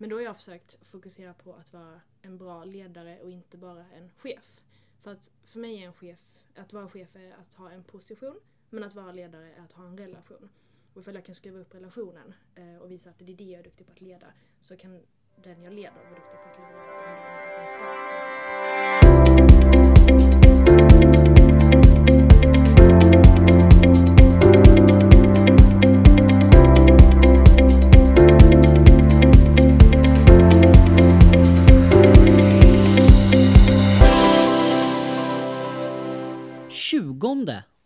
Men 0.00 0.10
då 0.10 0.16
har 0.16 0.20
jag 0.20 0.36
försökt 0.36 0.86
fokusera 0.86 1.34
på 1.34 1.54
att 1.54 1.72
vara 1.72 2.00
en 2.22 2.38
bra 2.38 2.64
ledare 2.64 3.20
och 3.20 3.30
inte 3.30 3.58
bara 3.58 3.84
en 3.96 4.10
chef. 4.10 4.62
För 5.02 5.10
att 5.10 5.30
för 5.44 5.58
mig 5.58 5.82
är 5.82 5.86
en 5.86 5.92
chef, 5.92 6.44
att 6.56 6.72
vara 6.72 6.88
chef 6.88 7.16
är 7.16 7.32
att 7.32 7.54
ha 7.54 7.70
en 7.70 7.84
position, 7.84 8.40
men 8.70 8.84
att 8.84 8.94
vara 8.94 9.12
ledare 9.12 9.52
är 9.52 9.60
att 9.64 9.72
ha 9.72 9.84
en 9.84 9.98
relation. 9.98 10.50
Och 10.94 11.00
ifall 11.00 11.14
jag 11.14 11.24
kan 11.24 11.34
skruva 11.34 11.58
upp 11.58 11.74
relationen 11.74 12.34
eh, 12.54 12.76
och 12.76 12.90
visa 12.90 13.10
att 13.10 13.18
det 13.18 13.32
är 13.32 13.36
det 13.36 13.44
jag 13.44 13.58
är 13.58 13.64
duktig 13.64 13.86
på 13.86 13.92
att 13.92 14.00
leda, 14.00 14.32
så 14.60 14.76
kan 14.76 15.02
den 15.36 15.62
jag 15.62 15.72
leder 15.72 16.04
vara 16.04 16.10
duktig 16.10 16.38
på 16.44 16.50
att 16.50 16.58
leda 16.58 18.29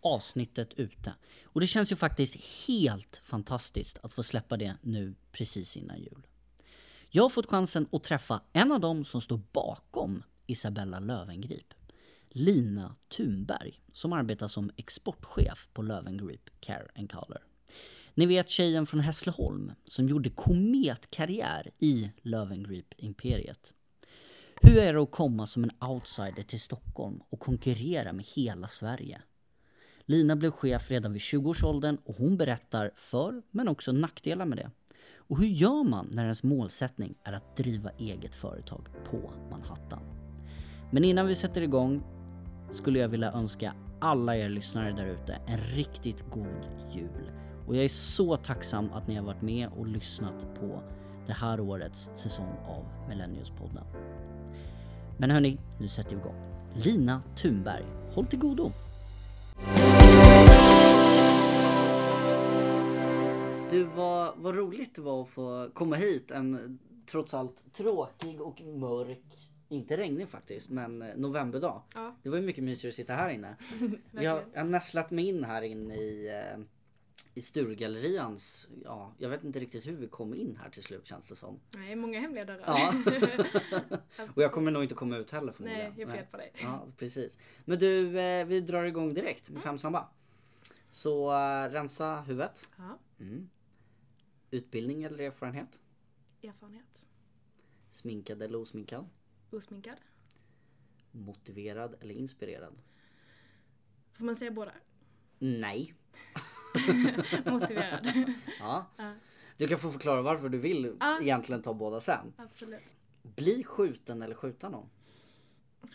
avsnittet 0.05 0.73
ute. 0.73 1.13
Och 1.43 1.61
det 1.61 1.67
känns 1.67 1.91
ju 1.91 1.95
faktiskt 1.95 2.35
helt 2.67 3.21
fantastiskt 3.23 3.97
att 4.03 4.13
få 4.13 4.23
släppa 4.23 4.57
det 4.57 4.77
nu 4.81 5.15
precis 5.31 5.77
innan 5.77 5.99
jul. 5.99 6.27
Jag 7.09 7.23
har 7.23 7.29
fått 7.29 7.49
chansen 7.49 7.87
att 7.91 8.03
träffa 8.03 8.41
en 8.53 8.71
av 8.71 8.79
dem 8.79 9.05
som 9.05 9.21
står 9.21 9.41
bakom 9.51 10.23
Isabella 10.45 10.99
Lövengrip. 10.99 11.73
Lina 12.29 12.95
Thunberg, 13.17 13.81
som 13.93 14.13
arbetar 14.13 14.47
som 14.47 14.71
exportchef 14.77 15.69
på 15.73 15.81
Lövengrip 15.81 16.49
Care 16.59 16.87
and 16.95 17.11
Color. 17.11 17.43
Ni 18.13 18.25
vet 18.25 18.49
tjejen 18.49 18.85
från 18.85 18.99
Hässleholm 18.99 19.71
som 19.87 20.09
gjorde 20.09 20.29
kometkarriär 20.29 21.71
i 21.79 22.11
Lövengrip-imperiet. 22.21 23.73
Hur 24.61 24.77
är 24.77 24.93
det 24.93 25.01
att 25.01 25.11
komma 25.11 25.47
som 25.47 25.63
en 25.63 25.83
outsider 25.89 26.43
till 26.43 26.61
Stockholm 26.61 27.21
och 27.29 27.39
konkurrera 27.39 28.13
med 28.13 28.25
hela 28.25 28.67
Sverige? 28.67 29.21
Lina 30.07 30.35
blev 30.35 30.51
chef 30.51 30.91
redan 30.91 31.13
vid 31.13 31.21
20-årsåldern 31.21 31.97
och 32.05 32.15
hon 32.15 32.37
berättar 32.37 32.91
för, 32.95 33.41
men 33.51 33.67
också 33.67 33.91
nackdelar 33.91 34.45
med 34.45 34.57
det. 34.57 34.71
Och 35.17 35.37
hur 35.37 35.47
gör 35.47 35.83
man 35.83 36.07
när 36.11 36.23
ens 36.23 36.43
målsättning 36.43 37.15
är 37.23 37.33
att 37.33 37.57
driva 37.57 37.89
eget 37.89 38.35
företag 38.35 38.87
på 39.09 39.31
Manhattan? 39.51 39.99
Men 40.91 41.03
innan 41.03 41.27
vi 41.27 41.35
sätter 41.35 41.61
igång 41.61 42.03
skulle 42.71 42.99
jag 42.99 43.07
vilja 43.07 43.31
önska 43.31 43.73
alla 44.01 44.37
er 44.37 44.49
lyssnare 44.49 44.91
där 44.91 45.05
ute 45.05 45.33
en 45.47 45.57
riktigt 45.57 46.23
god 46.31 46.91
jul. 46.95 47.31
Och 47.67 47.75
jag 47.75 47.83
är 47.83 47.89
så 47.89 48.37
tacksam 48.37 48.93
att 48.93 49.07
ni 49.07 49.15
har 49.15 49.25
varit 49.25 49.41
med 49.41 49.69
och 49.77 49.87
lyssnat 49.87 50.55
på 50.59 50.83
det 51.27 51.33
här 51.33 51.59
årets 51.59 52.09
säsong 52.15 52.57
av 52.67 53.09
Millenniuspodden. 53.09 53.83
Men 55.17 55.31
hörni, 55.31 55.57
nu 55.79 55.87
sätter 55.87 56.11
vi 56.11 56.17
igång. 56.17 56.51
Lina 56.73 57.21
Thunberg, 57.35 57.85
håll 58.13 58.25
till 58.25 58.39
godo! 58.39 58.71
Du, 63.75 63.83
vad, 63.83 64.37
vad 64.37 64.55
roligt 64.55 64.95
det 64.95 65.01
var 65.01 65.21
att 65.21 65.29
få 65.29 65.69
komma 65.73 65.95
hit 65.95 66.31
en 66.31 66.79
trots 67.05 67.33
allt 67.33 67.73
tråkig 67.73 68.41
och 68.41 68.61
mörk, 68.61 69.49
inte 69.69 69.97
regnig 69.97 70.29
faktiskt, 70.29 70.69
men 70.69 71.01
eh, 71.01 71.15
novemberdag. 71.15 71.81
Ja, 71.93 72.15
Det 72.23 72.29
var 72.29 72.37
ju 72.37 72.43
mycket 72.43 72.63
mysigare 72.63 72.89
att 72.91 72.95
sitta 72.95 73.13
här 73.13 73.29
inne. 73.29 73.55
Vi 74.11 74.25
har, 74.25 74.43
jag 74.53 74.59
har 74.61 74.69
nästlat 74.69 75.11
mig 75.11 75.27
in 75.27 75.43
här 75.43 75.61
inne 75.61 75.95
i, 75.95 76.27
eh, 76.27 76.61
i 77.33 77.41
Sturegallerians, 77.41 78.67
ja, 78.83 79.13
jag 79.17 79.29
vet 79.29 79.43
inte 79.43 79.59
riktigt 79.59 79.87
hur 79.87 79.95
vi 79.95 80.07
kom 80.07 80.33
in 80.33 80.59
här 80.63 80.69
till 80.69 80.83
slut 80.83 81.07
känns 81.07 81.27
det 81.29 81.35
som. 81.35 81.59
Nej, 81.75 81.95
många 81.95 82.19
hemliga 82.19 82.45
dörrar. 82.45 82.63
Ja. 82.67 82.93
och 84.35 84.41
jag 84.43 84.51
kommer 84.51 84.71
nog 84.71 84.83
inte 84.83 84.95
komma 84.95 85.17
ut 85.17 85.31
heller 85.31 85.45
Nej, 85.45 85.53
förmodligen. 85.55 85.93
jag 85.97 86.09
är 86.09 86.13
fel 86.15 86.25
på 86.31 86.37
dig. 86.37 86.51
Ja, 86.61 86.87
precis. 86.97 87.37
Men 87.65 87.79
du, 87.79 88.19
eh, 88.19 88.45
vi 88.45 88.61
drar 88.61 88.83
igång 88.83 89.13
direkt 89.13 89.49
med 89.49 89.61
fem 89.61 89.77
snabba. 89.77 90.07
Så 90.89 91.31
rensa 91.71 92.21
huvudet. 92.21 92.69
Ja, 92.77 92.97
Mm. 93.19 93.49
Utbildning 94.55 95.03
eller 95.03 95.19
erfarenhet? 95.23 95.79
erfarenhet. 96.43 97.03
Sminkad 97.91 98.41
eller 98.41 98.57
osminkad? 98.57 99.09
Osminkad. 99.51 99.97
Motiverad 101.11 101.95
eller 101.99 102.15
inspirerad? 102.15 102.73
Får 104.13 104.25
man 104.25 104.35
säga 104.35 104.51
båda? 104.51 104.71
Nej. 105.39 105.93
Motiverad. 107.45 108.07
Ja. 108.59 108.85
Ja. 108.97 109.13
Du 109.57 109.67
kan 109.67 109.79
få 109.79 109.91
förklara 109.91 110.21
varför 110.21 110.49
du 110.49 110.57
vill 110.57 110.97
Ja. 110.99 111.21
egentligen 111.21 111.61
ta 111.61 111.73
båda 111.73 111.99
sen. 112.01 112.33
Absolut. 112.37 112.93
Bli 113.21 113.63
skjuten 113.63 114.21
eller 114.21 114.35
skjuta 114.35 114.69
någon? 114.69 114.89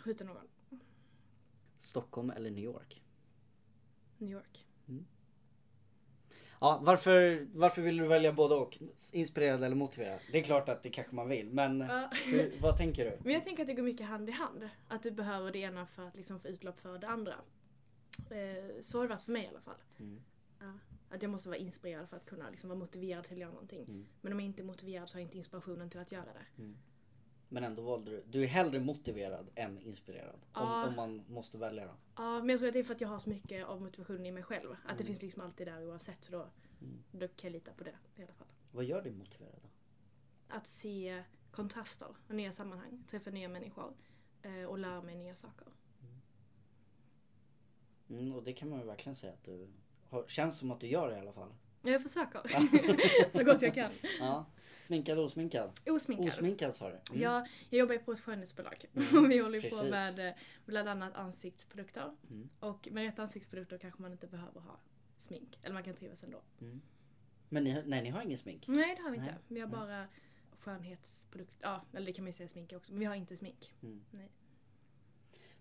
Skjuta 0.04 0.25
någon. 0.25 0.48
Stockholm 1.78 2.31
eller 2.31 2.50
New 2.50 2.65
York? 2.65 3.03
New 4.19 4.31
York. 4.31 4.66
Ja, 6.60 6.81
varför, 6.82 7.47
varför 7.54 7.82
vill 7.82 7.97
du 7.97 8.06
välja 8.06 8.32
både 8.32 8.54
och? 8.54 8.78
Inspirerad 9.12 9.65
eller 9.65 9.76
motiverad? 9.76 10.21
Det 10.32 10.38
är 10.38 10.43
klart 10.43 10.69
att 10.69 10.82
det 10.82 10.91
kanske 10.91 11.15
man 11.15 11.28
vill, 11.28 11.50
men 11.50 11.81
Ja. 11.81 12.10
hur, 12.26 12.53
vad 12.60 12.76
tänker 12.76 13.04
du? 13.04 13.19
Men 13.25 13.32
jag 13.32 13.44
tänker 13.44 13.62
att 13.62 13.66
det 13.66 13.75
går 13.75 13.82
mycket 13.82 14.06
hand 14.06 14.28
i 14.28 14.32
hand. 14.32 14.69
Att 14.88 15.03
du 15.03 15.10
behöver 15.10 15.53
det 15.53 15.59
ena 15.59 15.87
för 15.87 16.06
att 16.06 16.16
liksom 16.16 16.41
få 16.41 16.48
utlopp 16.48 16.81
för 16.81 16.98
det 16.98 17.09
andra. 17.09 17.34
Eh, 18.31 18.81
så 18.81 18.98
har 18.98 19.03
det 19.03 19.09
varit 19.09 19.22
för 19.22 19.32
mig 19.32 19.44
i 19.44 19.48
alla 19.48 19.60
fall. 19.60 19.82
Mm. 19.98 20.21
Ja. 20.60 20.72
Att 21.10 21.22
jag 21.22 21.31
måste 21.31 21.48
vara 21.48 21.59
inspirerad 21.59 22.09
för 22.09 22.16
att 22.16 22.26
kunna 22.26 22.50
liksom 22.50 22.69
vara 22.71 22.78
motiverad 22.78 23.25
till 23.25 23.32
att 23.32 23.38
göra 23.41 23.50
någonting. 23.53 23.84
Mm. 23.84 24.06
Men 24.21 24.32
om 24.32 24.41
jag 24.41 24.47
inte 24.47 24.62
är 24.62 24.65
motiverad 24.65 25.09
så 25.09 25.15
har 25.16 25.21
jag 25.21 25.27
inte 25.27 25.37
inspirationen 25.37 25.91
till 25.91 26.00
att 26.00 26.12
göra 26.12 26.25
det. 26.25 26.62
Men 27.52 27.64
ändå 27.64 27.82
valde 27.82 28.10
du. 28.10 28.22
Du 28.30 28.42
är 28.42 28.46
hellre 28.46 28.80
motiverad 28.80 29.50
än 29.54 29.78
inspirerad. 29.80 30.34
Om, 30.34 30.40
Ja. 30.68 30.86
om 30.86 30.96
man 30.96 31.24
måste 31.28 31.58
välja 31.58 31.84
då. 31.86 31.92
Ja, 32.16 32.38
men 32.40 32.48
jag 32.48 32.58
tror 32.58 32.68
att 32.68 32.72
det 32.72 32.78
är 32.78 32.84
för 32.84 32.94
att 32.94 33.00
jag 33.00 33.08
har 33.08 33.18
så 33.18 33.28
mycket 33.30 33.66
av 33.66 33.82
motivationen 33.82 34.26
i 34.26 34.32
mig 34.32 34.42
själv. 34.42 34.74
Att 34.84 34.98
det 34.98 35.04
finns 35.04 35.22
liksom 35.22 35.42
alltid 35.42 35.66
där 35.66 35.86
oavsett. 35.88 36.24
Så 36.24 36.32
då, 36.32 36.46
då 37.12 37.28
kan 37.28 37.34
jag 37.42 37.52
lita 37.52 37.72
på 37.72 37.84
det 37.84 37.94
i 38.16 38.22
alla 38.22 38.32
fall. 38.32 38.46
Vad 38.72 38.84
gör 38.84 39.02
dig 39.02 39.12
motiverad 39.12 39.58
då? 39.62 39.68
Att 40.48 40.68
se 40.68 41.22
kontraster 41.50 42.08
och 42.28 42.34
nya 42.34 42.52
sammanhang. 42.52 43.04
Träffa 43.10 43.30
nya 43.30 43.48
människor. 43.48 43.94
eh, 44.42 44.64
Och 44.64 44.78
lära 44.78 45.02
mig 45.02 45.14
nya 45.16 45.34
saker. 45.34 45.66
Mm, 48.10 48.34
och 48.34 48.42
det 48.42 48.52
kan 48.52 48.68
man 48.70 48.78
ju 48.80 48.84
verkligen 48.86 49.16
säga 49.16 49.32
att 49.32 49.44
du 49.44 49.68
har, 50.08 50.24
känns 50.28 50.58
som 50.58 50.70
att 50.70 50.80
du 50.80 50.86
gör 50.86 51.10
det 51.10 51.16
i 51.16 51.20
alla 51.20 51.32
fall. 51.32 51.54
Jag 51.82 52.02
försöker. 52.02 52.40
så 53.38 53.44
gott 53.44 53.62
jag 53.62 53.74
kan. 53.74 53.92
Ja. 54.20 54.46
Sminkad 54.90 55.18
och 55.18 55.24
osminkad? 55.24 55.70
Osminkad. 55.86 56.28
Osminkad 56.28 56.74
sa 56.74 56.84
du? 56.88 56.90
Mm. 57.10 57.22
Ja, 57.22 57.46
jag 57.70 57.78
jobbar 57.78 57.92
ju 57.94 57.98
på 57.98 58.12
ett 58.12 58.20
skönhetsbolag. 58.20 58.84
Mm, 58.94 59.08
och 59.24 59.30
vi 59.30 59.38
håller 59.38 59.58
ju 59.58 59.70
på 59.70 59.76
precis. 59.76 59.90
med 59.90 60.28
eh, 60.28 60.34
bland 60.66 60.88
annat 60.88 61.14
ansiktsprodukter. 61.16 62.10
Mm. 62.30 62.48
Och 62.60 62.88
med 62.90 63.04
rätt 63.04 63.18
ansiktsprodukter 63.18 63.78
kanske 63.78 64.02
man 64.02 64.12
inte 64.12 64.26
behöver 64.26 64.60
ha 64.60 64.78
smink. 65.18 65.58
Eller 65.62 65.74
man 65.74 65.82
kan 65.82 65.94
trivas 65.94 66.24
ändå. 66.24 66.40
Men 67.48 67.64
ni, 67.64 67.82
nej, 67.86 68.02
ni 68.02 68.10
har 68.10 68.22
ingen 68.22 68.38
smink? 68.38 68.64
Nej, 68.68 68.94
det 68.96 69.02
har 69.02 69.10
vi 69.10 69.16
inte. 69.16 69.30
Nej, 69.30 69.38
Vi 69.48 69.60
har 69.60 69.68
nej. 69.68 69.76
bara 69.78 70.06
skönhetsprodukter. 70.58 71.56
Ja, 71.68 71.82
eller 71.92 72.06
det 72.06 72.12
kan 72.12 72.24
man 72.24 72.28
ju 72.28 72.32
säga 72.32 72.48
smink 72.48 72.72
också. 72.72 72.92
Men 72.92 73.00
vi 73.00 73.06
har 73.06 73.14
inte 73.14 73.36
smink. 73.36 73.74
Mm. 73.82 74.04
Nej. 74.10 74.28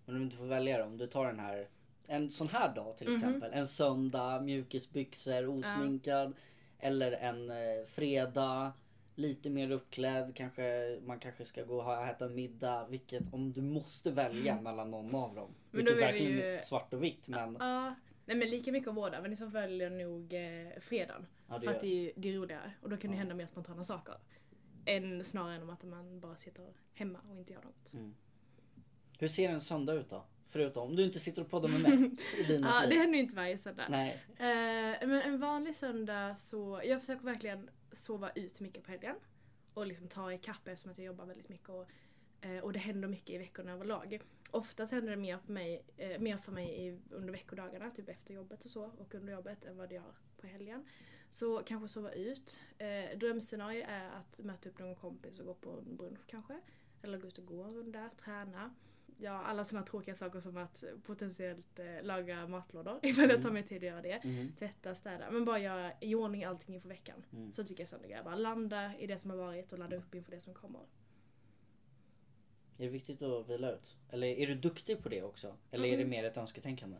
Men 0.04 0.14
om 0.14 0.20
du 0.20 0.24
inte 0.24 0.36
får 0.36 0.46
välja 0.46 0.78
då, 0.78 0.84
om 0.84 0.96
du 0.96 1.06
tar 1.06 1.26
den 1.26 1.38
här 1.40 1.68
en 2.06 2.30
sån 2.30 2.48
här 2.48 2.74
dag 2.74 2.96
till 2.96 3.06
Mhm. 3.08 3.16
exempel. 3.16 3.52
En 3.52 3.66
söndag, 3.66 4.40
mjukisbyxor, 4.42 5.46
osminkad. 5.48 6.34
Eller 6.78 7.12
en 7.12 7.50
eh, 7.50 7.84
fredag, 7.86 8.72
lite 9.14 9.50
mer 9.50 9.70
uppklädd. 9.70 10.32
Kanske, 10.36 10.98
man 11.06 11.18
kanske 11.20 11.44
ska 11.44 11.62
gå 11.64 11.76
och 11.82 12.06
äta 12.06 12.28
middag. 12.28 12.86
Vilket, 12.90 13.22
om 13.32 13.52
du 13.52 13.60
måste 13.62 14.10
välja 14.10 14.60
mellan 14.62 14.90
någon 14.90 15.14
av 15.14 15.34
dem. 15.34 15.54
Men 15.70 15.78
vilket 15.84 15.94
det 16.00 16.00
verkligen 16.06 16.32
ju- 16.32 16.42
är 16.42 16.60
svart 16.60 16.94
och 16.94 17.02
vitt. 17.04 17.28
Men 17.28 17.56
Ja, 17.60 17.94
nej 18.24 18.36
men 18.36 18.48
lika 18.50 18.72
mycket 18.72 18.88
av 18.88 18.94
båda. 18.94 19.22
Men 19.22 19.32
i 19.32 19.36
så 19.36 19.50
fall 19.50 19.78
nog 19.92 20.32
eh, 20.34 20.80
fredagen. 20.80 21.26
ja, 21.48 21.58
det 21.58 21.66
för 21.66 21.74
att 21.74 21.80
det 21.80 21.86
är, 22.08 22.12
det 22.16 22.28
är 22.28 22.32
roligare. 22.32 22.72
Och 22.82 22.90
då 22.90 22.96
kan 22.96 23.10
det 23.10 23.14
Ja. 23.16 23.18
hända 23.18 23.34
mer 23.34 23.46
spontana 23.46 23.84
saker. 23.84 24.14
Än 24.84 25.24
snarare 25.24 25.54
än 25.56 25.62
om 25.62 25.70
att 25.70 25.82
man 25.84 26.20
bara 26.20 26.36
sitter 26.36 26.66
hemma 26.94 27.18
och 27.30 27.36
inte 27.36 27.52
gör 27.52 27.62
något. 27.62 27.92
Hur 29.18 29.28
ser 29.28 29.48
en 29.50 29.60
söndag 29.60 29.92
ut 29.92 30.10
då? 30.10 30.24
Förutom 30.48 30.88
om 30.88 30.96
du 30.96 31.04
inte 31.04 31.18
sitter 31.18 31.42
och 31.42 31.50
poddar 31.50 31.68
med 31.68 31.80
mig. 31.80 32.10
Ja, 32.48 32.86
det 32.90 32.96
händer 32.96 33.14
ju 33.14 33.20
inte 33.20 33.34
varje 33.36 33.58
söndag. 33.58 33.84
Nej. 33.88 34.20
Eh, 34.38 35.08
men 35.08 35.22
en 35.22 35.40
vanlig 35.40 35.76
söndag 35.76 36.36
så, 36.36 36.80
jag 36.84 37.00
försöker 37.00 37.24
verkligen 37.24 37.70
sova 37.92 38.30
ut 38.30 38.60
mycket 38.60 38.84
på 38.84 38.90
helgen. 38.90 39.16
Och 39.74 39.86
liksom 39.86 40.08
ta 40.08 40.32
ikapp 40.32 40.68
eftersom 40.68 40.90
att 40.92 40.98
jag 40.98 41.06
jobbar 41.06 41.26
väldigt 41.26 41.48
mycket. 41.48 41.68
Och, 41.68 41.86
eh, 42.40 42.58
och 42.58 42.72
det 42.72 42.78
händer 42.78 43.08
mycket 43.08 43.30
i 43.30 43.38
veckorna 43.38 43.72
överlag. 43.72 44.20
Oftast 44.50 44.92
händer 44.92 45.10
det 45.10 45.16
mer, 45.16 45.38
på 45.38 45.52
mig, 45.52 45.84
eh, 45.96 46.20
mer 46.20 46.36
för 46.36 46.52
mig 46.52 46.86
i, 46.86 46.98
under 47.10 47.32
veckodagarna, 47.32 47.90
typ 47.90 48.08
efter 48.08 48.34
jobbet 48.34 48.64
och 48.64 48.70
så. 48.70 48.84
Och 48.84 49.14
under 49.14 49.32
jobbet 49.32 49.64
än 49.64 49.76
vad 49.76 49.88
det 49.88 49.94
gör 49.94 50.14
på 50.36 50.46
helgen. 50.46 50.88
Så 51.30 51.62
kanske 51.66 51.88
sova 51.88 52.12
ut. 52.12 52.58
Eh, 52.78 53.18
drömscenario 53.18 53.84
är 53.88 54.10
att 54.10 54.38
möta 54.38 54.68
upp 54.68 54.78
någon 54.78 54.96
kompis 54.96 55.40
och 55.40 55.46
gå 55.46 55.54
på 55.54 55.70
en 55.70 55.96
brunch 55.96 56.26
kanske. 56.26 56.60
Eller 57.02 57.18
gå 57.18 57.28
ut 57.28 57.38
och 57.38 57.46
gå 57.46 57.62
en 57.62 57.70
runda, 57.70 58.10
träna. 58.16 58.74
Ja, 59.22 59.42
alla 59.42 59.64
sådana 59.64 59.86
tråkiga 59.86 60.14
saker 60.14 60.40
som 60.40 60.56
att 60.56 60.84
potentiellt 61.02 61.78
eh, 61.78 62.02
laga 62.02 62.46
matlådor 62.46 62.98
ifall 63.06 63.30
jag 63.30 63.42
tar 63.42 63.50
mig 63.50 63.62
tid 63.62 63.76
att 63.76 63.82
göra 63.82 64.02
det. 64.02 64.12
Mm. 64.24 64.52
Tvätta, 64.58 64.94
städa. 64.94 65.30
Men 65.30 65.44
bara 65.44 65.58
göra 65.58 65.92
i 66.00 66.14
ordning 66.14 66.44
allting 66.44 66.74
inför 66.74 66.88
veckan. 66.88 67.24
Mm. 67.32 67.52
Så 67.52 67.64
tycker 67.64 67.80
jag 67.82 67.88
sådana 67.88 68.06
grejer. 68.08 68.22
Bara 68.22 68.34
landa 68.34 68.98
i 68.98 69.06
det 69.06 69.18
som 69.18 69.30
har 69.30 69.36
varit 69.36 69.72
och 69.72 69.78
ladda 69.78 69.96
upp 69.96 70.14
inför 70.14 70.30
det 70.30 70.40
som 70.40 70.54
kommer. 70.54 70.80
Är 72.78 72.84
det 72.84 72.88
viktigt 72.88 73.22
att 73.22 73.48
vila 73.48 73.72
ut? 73.72 73.96
Eller 74.10 74.26
är 74.26 74.46
du 74.46 74.54
duktig 74.54 75.02
på 75.02 75.08
det 75.08 75.22
också? 75.22 75.56
Eller 75.70 75.84
är 75.88 75.90
det 75.90 75.96
Mm. 75.96 76.10
mer 76.10 76.24
ett 76.24 76.36
önsketänkande? 76.36 76.96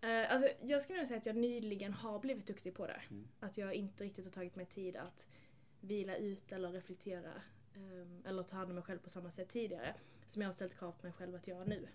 Eh, 0.00 0.32
alltså, 0.32 0.48
jag 0.62 0.80
skulle 0.82 0.98
nog 0.98 1.06
säga 1.08 1.18
att 1.18 1.26
jag 1.26 1.36
nyligen 1.36 1.92
har 1.92 2.18
blivit 2.18 2.46
duktig 2.46 2.74
på 2.74 2.86
det. 2.86 3.00
Mm. 3.10 3.28
Att 3.40 3.58
jag 3.58 3.74
inte 3.74 4.04
riktigt 4.04 4.24
har 4.24 4.32
tagit 4.32 4.56
mig 4.56 4.66
tid 4.66 4.96
att 4.96 5.28
vila 5.80 6.16
ut 6.16 6.52
eller 6.52 6.68
reflektera. 6.72 7.32
Ehm, 7.76 8.22
eller 8.26 8.42
ta 8.42 8.56
hand 8.56 8.68
om 8.70 8.74
mig 8.74 8.84
själv 8.84 8.98
på 8.98 9.10
samma 9.10 9.30
sätt 9.30 9.48
tidigare. 9.48 9.94
Som 10.26 10.42
jag 10.42 10.46
har 10.48 10.52
ställt 10.52 10.78
krav 10.78 10.92
på 10.92 11.06
mig 11.06 11.12
själv 11.12 11.34
att 11.34 11.46
göra 11.46 11.64
nu. 11.64 11.88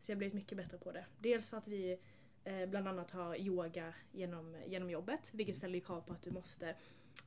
Så 0.00 0.10
jag 0.10 0.16
har 0.16 0.18
blivit 0.18 0.34
mycket 0.34 0.58
bättre 0.58 0.78
på 0.78 0.92
det. 0.92 1.06
Dels 1.18 1.50
för 1.50 1.56
att 1.56 1.68
vi 1.68 1.98
eh, 2.44 2.66
bland 2.66 2.88
annat 2.88 3.10
har 3.10 3.36
yoga 3.36 3.94
genom, 4.12 4.56
genom 4.66 4.90
jobbet. 4.90 5.30
Vilket 5.34 5.56
ställer 5.56 5.74
ju 5.74 5.80
krav 5.80 6.00
på 6.00 6.12
att 6.12 6.22
du 6.22 6.30
måste 6.30 6.76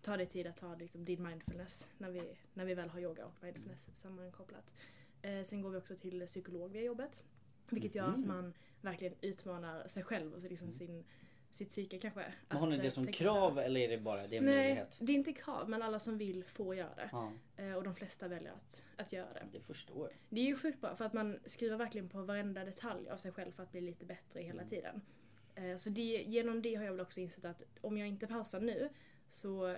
ta 0.01 0.17
dig 0.17 0.25
tid 0.25 0.47
att 0.47 0.57
ta 0.57 0.75
liksom, 0.75 1.05
din 1.05 1.23
mindfulness 1.23 1.87
när 1.97 2.09
vi, 2.11 2.37
när 2.53 2.65
vi 2.65 2.73
väl 2.73 2.89
har 2.89 2.99
yoga 2.99 3.25
och 3.25 3.33
mindfulness 3.41 3.89
sammankopplat. 3.93 4.73
Eh, 5.21 5.43
sen 5.43 5.61
går 5.61 5.69
vi 5.69 5.77
också 5.77 5.95
till 5.95 6.27
psykolog 6.27 6.71
via 6.71 6.81
jobbet. 6.81 7.23
Vilket 7.69 7.95
gör 7.95 8.07
att 8.07 8.19
Mhm. 8.19 8.27
man 8.27 8.53
verkligen 8.81 9.13
utmanar 9.21 9.87
sig 9.87 10.03
själv 10.03 10.33
och 10.33 10.41
liksom 10.41 10.71
sin, 10.71 11.03
sitt 11.57 11.69
psyke 11.69 11.99
kanske. 11.99 12.33
Men 12.49 12.57
har 12.57 12.67
ni 12.67 12.77
det 12.77 12.83
eh, 12.83 12.89
som 12.91 13.07
krav 13.07 13.55
här. 13.55 13.63
eller 13.63 13.79
är 13.81 13.87
det 13.89 13.97
bara 13.97 14.27
det 14.27 14.35
är 14.35 14.39
en 14.39 14.45
Nej, 14.45 14.55
möjlighet? 14.57 14.97
det 14.99 15.11
är 15.11 15.15
inte 15.15 15.33
krav 15.33 15.69
men 15.69 15.81
alla 15.81 15.99
som 15.99 16.17
vill 16.17 16.43
får 16.43 16.75
göra 16.75 16.95
det. 16.95 17.09
Ja, 17.11 17.31
Eh, 17.59 17.73
och 17.73 17.83
de 17.83 17.95
flesta 17.95 18.27
väljer 18.27 18.51
att, 18.51 18.83
att 18.97 19.13
göra 19.13 19.33
det. 19.33 19.43
det 19.51 19.59
förstår 19.61 20.09
jag. 20.09 20.17
Det 20.29 20.41
är 20.41 20.45
ju 20.45 20.55
sjukt 20.55 20.81
bra 20.81 20.95
för 20.95 21.05
att 21.05 21.13
man 21.13 21.39
skruvar 21.45 21.77
verkligen 21.77 22.09
på 22.09 22.21
varenda 22.21 22.63
detalj 22.65 23.09
av 23.09 23.17
sig 23.17 23.31
själv 23.31 23.51
för 23.51 23.63
att 23.63 23.71
bli 23.71 23.81
lite 23.81 24.05
bättre 24.05 24.39
hela 24.41 24.61
Mm. 24.61 24.69
tiden. 24.69 25.01
Eh, 25.55 25.75
Så 25.77 25.89
det, 25.89 26.01
genom 26.01 26.61
det 26.61 26.75
har 26.75 26.83
jag 26.83 26.91
väl 26.91 27.01
också 27.01 27.19
insett 27.19 27.45
att 27.45 27.63
om 27.81 27.97
jag 27.97 28.07
inte 28.07 28.27
pausar 28.27 28.59
nu 28.59 28.89
så, 29.29 29.77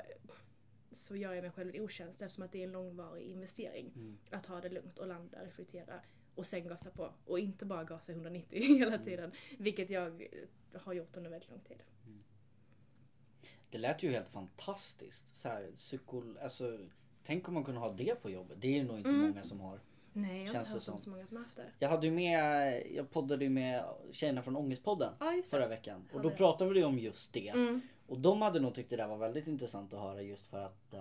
så 0.91 1.15
gör 1.15 1.33
jag 1.33 1.41
mig 1.41 1.51
själv 1.51 1.75
en 1.75 1.81
otjänst 1.81 2.21
eftersom 2.21 2.43
att 2.43 2.51
det 2.51 2.59
är 2.59 2.63
en 2.63 2.71
långvarig 2.71 3.23
investering. 3.27 3.91
Mm. 3.95 4.17
Att 4.31 4.45
ha 4.45 4.61
det 4.61 4.69
lugnt 4.69 4.99
och 4.99 5.07
landa, 5.07 5.45
reflektera 5.45 5.99
och 6.35 6.45
sen 6.45 6.67
gasa 6.67 6.89
på. 6.91 7.13
Och 7.25 7.39
inte 7.39 7.65
bara 7.65 7.83
gasa 7.83 8.11
190 8.11 8.59
hela 8.79 8.93
Mm. 8.93 9.05
tiden. 9.05 9.31
Vilket 9.57 9.89
jag 9.89 10.27
har 10.73 10.93
gjort 10.93 11.17
under 11.17 11.29
väldigt 11.29 11.49
lång 11.49 11.59
tid. 11.59 11.83
Det 13.69 13.77
lät 13.77 14.03
ju 14.03 14.11
helt 14.11 14.29
fantastiskt. 14.29 15.25
Så 15.33 15.49
här, 15.49 15.71
psykol... 15.75 16.37
alltså, 16.37 16.77
tänk 17.23 17.47
om 17.47 17.53
man 17.53 17.63
kunde 17.63 17.79
ha 17.79 17.91
det 17.91 18.21
på 18.21 18.29
jobbet. 18.29 18.57
Det 18.61 18.79
är 18.79 18.83
nog 18.83 18.97
inte 18.97 19.09
Mm. 19.09 19.21
många 19.21 19.43
som 19.43 19.59
har. 19.59 19.79
Nej, 20.13 20.37
jag 20.37 20.45
har 20.47 20.53
Känns 20.53 20.67
inte 20.67 20.85
hört 20.85 20.93
om 20.93 20.99
så 20.99 21.09
många 21.09 21.27
som 21.27 21.37
har 21.37 21.43
haft 21.43 21.55
det. 21.55 21.65
Jag 21.79 21.89
hade 21.89 22.07
ju 22.07 22.13
med, 22.13 22.83
jag 22.91 23.11
poddade 23.11 23.43
ju 23.43 23.49
med 23.49 23.85
tjejerna 24.11 24.41
från 24.41 24.55
Ångestpodden 24.55 25.13
just 25.35 25.49
förra 25.49 25.67
veckan. 25.67 26.09
Och 26.13 26.21
då 26.21 26.29
pratade 26.29 26.73
vi 26.73 26.83
om 26.83 26.99
just 26.99 27.33
det. 27.33 27.49
Mm. 27.49 27.81
Och 28.07 28.19
de 28.19 28.41
hade 28.41 28.59
nog 28.59 28.75
tyckt 28.75 28.89
det 28.89 28.95
där 28.95 29.07
var 29.07 29.17
väldigt 29.17 29.47
intressant 29.47 29.93
att 29.93 29.99
höra 29.99 30.21
just 30.21 30.47
för 30.47 30.59
att 30.59 30.95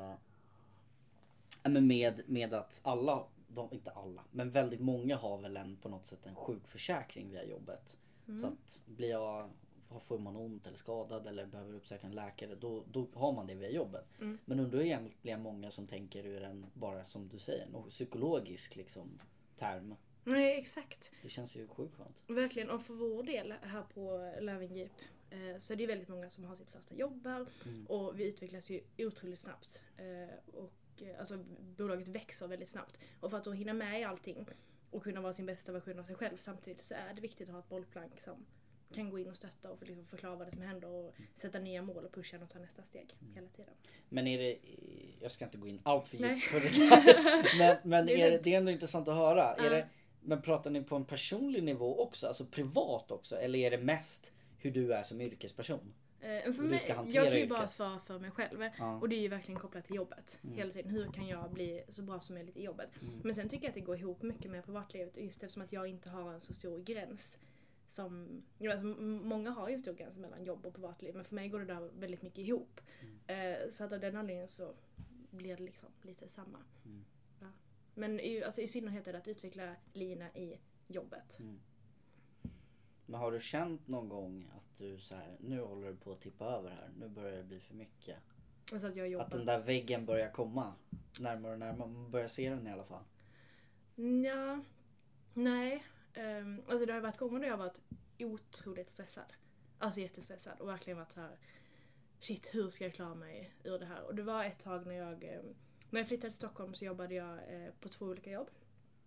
men 1.62 1.87
med, 1.87 2.23
med 2.26 2.55
att 2.55 2.81
alla, 2.82 3.25
de, 3.49 3.69
inte 3.73 3.91
alla, 3.91 4.25
men 4.31 4.50
väldigt 4.50 4.81
många 4.81 5.17
har 5.17 5.38
väl 5.38 5.56
en 5.56 5.76
på 5.76 5.88
något 5.88 6.06
sätt 6.06 6.26
en 6.26 6.35
sjukförsäkring 6.35 7.31
via 7.31 7.44
jobbet. 7.44 7.99
Mm. 8.29 8.41
Så 8.41 8.47
att 8.47 8.83
blir 8.87 9.11
jag, 9.11 9.51
får 10.01 10.19
man 10.19 10.37
ont 10.37 10.67
eller 10.67 10.77
skadad 10.77 11.27
eller 11.27 11.47
behöver 11.47 11.75
uppsöka 11.75 12.07
en 12.07 12.13
läkare 12.15 12.55
då, 12.55 12.85
då 12.91 13.09
har 13.15 13.33
man 13.33 13.47
det 13.47 13.55
via 13.55 13.71
jobbet. 13.71 14.07
Mm. 14.21 14.39
Men 14.45 14.61
undrar 14.61 14.81
egentligen 14.81 15.43
många 15.43 15.71
som 15.71 15.87
tänker 15.87 16.27
ur 16.27 16.43
en, 16.43 16.67
bara 16.75 17.05
som 17.05 17.29
du 17.29 17.39
säger, 17.39 17.67
en 17.67 17.91
psykologisk 17.91 18.77
liksom 18.77 19.21
term. 19.57 19.95
Nej, 20.25 20.59
exakt. 20.59 21.13
Det 21.23 21.29
känns 21.29 21.57
ju 21.57 21.69
sjukt 21.69 21.95
skönt. 21.95 22.17
Verkligen, 22.27 22.71
och 22.71 22.83
för 22.83 22.95
vår 22.95 23.23
del 23.23 23.55
här 23.63 23.83
på 23.83 24.33
Löwengrip 24.41 24.93
eh, 25.31 25.59
så 25.59 25.73
är 25.73 25.77
det 25.77 25.87
väldigt 25.87 26.09
många 26.09 26.31
som 26.31 26.45
har 26.45 26.55
sitt 26.55 26.71
första 26.71 26.95
jobb 26.95 27.27
här 27.27 27.47
Mm. 27.67 27.87
och 27.87 28.21
vi 28.21 28.29
utvecklas 28.29 28.71
ju 28.71 28.81
otroligt 28.99 29.41
snabbt. 29.41 29.83
Eh, 29.97 30.55
och 30.55 31.03
eh, 31.03 31.19
alltså 31.19 31.45
bolaget 31.77 32.09
växer 32.09 32.49
väldigt 32.49 32.69
snabbt. 32.69 33.01
Och 33.21 33.31
för 33.31 33.39
att 33.39 33.45
då 33.45 33.53
hinna 33.53 33.73
med 33.73 34.01
i 34.01 34.05
allting 34.05 34.47
och 34.90 35.02
kunna 35.02 35.20
vara 35.20 35.32
sin 35.32 35.46
bästa 35.46 35.73
version 35.73 35.99
av 35.99 36.05
sig 36.05 36.14
själv 36.14 36.37
samtidigt 36.38 36.82
så 36.82 36.94
är 36.94 37.14
det 37.14 37.20
viktigt 37.20 37.49
att 37.49 37.52
ha 37.52 37.61
ett 37.61 37.69
bollplank 37.69 38.20
som 38.20 38.46
kan 38.94 39.11
gå 39.11 39.19
in 39.19 39.29
och 39.29 39.37
stötta 39.37 39.70
och 39.70 39.82
liksom 39.87 40.06
förklara 40.06 40.37
vad 40.37 40.46
det 40.46 40.50
som 40.50 40.62
händer 40.62 40.88
och 40.88 41.14
sätta 41.35 41.58
nya 41.58 41.82
mål 41.82 42.05
och 42.05 42.12
pusha 42.12 42.38
och 42.43 42.49
ta 42.49 42.58
nästa 42.58 42.82
steg 42.82 43.14
hela 43.35 43.49
tiden. 43.49 43.75
Men 44.08 44.26
är 44.26 44.38
det, 44.38 44.58
jag 45.20 45.31
ska 45.31 45.44
inte 45.44 45.58
gå 45.58 45.67
in 45.67 45.81
allt 45.82 46.08
för 46.08 46.17
djupt 46.17 46.44
för 46.44 46.61
det 46.61 46.69
där. 46.79 47.58
Men, 47.58 47.76
men 47.82 48.06
Det 48.06 48.23
är 48.23 48.31
det, 48.31 48.38
det 48.38 48.55
är 48.55 48.58
ändå 48.58 48.70
intressant 48.70 49.08
att 49.08 49.14
höra. 49.14 49.55
Ja. 49.58 49.64
Är 49.64 49.70
det, 49.70 49.88
men 50.20 50.43
pratar 50.43 50.70
ni 50.70 50.82
på 50.82 50.96
en 50.96 51.05
personlig 51.05 51.62
nivå 51.62 52.02
också? 52.02 52.26
Alltså 52.26 52.44
privat 52.46 53.11
också? 53.11 53.37
Eller 53.37 53.58
är 53.58 53.70
det 53.70 53.79
mest 53.79 54.32
hur 54.58 54.70
du 54.70 54.94
är 54.94 55.02
som 55.02 55.20
yrkesperson? 55.20 55.94
Eh, 56.20 56.53
för 56.53 56.62
mig, 56.62 56.81
jag 56.88 57.29
kan 57.31 57.38
ju 57.41 57.47
bara 57.47 57.59
yrket. 57.59 57.70
svara 57.70 58.00
för 58.00 58.19
mig 58.19 58.31
själv. 58.31 58.62
Ja. 58.79 58.99
Och 59.00 59.09
det 59.09 59.17
är 59.17 59.20
ju 59.20 59.29
verkligen 59.29 59.61
kopplat 59.61 59.85
till 59.85 59.97
jobbet. 59.97 60.41
Mm. 60.43 60.56
Hela 60.56 60.73
tiden. 60.73 60.91
Hur 60.91 61.12
kan 61.12 61.26
jag 61.26 61.50
bli 61.53 61.85
så 61.88 62.03
bra 62.03 62.20
som 62.20 62.35
möjligt 62.35 62.56
i 62.56 62.62
jobbet? 62.65 62.91
Mm. 63.03 63.20
Men 63.25 63.35
sen 63.35 63.49
tycker 63.49 63.65
jag 63.65 63.69
att 63.69 63.75
det 63.75 63.81
går 63.81 63.99
ihop 63.99 64.23
mycket 64.23 64.50
med 64.50 64.65
privatlivet 64.65 65.17
just 65.17 65.43
eftersom 65.43 65.62
att 65.62 65.73
jag 65.73 65.87
inte 65.87 66.11
har 66.11 66.32
en 66.32 66.41
så 66.41 66.55
stor 66.55 66.79
gräns. 66.79 67.38
Som, 67.88 68.43
m- 68.61 69.20
många 69.25 69.50
har 69.50 69.69
ju 69.69 69.73
en 69.75 69.81
stor 69.81 69.93
gräns 69.94 70.19
mellan 70.19 70.44
jobb 70.44 70.67
och 70.67 70.75
privatliv 70.75 71.15
men 71.15 71.25
för 71.25 71.35
mig 71.35 71.49
går 71.49 71.59
det 71.59 71.65
där 71.65 71.91
väldigt 71.99 72.23
mycket 72.23 72.38
ihop. 72.38 72.81
Mm. 73.26 73.62
Eh, 73.62 73.71
så 73.71 73.85
att 73.85 73.93
av 73.93 74.00
den 74.00 74.17
anledningen 74.17 74.49
så 74.49 74.75
blir 75.31 75.56
det 75.56 75.62
liksom 75.62 75.88
lite 76.03 76.29
samma. 76.29 76.59
Mm. 76.85 77.05
Ja. 77.41 77.47
Men 77.94 78.21
i, 78.21 78.43
alltså, 78.43 78.61
i 78.61 78.69
synnerhet 78.69 79.06
är 79.06 79.12
det 79.12 79.19
att 79.19 79.29
utveckla 79.29 79.75
lina 79.93 80.31
i 80.35 80.59
jobbet. 80.87 81.38
Men 83.09 83.21
har 83.21 83.33
du 83.33 83.41
känt 83.41 83.89
någon 83.89 84.09
gång 84.09 84.51
att 84.57 84.79
du 84.79 84.99
så 84.99 85.15
här, 85.15 85.37
nu 85.41 85.61
håller 85.61 85.89
du 85.89 85.97
på 85.97 86.13
att 86.13 86.21
tippa 86.21 86.45
över 86.45 86.71
här. 86.71 86.91
Nu 86.99 87.09
börjar 87.09 87.37
det 87.37 87.45
bli 87.45 87.61
för 87.61 87.75
mycket. 87.75 88.17
Så 88.71 88.87
att 88.87 88.97
jag 88.97 89.05
har 89.05 89.09
jobbat. 89.09 89.27
Att 89.27 89.33
den 89.33 89.47
där 89.47 89.63
väggen 89.63 90.07
börjar 90.07 90.31
komma 90.31 90.75
närmare 91.21 91.53
och 91.53 91.59
närmare. 91.59 91.89
Man 91.89 92.11
börjar 92.11 92.29
se 92.29 92.51
den 92.51 92.67
i 92.67 92.73
alla 92.73 92.85
fall. 92.85 93.03
Ja, 94.25 94.61
nej. 95.35 95.85
Um, 96.17 96.63
alltså 96.69 96.87
det 96.87 96.93
har 96.93 97.01
varit 97.01 97.17
gånger 97.17 97.41
då 97.41 97.47
jag 97.47 97.53
har 97.53 97.59
varit 97.59 97.81
otroligt 98.19 98.91
stressad. 98.91 99.33
Alltså 99.79 100.01
jättestressad 100.01 100.61
och 100.61 100.69
verkligen 100.69 100.99
varit 100.99 101.13
så 101.13 101.21
här. 101.21 101.37
Shit, 102.21 102.55
hur 102.55 102.69
ska 102.69 102.85
jag 102.85 102.95
klara 102.95 103.15
mig 103.15 103.55
ur 103.65 103.79
det 103.79 103.87
här? 103.87 104.03
Och 104.03 104.15
det 104.15 104.23
var 104.23 104.45
ett 104.45 104.59
tag 104.59 104.87
när 104.87 104.95
jag, 104.95 105.25
eh, 105.25 105.41
när 105.91 106.01
jag 106.01 106.09
flyttade 106.09 106.31
till 106.31 106.37
Stockholm 106.37 106.75
så 106.75 106.85
jobbade 106.85 107.15
jag 107.15 107.35
eh, 107.35 107.73
på 107.81 107.89
två 107.89 108.07
olika 108.07 108.31
jobb. 108.31 108.51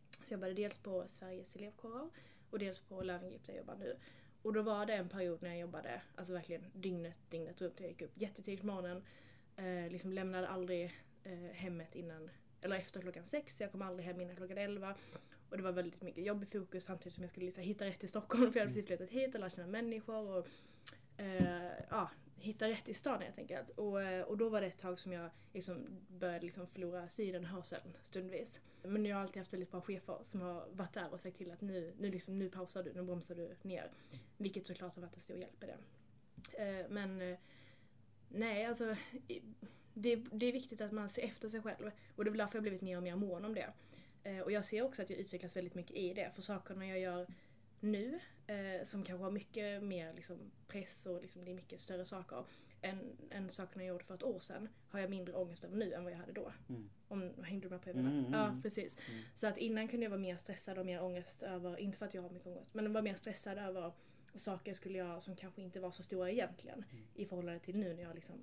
Så 0.10 0.34
jag 0.34 0.38
jobbade 0.38 0.54
dels 0.54 0.78
på 0.78 1.08
Sveriges 1.08 1.56
elevkårer 1.56 2.10
och 2.52 2.60
dels 2.60 2.80
på 2.80 3.02
Löwengrip 3.02 3.46
där 3.46 3.54
jag 3.54 3.60
jobbar 3.60 3.76
nu. 3.76 3.98
Och 4.42 4.54
då 4.54 4.62
var 4.62 4.86
det 4.86 4.94
en 4.94 5.10
period 5.10 5.42
när 5.42 5.50
jag 5.50 5.60
jobbade, 5.60 6.02
alltså 6.16 6.34
verkligen 6.34 6.66
dygnet, 6.74 7.18
dygnet 7.30 7.62
runt. 7.62 7.80
Jag 7.80 7.90
gick 7.90 8.02
upp 8.02 8.12
jättetidigt 8.14 8.62
på 8.62 8.68
morgonen, 8.68 9.04
eh, 9.56 9.92
liksom 9.92 10.14
lämnade 10.14 10.48
aldrig 10.48 10.94
eh, 11.24 11.54
hemmet 11.54 11.96
innan, 11.96 12.30
eller 12.62 12.76
efter 12.76 13.02
klockan 13.02 13.28
sex. 13.28 13.62
Jag 13.62 13.72
kom 13.72 13.82
aldrig 13.82 14.08
hem 14.08 14.22
innan 14.22 14.36
klockan 14.36 14.58
elva. 14.58 14.96
Och 15.50 15.58
det 15.58 15.64
var 15.64 15.72
väldigt 15.72 16.02
mycket 16.02 16.26
jobb 16.26 16.44
i 16.44 16.46
fokus 16.46 16.84
samtidigt 16.84 17.14
som 17.14 17.24
jag 17.24 17.30
skulle 17.30 17.46
liksom 17.46 17.64
hitta 17.64 17.86
rätt 17.86 18.04
i 18.04 18.08
Stockholm 18.08 18.52
för 18.52 18.60
jag 18.60 18.66
hade 18.66 18.74
precis 18.74 18.88
flyttat 18.88 19.10
hit 19.10 19.36
och 19.36 19.42
lärt 19.42 19.56
känna 19.56 19.68
människor 19.68 20.38
och 20.38 20.48
eh, 21.18 21.72
ja, 21.90 22.10
hitta 22.42 22.70
rätt 22.70 22.90
i 22.90 22.94
stan 22.94 23.22
helt 23.22 23.38
enkelt. 23.38 23.70
Och, 23.70 24.04
eh, 24.04 24.22
och 24.22 24.38
då 24.38 24.50
var 24.50 24.62
det 24.62 24.68
ett 24.68 24.78
tag 24.78 25.00
som 25.00 25.12
jag 25.12 25.30
liksom 25.54 25.88
började 26.08 26.46
liksom 26.46 26.68
förlora 26.68 27.10
synen 27.10 27.44
och 27.44 27.50
hörseln 27.50 27.98
stundvis. 28.04 28.62
Men 28.84 29.06
jag 29.06 29.16
har 29.16 29.22
alltid 29.22 29.38
haft 29.38 29.54
väldigt 29.54 29.72
bra 29.72 29.82
chefer 29.82 30.18
som 30.24 30.42
har 30.42 30.68
varit 30.72 30.94
där 30.94 31.14
och 31.14 31.22
sagt 31.22 31.38
till 31.38 31.52
att 31.52 31.62
nu, 31.62 31.94
nu, 32.00 32.12
liksom, 32.12 32.40
nu 32.40 32.50
pausar 32.50 32.84
du, 32.84 32.94
nu 32.94 33.02
bromsar 33.02 33.36
du 33.36 33.56
ner. 33.62 33.92
Vilket 34.38 34.68
såklart 34.68 34.96
har 34.96 35.02
varit 35.02 35.16
en 35.16 35.22
stor 35.22 35.38
hjälp 35.38 35.64
i 35.64 35.66
det. 35.66 35.78
Eh, 36.64 36.86
men 36.90 37.22
eh, 37.22 37.38
nej, 38.30 38.66
alltså 38.66 38.96
det, 39.94 40.16
det 40.16 40.46
är 40.46 40.54
viktigt 40.54 40.82
att 40.82 40.92
man 40.92 41.10
ser 41.10 41.22
efter 41.22 41.50
sig 41.50 41.62
själv. 41.62 41.92
Och 42.16 42.24
det 42.24 42.30
är 42.30 42.32
väl 42.32 42.38
därför 42.38 42.56
jag 42.56 42.60
har 42.60 42.64
blivit 42.64 42.82
mer 42.82 42.98
och 42.98 43.04
mer 43.04 43.16
mån 43.16 43.46
om 43.46 43.56
det. 43.56 43.74
Och 44.44 44.52
jag 44.52 44.66
ser 44.66 44.82
också 44.82 45.02
att 45.02 45.10
jag 45.10 45.20
utvecklas 45.20 45.56
väldigt 45.56 45.76
mycket 45.76 45.98
i 45.98 46.14
det. 46.14 46.32
För 46.36 46.42
sakerna 46.42 46.88
jag 46.88 47.00
gör 47.00 47.28
nu, 47.82 48.20
eh, 48.48 48.84
som 48.84 49.04
kanske 49.04 49.24
har 49.24 49.32
mycket 49.32 49.84
mer 49.84 50.14
liksom, 50.14 50.52
press 50.68 51.06
och 51.06 51.22
liksom, 51.22 51.46
det 51.46 51.52
är 51.52 51.56
mycket 51.56 51.80
större 51.80 52.06
saker, 52.06 52.46
än, 52.82 53.18
än 53.30 53.50
sakerna 53.50 53.84
jag 53.84 53.90
gjorde 53.90 54.04
för 54.04 54.14
ett 54.14 54.24
år 54.24 54.40
sedan, 54.40 54.70
har 54.90 55.00
jag 55.00 55.10
mindre 55.10 55.36
ångest 55.36 55.64
över 55.64 55.78
nu 55.78 55.94
än 55.94 56.04
vad 56.04 56.14
jag 56.14 56.18
hade 56.18 56.32
då. 56.32 56.52
Mm. 56.70 56.90
Om, 57.08 57.44
hängde 57.44 57.66
du 57.68 57.70
med 57.70 57.82
på 57.82 57.90
jag 57.90 57.96
menar? 57.96 58.12
Mm, 58.12 58.20
mm, 58.26 58.34
Ja, 58.40 58.48
mm. 58.48 58.62
precis. 58.62 58.98
Mm. 59.10 59.22
Så 59.36 59.48
att 59.48 59.58
innan 59.58 59.88
kunde 59.88 60.04
jag 60.06 60.10
vara 60.10 60.20
mer 60.20 60.38
stressad 60.38 60.78
och 60.78 60.86
mer 60.86 61.04
ångest 61.04 61.44
över, 61.44 61.80
inte 61.80 61.98
för 61.98 62.06
att 62.06 62.14
jag 62.14 62.22
har 62.22 62.30
mycket 62.30 62.48
ångest, 62.48 62.74
men 62.74 62.94
var 62.94 63.02
mer 63.02 63.16
stressad 63.16 63.58
över 63.58 63.92
saker 64.36 64.70
jag 64.70 64.76
skulle 64.76 64.98
göra 64.98 65.22
som 65.22 65.36
kanske 65.36 65.62
inte 65.62 65.80
var 65.80 65.92
så 65.92 66.04
stora 66.04 66.32
egentligen. 66.32 66.86
Mm. 66.92 67.04
I 67.16 67.26
förhållande 67.26 67.60
till 67.60 67.78
nu 67.78 67.94
när 67.94 68.04
jag 68.04 68.16
liksom 68.16 68.36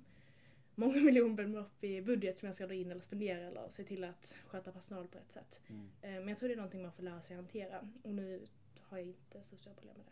många 0.75 0.99
miljonbelopp 1.01 1.83
i 1.83 2.01
budget 2.01 2.39
som 2.39 2.45
jag 2.45 2.55
ska 2.55 2.67
dra 2.67 2.73
in 2.73 2.91
eller 2.91 3.01
spendera 3.01 3.39
eller 3.39 3.69
se 3.69 3.83
till 3.83 4.03
att 4.03 4.35
sköta 4.47 4.71
personal 4.71 5.07
på 5.07 5.17
ett 5.17 5.31
sätt. 5.31 5.61
Mm. 5.69 5.89
Eh, 6.01 6.09
Men 6.09 6.27
jag 6.27 6.37
tror 6.37 6.49
det 6.49 6.55
är 6.55 6.57
någonting 6.57 6.81
man 6.81 6.91
får 6.91 7.03
lära 7.03 7.21
sig 7.21 7.35
hantera 7.35 7.89
och 8.03 8.13
nu 8.13 8.47
har 8.89 8.97
jag 8.97 9.07
inte 9.07 9.41
så 9.43 9.57
stora 9.57 9.73
problem 9.73 9.95
med 9.97 10.05
det. 10.05 10.11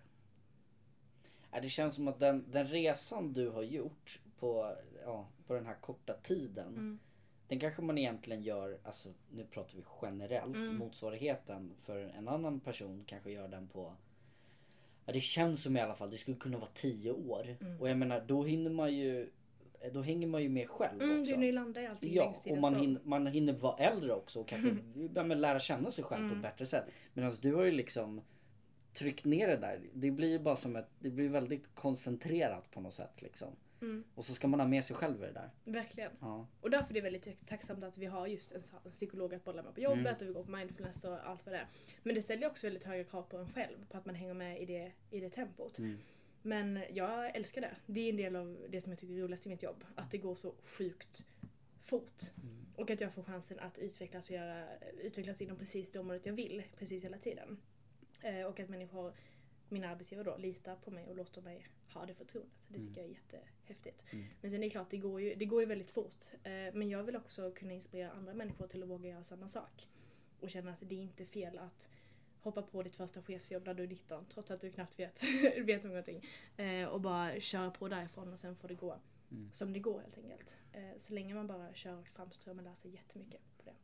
Ja, 1.51 1.62
Det 1.62 1.69
känns 1.69 1.96
som 1.96 2.07
att 2.07 2.19
den, 2.19 2.46
den 2.51 2.67
resan 2.67 3.34
du 3.34 3.50
har 3.50 3.63
gjort 3.63 4.19
på, 4.39 4.75
ja, 5.05 5.27
på 5.48 5.53
den 5.53 5.65
här 5.65 5.75
korta 5.81 6.13
tiden. 6.13 6.67
Mm. 6.67 7.00
Den 7.48 7.60
kanske 7.60 7.81
man 7.81 7.98
egentligen 7.98 8.43
gör, 8.43 8.77
alltså 8.84 9.10
nu 9.31 9.46
pratar 9.46 9.77
vi 9.77 9.84
generellt, 10.01 10.55
Mm. 10.55 10.77
motsvarigheten 10.77 11.74
för 11.84 11.98
en 12.00 12.27
annan 12.27 12.60
person 12.60 13.03
kanske 13.07 13.31
gör 13.31 13.48
den 13.48 13.67
på 13.67 13.93
Ja 15.05 15.13
det 15.13 15.19
känns 15.22 15.63
som 15.63 15.77
i 15.77 15.81
alla 15.81 15.96
fall, 15.96 16.10
det 16.10 16.17
skulle 16.17 16.38
kunna 16.38 16.57
vara 16.57 16.69
10 16.74 17.12
år. 17.12 17.57
Mm. 17.62 17.81
Och 17.81 17.89
jag 17.89 17.98
menar 17.98 18.22
då 18.27 18.43
hinner 18.43 18.72
man 18.72 18.93
ju 18.96 19.29
Då 19.91 20.01
hänger 20.01 20.27
man 20.27 20.43
ju 20.43 20.50
med 20.50 20.69
själv 20.69 21.01
Mm, 21.01 21.19
också. 21.19 21.29
du 21.29 21.36
hinner 21.36 21.46
ju 21.48 21.51
landa 21.53 21.81
i 21.81 21.88
allting 21.88 22.13
Ja, 22.13 22.34
och 22.50 22.57
man 22.57 22.75
hinner, 22.75 23.01
man 23.03 23.27
hinner 23.27 23.53
vara 23.53 23.77
äldre 23.77 24.13
också 24.13 24.39
och 24.39 24.48
kanske 24.48 24.77
men 25.24 25.41
lära 25.41 25.60
känna 25.60 25.91
sig 25.91 26.03
själv 26.03 26.19
på 26.19 26.25
Mm. 26.25 26.38
ett 26.38 26.41
bättre 26.41 26.65
sätt. 26.65 26.86
Medan 27.13 27.31
du 27.41 27.53
har 27.55 27.63
ju 27.63 27.72
liksom 27.72 28.22
tryckt 28.98 29.25
ner 29.25 29.48
det 29.48 29.58
där. 29.58 29.82
Det 29.94 30.12
blir 30.12 30.39
bara 30.39 30.56
som 30.56 30.75
ett, 30.75 30.88
det 31.00 31.10
blir 31.10 31.30
väldigt 31.30 31.75
koncentrerat 31.75 32.72
på 32.72 32.82
något 32.82 32.94
sätt 32.94 33.22
liksom. 33.22 33.56
Mm, 33.82 34.04
Och 34.16 34.25
så 34.25 34.34
ska 34.34 34.48
man 34.48 34.60
ha 34.60 34.68
med 34.68 34.84
sig 34.86 34.96
själv 34.96 35.24
i 35.24 35.25
det 35.25 35.32
där. 35.32 35.50
verkligen. 35.63 36.12
Ja. 36.20 36.48
Och 36.62 36.70
därför 36.70 36.89
är 36.89 36.94
det 36.94 37.01
väldigt 37.01 37.48
tacksamt 37.48 37.84
att 37.84 37.98
vi 37.98 38.06
har 38.06 38.27
just 38.27 38.51
en, 38.51 38.62
psykolog 38.92 39.34
att 39.34 39.44
bolla 39.44 39.63
med 39.63 39.74
på 39.75 39.82
jobbet 39.82 40.00
Mm. 40.00 40.16
och 40.16 40.22
vi 40.22 40.34
går 40.34 40.44
på 40.44 40.51
mindfulness 40.51 41.04
och 41.04 41.30
allt 41.30 41.46
vad 41.46 41.56
det 41.56 41.60
är. 41.60 41.68
Men 42.04 42.16
det 42.16 42.22
ställer 42.22 42.48
också 42.48 42.68
väldigt 42.68 42.84
höga 42.84 43.04
krav 43.04 43.22
på 43.24 43.38
en 43.38 43.48
själv, 43.50 43.77
på 43.89 43.98
att 43.98 44.06
man 44.06 44.16
hänger 44.16 44.34
med 44.34 44.62
i 44.62 44.66
det, 44.66 44.92
i 45.12 45.20
det 45.20 45.30
tempot. 45.30 45.80
Mm. 45.80 45.98
Men 46.42 46.84
jag 46.89 47.36
älskar 47.36 47.62
det. 47.62 47.75
Det 47.86 48.00
är 48.00 48.10
en 48.10 48.18
del 48.18 48.36
av 48.36 48.58
det 48.70 48.82
som 48.82 48.92
jag 48.92 49.00
tycker 49.00 49.13
är 49.13 49.22
roligast 49.22 49.46
i 49.46 49.50
mitt 49.50 49.63
jobb. 49.63 49.84
Att 49.96 50.12
det 50.12 50.18
går 50.18 50.36
så 50.36 50.54
sjukt 50.63 51.25
fort. 51.84 52.22
Mm. 52.44 52.66
Och 52.75 52.92
att 52.92 53.01
jag 53.01 53.13
får 53.13 53.24
chansen 53.24 53.60
att 53.60 53.77
utvecklas 53.77 54.30
och 54.30 54.36
göra, 54.36 54.68
utvecklas 55.01 55.42
inom 55.42 55.58
precis 55.58 55.92
det 55.92 56.00
området 56.00 56.25
jag 56.25 56.34
vill, 56.34 56.63
precis 56.77 57.04
hela 57.06 57.18
tiden. 57.18 57.58
Eh, 58.21 58.41
och 58.45 58.59
att 58.59 58.69
människor, 58.69 59.13
mina 59.69 59.89
arbetsgivare 59.89 60.25
då, 60.25 60.38
litar 60.38 60.75
på 60.75 60.91
mig 60.91 61.07
och 61.09 61.15
låter 61.15 61.41
mig 61.41 61.67
ha 61.93 62.05
det 62.05 62.13
förtroendet. 62.13 62.65
Det 62.67 62.79
tycker 62.81 63.01
jag 63.01 63.09
är 63.09 63.13
jättehäftigt. 63.13 64.05
Mm. 64.13 64.25
Men 64.41 64.51
sen 64.51 64.59
är 64.59 64.63
det 64.67 64.69
klart, 64.69 64.89
det 64.89 64.97
går 64.97 65.21
ju, 65.21 65.36
det 65.36 65.45
går 65.45 65.62
ju 65.62 65.65
väldigt 65.67 65.91
fort. 65.91 66.25
Eh, 66.43 66.51
men 66.51 66.89
jag 66.89 67.03
vill 67.03 67.15
också 67.15 67.51
kunna 67.51 67.74
inspirera 67.74 68.12
andra 68.12 68.33
människor 68.33 68.67
till 68.67 68.83
att 68.83 68.89
våga 68.89 69.09
göra 69.09 69.24
samma 69.24 69.47
sak. 69.47 69.88
Och 70.39 70.50
känna 70.50 70.71
att 70.71 70.79
det 70.81 70.95
är 70.95 71.01
inte 71.01 71.25
fel 71.25 71.57
att 71.57 71.89
hoppa 72.41 72.62
på 72.62 72.83
ditt 72.83 72.95
första 72.95 73.21
chefsjobb 73.21 73.65
när 73.65 73.74
du 73.74 73.83
är 73.83 73.88
19 73.88 74.25
trots 74.25 74.51
att 74.51 74.62
du 74.62 74.71
knappt 74.71 75.00
vet, 75.00 75.24
vet 75.65 75.83
någonting. 75.83 76.25
Eh, 76.57 76.88
och 76.88 77.01
bara 77.01 77.39
köra 77.39 77.71
på 77.71 77.88
därifrån 77.88 78.33
och 78.33 78.39
sen 78.39 78.55
får 78.55 78.67
det 78.67 78.75
gå 78.75 79.00
Mm. 79.31 79.51
som 79.51 79.74
det 79.74 79.79
går 79.79 80.00
helt 80.01 80.17
enkelt. 80.17 80.57
Så 80.97 81.13
länge 81.13 81.36
man 81.36 81.47
bara 81.47 81.74
kör 81.74 81.95
rakt 81.95 82.12
fram 82.12 82.31
så 82.31 82.41
tror 82.41 82.50
jag 82.50 82.55
man 82.55 82.65
lär 82.65 82.74
sig 82.75 82.91
jättemycket 82.91 83.41
på 83.57 83.63
det. 83.63 83.75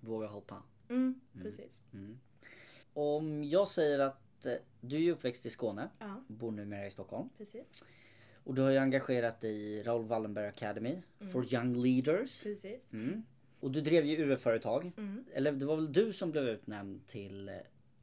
Våga 0.00 0.26
hoppa. 0.26 0.62
Mm, 0.88 1.20
precis. 1.42 1.82
Mm. 1.92 2.18
Om 3.00 3.44
jag 3.44 3.68
säger 3.68 3.98
att 3.98 4.46
eh, 4.46 4.52
du 4.80 4.96
är 4.96 5.00
ju 5.00 5.12
uppväxt 5.12 5.46
i 5.46 5.50
Skåne, 5.50 5.88
Ja, 5.98 6.24
bor 6.28 6.50
numera 6.52 6.86
i 6.86 6.90
Stockholm. 6.90 7.28
precis. 7.38 7.84
Och 8.44 8.54
du 8.54 8.62
har 8.62 8.70
ju 8.70 8.78
engagerat 8.78 9.40
dig 9.40 9.54
i 9.56 9.82
Raoul 9.82 10.04
Wallenberg 10.06 10.46
Academy 10.46 11.02
for 11.32 11.54
Young 11.54 11.74
Leaders. 11.76 12.42
Precis. 12.42 12.92
Mm. 12.92 13.22
Och 13.60 13.70
du 13.70 13.80
drev 13.80 14.04
ju 14.06 14.16
UF-företag. 14.32 14.92
Mm. 14.96 15.24
Eller 15.34 15.52
det 15.52 15.64
var 15.66 15.76
väl 15.76 15.92
du 15.92 16.12
som 16.12 16.30
blev 16.30 16.48
utnämnd 16.48 17.06
till 17.06 17.48
eh, 17.48 17.54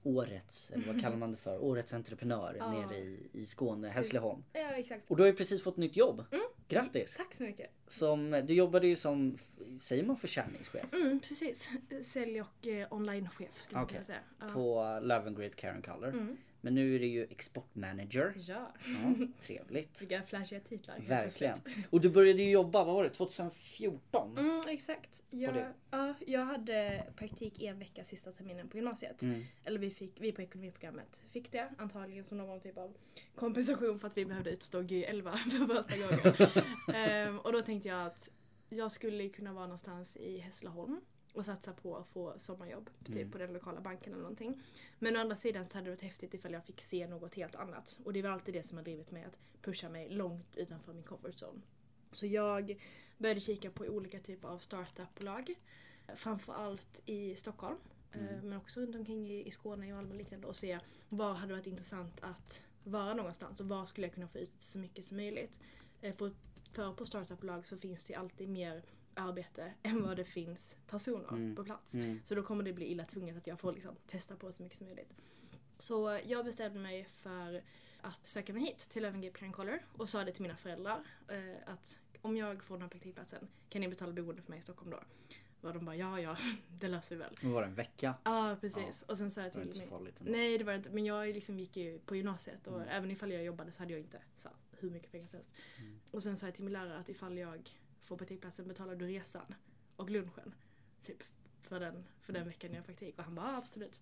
årets, 0.04 0.72
eller 0.72 0.88
vad 0.88 1.02
kallar 1.02 1.18
man 1.18 1.32
det 1.32 1.38
för? 1.38 1.64
Årets 1.64 1.94
entreprenör 1.94 2.56
Ja. 2.60 2.72
nere 2.72 2.98
i, 2.98 3.30
i 3.34 3.46
Skåne, 3.46 3.88
Hässleholm. 3.90 4.44
Ja, 4.54 4.60
exakt. 4.72 5.12
Och 5.12 5.18
du 5.18 5.24
har 5.24 5.28
ju 5.28 5.36
precis 5.36 5.64
fått 5.64 5.78
nytt 5.78 5.98
jobb. 5.98 6.24
Mm. 6.32 6.44
Grattis! 6.68 7.16
Tack 7.16 7.34
så 7.34 7.44
mycket. 7.44 7.72
Som, 7.88 8.44
du 8.48 8.54
jobbade 8.54 8.88
ju 8.88 8.96
som, 8.96 9.38
säger 9.80 10.04
man 10.04 10.18
försäljningschef? 10.18 10.94
Mm, 10.94 11.20
precis. 11.20 11.70
Sälj 12.02 12.42
och 12.42 12.68
eh, 12.68 12.94
onlinechef 12.94 13.62
skulle 13.62 13.80
jag 13.80 13.86
Okej. 13.86 14.00
vilja 14.00 14.04
säga. 14.40 14.54
På 14.54 15.00
Löwengrip 15.04 15.56
Care 15.56 15.74
and 15.74 15.86
Color. 15.86 16.10
Mm. 16.10 16.38
Men 16.66 16.76
nu 16.76 16.96
är 16.96 17.00
det 17.00 17.08
ju 17.08 17.24
exportmanager. 17.24 18.34
Ja, 18.38 18.74
Ja, 18.86 19.28
trevligt. 19.42 20.02
vilka 20.02 20.24
flashiga 20.24 20.60
titlar. 20.60 21.00
Verkligen. 21.08 21.58
Och 21.90 22.02
du 22.02 22.10
började 22.10 22.44
ju 22.44 22.52
jobba, 22.52 22.84
vad 22.84 22.96
var 22.96 23.04
det, 23.04 23.10
2014? 23.10 24.38
Mm, 24.38 24.62
exakt. 24.68 25.24
Jag, 25.30 25.66
ja, 25.92 26.14
jag 26.28 26.46
hade 26.46 27.04
praktik 27.16 27.64
en 27.64 27.80
vecka 27.80 28.04
sista 28.04 28.32
terminen 28.32 28.70
på 28.70 28.78
gymnasiet. 28.78 29.24
Mm. 29.24 29.44
Eller 29.64 29.80
vi, 29.80 29.90
fick, 29.90 30.12
vi 30.22 30.32
på 30.32 30.42
ekonomiprogrammet 30.42 31.24
fick 31.30 31.52
det 31.52 31.70
antagligen 31.78 32.24
som 32.24 32.38
någon 32.38 32.60
typ 32.60 32.78
av 32.78 32.94
kompensation 33.36 34.00
för 34.00 34.08
att 34.08 34.18
vi 34.18 34.26
behövde 34.26 34.50
utstå 34.52 34.82
G11 34.82 35.36
för 35.38 35.76
första 35.76 35.98
gången. 35.98 36.66
Ehm, 36.96 37.40
och 37.40 37.52
då 37.54 37.62
tänkte 37.62 37.90
jag 37.90 38.06
att 38.06 38.30
jag 38.70 38.92
skulle 38.92 39.30
kunna 39.30 39.54
vara 39.54 39.66
någonstans 39.66 40.18
i 40.18 40.38
Hässleholm 40.38 41.02
och 41.34 41.46
satsa 41.46 41.74
på 41.74 41.98
att 41.98 42.08
få 42.08 42.34
sommarjobb 42.40 42.90
typ 43.06 43.16
Mm. 43.16 43.32
på 43.32 43.38
den 43.38 43.54
lokala 43.54 43.82
banken 43.82 44.12
eller 44.14 44.22
någonting. 44.22 44.62
Men 45.00 45.16
å 45.16 45.20
andra 45.20 45.36
sidan 45.36 45.68
så 45.68 45.74
hade 45.78 45.86
det 45.86 45.92
varit 45.92 46.02
häftigt 46.02 46.34
ifall 46.34 46.54
jag 46.54 46.66
fick 46.66 46.82
se 46.82 47.08
något 47.08 47.36
helt 47.36 47.56
annat. 47.56 48.00
Och 48.06 48.14
det 48.14 48.22
väl 48.22 48.32
alltid 48.32 48.54
det 48.54 48.64
som 48.64 48.78
har 48.78 48.84
drivit 48.86 49.12
mig 49.12 49.24
att 49.24 49.38
pusha 49.62 49.90
mig 49.90 50.10
långt 50.10 50.58
utanför 50.58 50.94
min 50.94 51.04
comfort 51.04 51.36
zone. 51.44 51.62
Så 52.12 52.26
jag 52.26 52.82
började 53.18 53.40
kika 53.40 53.72
på 53.72 53.84
olika 53.86 54.20
typer 54.20 54.48
av 54.48 54.60
startupbolag. 54.60 55.56
Framförallt 56.16 57.02
i 57.06 57.36
Stockholm. 57.36 57.78
eh, 58.12 58.22
Men 58.44 58.54
också 58.58 58.80
runt 58.80 58.96
omkring 58.96 59.28
i, 59.32 59.48
i 59.48 59.52
Skåne 59.52 59.86
och 59.94 59.96
Malmö 59.98 60.10
och 60.12 60.18
liknande. 60.18 60.48
Och 60.48 60.56
se 60.56 60.80
vad 61.10 61.36
hade 61.36 61.54
varit 61.54 61.68
intressant 61.68 62.14
att 62.22 62.62
vara 62.84 63.14
någonstans 63.14 63.60
och 63.60 63.68
var 63.68 63.86
skulle 63.86 64.08
jag 64.08 64.14
kunna 64.14 64.28
få 64.28 64.38
ut 64.40 64.52
så 64.60 64.78
mycket 64.78 65.06
som 65.06 65.18
möjligt. 65.18 65.60
Eh, 66.02 66.16
För, 66.16 66.32
för 66.72 66.94
på 66.94 67.06
startupbolag 67.06 67.68
så 67.68 67.78
finns 67.78 68.06
det 68.06 68.16
alltid 68.16 68.50
mer 68.50 68.84
arbete 69.16 69.74
än 69.84 70.04
vad 70.04 70.18
det 70.18 70.26
finns 70.26 70.76
personer 70.88 71.30
Mm. 71.30 71.56
på 71.56 71.64
plats. 71.64 71.94
Mm. 71.94 72.22
Så 72.26 72.36
då 72.36 72.44
kommer 72.44 72.64
det 72.64 72.74
bli 72.74 72.86
illa 72.86 73.06
tvunget 73.06 73.38
att 73.38 73.48
jag 73.48 73.60
får 73.60 73.74
liksom 73.74 73.96
testa 74.08 74.36
på 74.36 74.52
så 74.52 74.64
mycket 74.64 74.78
som 74.78 74.88
möjligt. 74.88 75.14
Så 75.78 76.20
jag 76.26 76.46
bestämde 76.46 76.80
mig 76.80 77.04
för 77.16 77.64
att 78.02 78.28
söka 78.28 78.54
mig 78.54 78.62
hit 78.64 78.78
till 78.90 79.02
Löwengrip 79.04 79.52
Color 79.54 79.80
och 79.98 80.10
sa 80.10 80.24
det 80.24 80.32
till 80.32 80.42
mina 80.42 80.56
föräldrar 80.58 81.04
eh, 81.28 81.56
att 81.74 81.98
om 82.22 82.38
jag 82.38 82.64
får 82.64 82.76
den 82.76 82.82
här 82.82 82.90
praktikplatsen 82.90 83.48
kan 83.70 83.82
ni 83.82 83.88
betala 83.88 84.12
boende 84.14 84.42
för 84.42 84.50
mig 84.50 84.60
i 84.60 84.62
Stockholm 84.62 84.92
då? 84.92 85.00
Och 85.68 85.74
de 85.74 85.86
bara 85.86 85.96
ja 85.96 86.20
ja, 86.20 86.38
det 86.80 86.88
löser 86.88 87.16
vi 87.16 87.20
väl. 87.22 87.38
Det 87.42 87.48
var 87.48 87.64
en 87.64 87.76
vecka. 87.76 88.14
Ja 88.24 88.52
ah, 88.52 88.56
precis. 88.56 89.02
Och 89.08 89.18
sen 89.18 89.32
sa 89.32 89.42
jag 89.42 89.52
Det 89.52 89.58
var 89.58 89.66
till 89.66 89.72
inte 89.82 89.86
så 89.90 89.98
farligt 89.98 90.20
ändå. 90.20 90.32
Nej 90.32 90.58
det 90.58 90.64
var 90.64 90.74
det 90.74 90.78
inte, 90.78 90.90
men 90.90 91.06
jag 91.06 91.28
liksom 91.28 91.60
gick 91.60 91.78
ju 91.78 92.00
på 92.00 92.16
gymnasiet 92.16 92.68
och 92.68 92.76
Mm. 92.76 92.88
även 92.90 93.12
ifall 93.12 93.32
jag 93.32 93.44
jobbade 93.44 93.72
så 93.72 93.80
hade 93.80 93.92
jag 93.94 94.00
inte 94.00 94.22
så, 94.36 94.50
hur 94.72 94.90
mycket 94.90 95.12
pengar 95.12 95.28
som 95.28 95.38
helst. 95.38 95.54
Mm. 95.80 96.00
Och 96.12 96.24
sen 96.24 96.38
sa 96.38 96.48
jag 96.48 96.56
till 96.56 96.64
min 96.64 96.74
lärare 96.74 96.98
att 97.00 97.10
ifall 97.10 97.38
jag 97.38 97.70
får 98.04 98.18
praktikplatsen 98.18 98.68
betalar 98.68 98.96
du 98.96 99.08
resan 99.08 99.56
och 99.96 100.10
lunchen. 100.10 100.56
Typ 101.06 101.24
för 101.62 101.80
den, 101.80 102.08
för 102.22 102.34
den 102.34 102.48
veckan 102.48 102.72
jag 102.72 102.80
har 102.80 102.86
praktik. 102.86 103.18
Och 103.18 103.24
han 103.24 103.36
bara 103.36 103.58
absolut. 103.58 104.00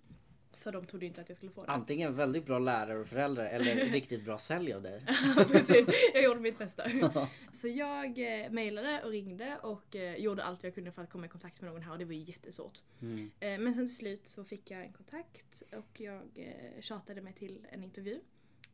För 0.54 0.72
de 0.72 0.86
trodde 0.86 1.06
inte 1.06 1.22
att 1.22 1.30
jag 1.30 1.38
skulle 1.38 1.52
få 1.52 1.66
det. 1.66 1.72
Antingen 1.72 2.16
väldigt 2.16 2.46
bra 2.46 2.60
lärare 2.60 3.00
och 3.00 3.08
föräldrar 3.08 3.46
eller 3.46 3.76
riktigt 3.92 4.26
bra 4.26 4.38
sälj 4.38 4.74
av 4.74 4.82
dig. 4.82 5.06
Ja, 5.36 5.46
precis. 5.52 5.88
Jag 6.14 6.24
gjorde 6.24 6.40
mitt 6.40 6.58
bästa. 6.58 6.84
Så 7.52 7.68
jag 7.68 8.44
eh, 8.44 8.52
mejlade 8.52 9.04
och 9.04 9.12
ringde 9.12 9.58
och 9.58 9.96
eh, 9.96 10.16
gjorde 10.16 10.44
allt 10.44 10.64
jag 10.64 10.76
kunde 10.76 10.92
för 10.92 11.02
att 11.02 11.10
komma 11.10 11.26
i 11.26 11.30
kontakt 11.30 11.62
med 11.62 11.72
någon 11.72 11.82
här 11.82 11.92
och 11.92 12.00
det 12.00 12.06
var 12.06 12.14
ju 12.14 12.24
jättesvårt. 12.24 12.80
Mm. 13.02 13.32
Eh, 13.40 13.60
men 13.60 13.76
sen 13.76 13.88
till 13.88 13.96
slut 13.96 14.28
så 14.28 14.44
fick 14.44 14.72
jag 14.72 14.82
en 14.82 14.94
kontakt 14.94 15.64
och 15.72 16.02
jag 16.02 16.22
eh, 16.36 16.82
tjatade 16.82 17.22
mig 17.22 17.34
till 17.34 17.68
en 17.72 17.84
intervju. 17.84 18.20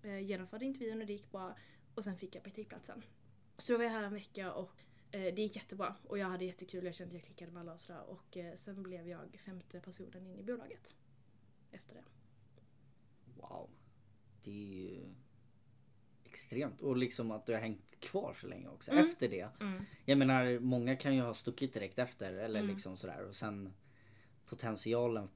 Eh, 0.03 0.19
genomförde 0.19 0.65
intervjun 0.65 1.01
och 1.01 1.07
det 1.07 1.13
gick 1.13 1.31
bra 1.31 1.55
och 1.95 2.03
sen 2.03 2.17
fick 2.17 2.35
jag 2.35 2.43
praktikplatsen. 2.43 3.01
Så 3.57 3.71
då 3.71 3.77
var 3.77 3.85
jag 3.85 3.91
här 3.91 4.03
en 4.03 4.13
vecka 4.13 4.53
och 4.53 4.81
det 5.11 5.37
gick 5.41 5.55
jättebra 5.55 5.95
och 6.03 6.17
jag 6.17 6.27
hade 6.27 6.45
jättekul, 6.45 6.85
jag 6.85 6.95
kände 6.95 7.09
att 7.11 7.21
jag 7.21 7.23
klickade 7.25 7.51
med 7.51 7.61
alla 7.61 7.73
och 7.73 7.81
sådär 7.81 8.03
och 8.03 8.37
eh, 8.37 8.55
sen 8.55 8.83
blev 8.83 9.07
jag 9.07 9.39
femte 9.45 9.79
personen 9.79 10.27
in 10.27 10.39
i 10.39 10.43
bolaget. 10.43 10.95
Efter 11.71 11.95
det. 11.95 12.03
Wow. 13.35 13.69
Det 14.43 14.51
är 14.51 14.81
ju 14.91 15.05
extremt. 16.23 16.81
Och 16.81 16.97
liksom 16.97 17.31
att 17.31 17.45
du 17.45 17.53
har 17.53 17.59
hängt 17.59 17.99
kvar 17.99 18.33
så 18.33 18.47
länge 18.47 18.67
också 18.67 18.91
Mm. 18.91 19.09
efter 19.09 19.29
det. 19.29 19.49
Mm. 19.59 19.83
Jag 20.05 20.17
menar 20.17 20.59
många 20.59 20.95
kan 20.95 21.15
ju 21.15 21.21
ha 21.21 21.33
stuckit 21.33 21.73
direkt 21.73 21.99
efter 21.99 22.33
eller 22.33 22.59
Mm. 22.59 22.71
liksom 22.71 22.97
sådär 22.97 23.23
och 23.23 23.35
sen 23.35 23.73
potentialen 24.45 25.29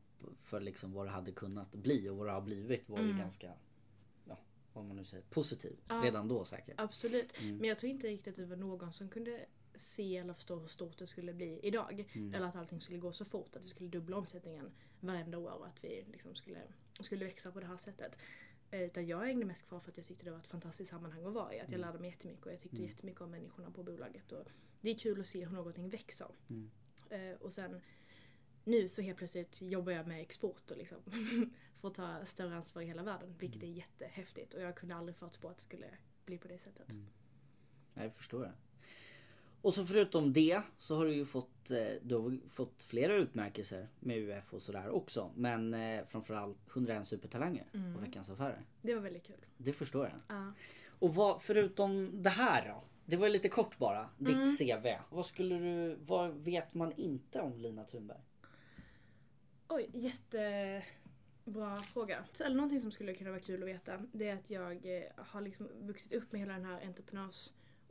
för 0.43 0.59
liksom 0.59 0.93
vad 0.93 1.05
det 1.05 1.11
hade 1.11 1.31
kunnat 1.31 1.71
bli 1.71 2.09
och 2.09 2.17
vad 2.17 2.27
det 2.27 2.31
har 2.31 2.41
blivit 2.41 2.89
var 2.89 2.97
ju 2.99 3.05
Mm. 3.05 3.17
ganska 3.17 3.53
ja, 4.27 4.37
vad 4.73 4.85
man 4.85 4.95
nu 4.95 5.05
säger, 5.05 5.23
positiv 5.23 5.79
Ja. 5.87 5.95
redan 6.03 6.27
då 6.27 6.45
säkert. 6.45 6.75
Absolut. 6.79 7.39
Mm. 7.41 7.57
Men 7.57 7.69
jag 7.69 7.79
tror 7.79 7.89
inte 7.91 8.07
riktigt 8.07 8.27
att 8.33 8.35
det 8.35 8.45
var 8.45 8.55
någon 8.55 8.93
som 8.93 9.09
kunde 9.09 9.45
se 9.75 10.17
eller 10.17 10.33
förstå 10.33 10.59
hur 10.59 10.67
stort 10.67 10.97
det 10.97 11.07
skulle 11.07 11.33
bli 11.33 11.59
idag. 11.63 12.05
Mm. 12.13 12.33
Eller 12.33 12.47
att 12.47 12.55
allting 12.55 12.81
skulle 12.81 12.97
gå 12.99 13.13
så 13.13 13.25
fort, 13.25 13.55
att 13.55 13.63
vi 13.63 13.67
skulle 13.67 13.89
dubbla 13.89 14.17
omsättningen 14.17 14.71
varenda 14.99 15.37
år 15.37 15.51
och 15.51 15.67
att 15.67 15.83
vi 15.83 16.05
liksom 16.11 16.35
skulle, 16.35 16.61
skulle 16.99 17.25
växa 17.25 17.51
på 17.51 17.59
det 17.59 17.65
här 17.65 17.77
sättet. 17.77 18.17
Eh, 18.71 18.81
Utan 18.81 19.07
jag 19.07 19.19
hängde 19.25 19.45
mest 19.45 19.67
kvar 19.67 19.79
för 19.79 19.91
att 19.91 19.97
jag 19.97 20.05
tyckte 20.05 20.25
det 20.25 20.31
var 20.31 20.37
ett 20.39 20.47
fantastiskt 20.47 20.89
sammanhang 20.91 21.25
att 21.25 21.33
vara 21.33 21.53
i. 21.53 21.59
Att 21.59 21.71
jag 21.71 21.77
Mm. 21.79 21.81
lärde 21.81 21.99
mig 21.99 22.09
jättemycket 22.09 22.45
och 22.45 22.51
jag 22.51 22.59
tyckte 22.59 22.77
Mm. 22.77 22.89
jättemycket 22.89 23.21
om 23.21 23.31
människorna 23.31 23.71
på 23.71 23.83
bolaget. 23.83 24.31
Och 24.31 24.45
det 24.81 24.89
är 24.89 24.95
kul 24.95 25.21
att 25.21 25.27
se 25.27 25.45
hur 25.45 25.51
någonting 25.53 25.89
växer. 25.89 26.27
Mm. 26.49 26.71
Eh, 27.09 27.35
Och 27.41 27.53
sen 27.53 27.81
nu 28.63 28.87
så 28.87 29.01
helt 29.01 29.17
plötsligt 29.17 29.61
jobbar 29.61 29.91
jag 29.91 30.07
med 30.07 30.21
export 30.21 30.71
och 30.71 30.77
liksom 30.77 30.97
får 31.81 31.89
ta 31.89 32.25
större 32.25 32.55
ansvar 32.55 32.81
i 32.81 32.85
hela 32.85 33.03
världen. 33.03 33.35
Vilket 33.39 33.63
är 33.63 33.67
jättehäftigt 33.67 34.53
och 34.53 34.61
jag 34.61 34.75
kunde 34.75 34.95
aldrig 34.95 35.15
förutspå 35.15 35.47
att 35.49 35.57
det 35.57 35.63
skulle 35.63 35.97
bli 36.25 36.37
på 36.37 36.47
det 36.47 36.57
sättet. 36.57 36.89
Mm. 36.89 37.07
Nej, 37.93 38.07
det 38.07 38.13
förstår 38.13 38.43
jag. 38.45 38.53
Och 39.61 39.73
så 39.73 39.85
förutom 39.85 40.33
det 40.33 40.61
så 40.77 40.95
har 40.95 41.05
du 41.05 41.13
ju 41.13 41.25
fått, 41.25 41.71
eh, 41.71 41.85
du 42.01 42.15
har 42.15 42.49
fått 42.49 42.83
flera 42.83 43.13
utmärkelser 43.13 43.87
med 43.99 44.17
UF 44.17 44.53
och 44.53 44.61
sådär 44.61 44.89
också. 44.89 45.31
Men 45.35 45.73
eh, 45.73 46.05
framförallt 46.07 46.57
101 46.71 47.07
supertalanger 47.07 47.65
Mm. 47.73 47.95
och 47.95 48.03
Veckans 48.03 48.29
Affärer. 48.29 48.65
Det 48.81 48.95
var 48.95 49.01
väldigt 49.01 49.23
kul. 49.27 49.45
Det 49.57 49.73
förstår 49.73 50.05
jag. 50.05 50.37
Ja. 50.37 50.53
Och 50.99 51.15
vad, 51.15 51.41
förutom 51.41 52.09
det 52.23 52.29
här 52.29 52.67
då? 52.67 52.83
det 53.05 53.17
var 53.17 53.29
lite 53.29 53.49
kort 53.49 53.77
bara. 53.77 54.09
Ditt 54.17 54.35
Mm. 54.35 54.55
CV. 54.55 54.87
Vad 55.09 55.25
skulle 55.25 55.55
du, 55.59 55.95
vad 56.05 56.33
vet 56.35 56.73
man 56.73 56.91
inte 56.91 57.41
om 57.41 57.57
Lina 57.57 57.83
Thunberg? 57.83 58.19
Oj, 59.67 59.89
jättebra 59.93 61.75
fråga. 61.77 62.23
Eller 62.45 62.55
någonting 62.55 62.79
som 62.79 62.91
skulle 62.91 63.13
kunna 63.13 63.29
vara 63.29 63.39
kul 63.41 63.63
att 63.63 63.69
veta, 63.69 63.93
det 64.11 64.29
är 64.29 64.33
att 64.35 64.49
jag 64.49 64.97
eh, 64.97 65.03
har 65.15 65.41
liksom 65.41 65.67
vuxit 65.81 66.13
upp 66.13 66.31
med 66.31 66.41
hela 66.41 66.53
den 66.53 66.65
här 66.65 66.81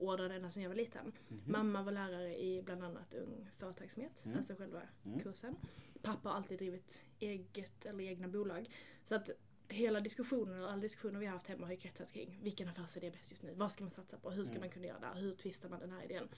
entreprenörsordern 0.00 0.30
ända 0.32 0.52
sedan 0.52 0.62
jag 0.62 0.70
var 0.70 0.76
liten. 0.76 1.12
Mamma 1.46 1.82
var 1.82 1.92
lärare 1.92 2.38
i 2.42 2.62
bland 2.62 2.84
annat 2.84 3.14
Ung 3.14 3.50
Företagsamhet, 3.58 4.24
Mm. 4.24 4.38
alltså 4.38 4.54
själva 4.54 4.82
Mm. 5.04 5.20
kursen. 5.20 5.56
Pappa 6.02 6.28
har 6.28 6.36
alltid 6.36 6.58
drivit 6.58 7.04
eget 7.18 7.86
eller 7.86 8.04
egna 8.04 8.28
bolag. 8.28 8.68
Så 9.04 9.14
att 9.14 9.30
hela 9.68 10.00
diskussionen, 10.00 10.54
eller 10.54 10.68
alla 10.68 10.80
diskussioner 10.82 11.18
vi 11.20 11.26
har 11.26 11.32
haft 11.32 11.46
hemma 11.46 11.66
har 11.66 11.72
ju 11.72 11.78
kretsat 11.80 12.12
kring 12.12 12.38
vilken 12.42 12.68
affärsidé 12.68 13.06
är 13.06 13.10
bäst 13.10 13.30
just 13.30 13.42
nu? 13.42 13.54
Vad 13.54 13.72
ska 13.72 13.84
man 13.84 13.90
satsa 13.90 14.18
på? 14.18 14.30
Hur 14.30 14.44
ska 14.44 14.52
Mm. 14.52 14.60
man 14.60 14.70
kunna 14.70 14.86
göra 14.86 15.00
där? 15.00 15.20
Hur 15.20 15.34
twistar 15.34 15.68
man 15.68 15.80
den 15.80 15.90
här 15.90 16.04
idén? 16.04 16.28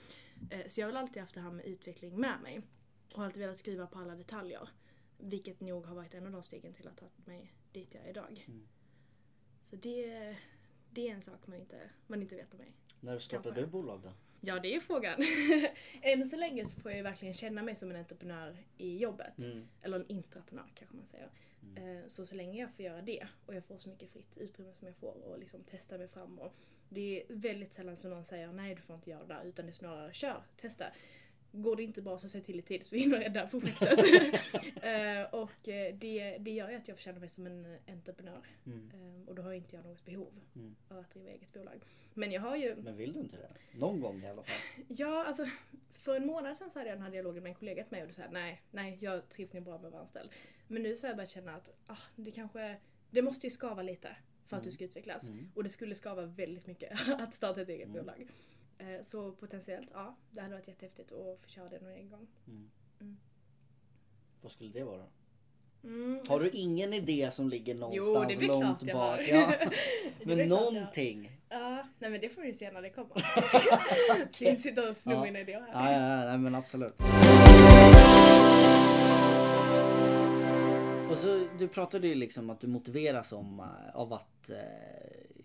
Eh, 0.51 0.67
Så 0.67 0.81
jag 0.81 0.87
har 0.87 0.93
alltid 0.99 1.21
haft 1.21 1.35
det 1.35 1.41
här 1.41 1.51
med 1.51 1.65
utveckling 1.65 2.19
med 2.19 2.41
mig. 2.41 2.61
Och 3.11 3.17
har 3.17 3.25
alltid 3.25 3.41
velat 3.41 3.59
skriva 3.59 3.87
på 3.87 3.99
alla 3.99 4.15
detaljer. 4.15 4.69
Vilket 5.17 5.59
nog 5.59 5.85
har 5.85 5.95
varit 5.95 6.13
en 6.13 6.25
av 6.25 6.31
de 6.31 6.43
stegen 6.43 6.73
till 6.73 6.87
att 6.87 6.97
ta 6.97 7.05
mig 7.25 7.53
dit 7.71 7.93
jag 7.93 8.03
är 8.05 8.09
idag. 8.09 8.45
Mm. 8.47 8.67
Så 9.63 9.75
det, 9.75 10.37
det 10.91 11.09
är 11.09 11.13
en 11.13 11.21
sak 11.21 11.47
man 11.47 11.59
inte, 11.59 11.89
man 12.07 12.21
inte 12.21 12.35
vet 12.35 12.53
om 12.53 12.57
mig. 12.59 12.73
När 13.03 13.19
Kanske. 13.29 13.51
du 13.51 13.65
bolag 13.65 14.01
då? 14.03 14.13
Ja, 14.41 14.59
det 14.59 14.75
är 14.75 14.79
frågan. 14.79 15.19
Än 16.01 16.25
så 16.25 16.35
länge 16.37 16.65
så 16.65 16.79
får 16.81 16.91
jag 16.91 17.03
verkligen 17.03 17.33
känna 17.33 17.63
mig 17.63 17.75
som 17.75 17.89
en 17.91 17.95
entreprenör 17.97 18.57
i 18.77 18.97
jobbet. 18.97 19.39
Mm. 19.39 19.67
Eller 19.81 19.99
en 19.99 20.07
intraprenör 20.07 20.65
kanske 20.75 20.95
man 20.95 21.05
säger. 21.05 21.29
Eh, 21.75 22.07
Så 22.07 22.25
så 22.25 22.35
länge 22.35 22.61
jag 22.61 22.71
får 22.73 22.85
göra 22.85 23.01
det 23.01 23.27
och 23.45 23.55
jag 23.55 23.65
får 23.65 23.77
så 23.77 23.89
mycket 23.89 24.11
fritt 24.11 24.37
utrymme 24.37 24.73
som 24.73 24.87
jag 24.87 24.95
får 24.95 25.23
och 25.23 25.39
liksom 25.39 25.63
testa 25.63 25.97
mig 25.97 26.07
fram. 26.07 26.39
Och 26.39 26.55
det 26.89 27.21
är 27.21 27.25
väldigt 27.35 27.73
sällan 27.73 27.97
som 27.97 28.09
någon 28.09 28.23
säger 28.25 28.51
nej 28.53 28.75
du 28.75 28.81
får 28.81 28.95
inte 28.95 29.09
göra 29.09 29.23
det 29.23 29.33
där 29.33 29.43
utan 29.43 29.65
det 29.65 29.71
är 29.71 29.73
snarare 29.73 30.13
kör, 30.13 30.43
testa. 30.57 30.85
Går 31.55 31.75
det 31.75 31.83
inte 31.83 32.01
bra 32.01 32.19
så 32.19 32.27
säg 32.29 32.41
till 32.41 32.59
i 32.59 32.61
tid 32.61 32.85
så 32.85 32.95
vi 32.95 33.01
hinner 33.01 33.19
rädda 33.19 33.47
projektet. 33.47 34.39
Eh, 34.83 35.33
och 35.33 35.69
eh, 35.69 35.95
det, 35.95 36.37
det 36.39 36.51
gör 36.51 36.69
ju 36.69 36.75
att 36.75 36.87
jag 36.87 36.99
känna 36.99 37.19
mig 37.19 37.29
som 37.29 37.45
en 37.47 37.77
entreprenör. 37.87 38.45
Mm. 38.65 38.91
Eh, 38.93 39.29
Och 39.29 39.35
då 39.35 39.41
har 39.41 39.53
inte 39.53 39.75
jag 39.75 39.85
något 39.85 40.05
behov 40.05 40.41
Mm. 40.55 40.75
av 40.89 40.97
att 40.99 41.11
driva 41.11 41.29
eget 41.29 41.53
bolag. 41.53 41.83
Men 42.13 42.31
jag 42.31 42.41
har 42.41 42.55
ju 42.55 42.75
Men 42.75 42.97
vill 42.97 43.13
du 43.13 43.19
inte 43.19 43.37
det? 43.37 43.79
Någon 43.79 44.01
gång 44.01 44.23
i 44.23 44.27
alla 44.29 44.43
fall. 44.43 44.55
Ja, 44.87 45.25
alltså 45.25 45.45
för 45.91 46.15
en 46.15 46.25
månad 46.25 46.57
sedan 46.57 46.69
så 46.71 46.79
hade 46.79 46.89
jag 46.89 46.97
den 46.97 47.03
här 47.03 47.11
dialogen 47.11 47.43
med 47.43 47.49
en 47.49 47.55
kollega 47.55 47.83
till 47.83 47.91
mig 47.91 48.01
och 48.01 48.07
du 48.07 48.13
sa 48.13 48.23
nej, 48.31 48.61
nej, 48.71 48.97
jag 49.01 49.29
trivs 49.29 49.53
nog 49.53 49.63
bra 49.63 49.77
med 49.77 49.85
att 49.85 49.91
vara 49.91 50.01
anställd. 50.01 50.29
Men 50.67 50.83
nu 50.83 50.95
så 50.95 51.05
har 51.07 51.09
jag 51.09 51.17
börjat 51.17 51.29
känna 51.29 51.55
att 51.55 51.71
ah, 51.87 51.97
det 52.15 52.31
kanske, 52.31 52.77
det 53.11 53.21
måste 53.21 53.47
ju 53.47 53.51
skava 53.51 53.81
lite 53.81 54.15
för 54.45 54.57
att 54.57 54.63
du 54.63 54.71
ska 54.71 54.83
utvecklas. 54.85 55.29
Mm. 55.29 55.51
Och 55.55 55.63
det 55.63 55.69
skulle 55.69 55.95
skava 55.95 56.25
väldigt 56.25 56.67
mycket 56.67 57.09
att 57.19 57.33
starta 57.33 57.61
ett 57.61 57.69
eget 57.69 57.87
Mm. 57.87 57.99
bolag. 58.01 58.27
Eh, 58.79 59.01
Så 59.03 59.31
potentiellt, 59.31 59.89
ja, 59.93 60.15
det 60.31 60.41
hade 60.41 60.53
varit 60.55 60.67
jättehäftigt 60.67 61.11
att 61.11 61.39
få 61.41 61.47
köra 61.47 61.69
det 61.69 61.79
någon 61.81 62.09
gång. 62.09 62.27
Mm. 62.47 62.69
Mm. 63.01 63.17
Vad 64.41 64.51
skulle 64.51 64.69
det 64.69 64.83
vara? 64.83 65.03
Mm. 65.83 66.19
Har 66.29 66.39
du 66.39 66.49
ingen 66.49 66.93
idé 66.93 67.31
som 67.31 67.49
ligger 67.49 67.73
Jo, 67.75 67.79
någonstans 67.79 68.27
det 68.31 68.37
blir 68.37 68.47
långt 68.47 68.63
klart 68.63 68.83
jag 68.87 68.97
bak? 68.97 69.19
har. 69.19 69.55
Ja. 69.59 69.71
Men 70.35 70.49
någonting. 70.49 71.31
Ja, 71.49 71.87
nej 71.99 72.09
men 72.09 72.21
det 72.21 72.29
får 72.29 72.41
vi 72.41 72.53
se 72.53 72.71
när 72.71 72.81
det 72.81 72.89
kommer. 72.89 73.13
Ska 74.33 74.49
inte 74.49 74.61
sitta 74.61 74.89
och 74.89 74.95
sno 74.95 75.13
Ja. 75.13 75.23
mina 75.23 75.39
idéer 75.39 75.65
Ja, 75.73 75.79
här. 75.79 75.93
ja, 76.01 76.23
ja, 76.23 76.29
nej, 76.29 76.37
men 76.37 76.55
absolut. 76.55 76.93
Och 81.11 81.17
så, 81.17 81.47
du 81.59 81.67
pratade 81.67 82.07
ju 82.07 82.15
liksom 82.15 82.49
att 82.49 82.59
du 82.61 82.67
motiveras 82.67 83.31
om, 83.31 83.59
eh, 83.59 83.95
av 83.95 84.13
att, 84.13 84.49
eh, 84.49 84.57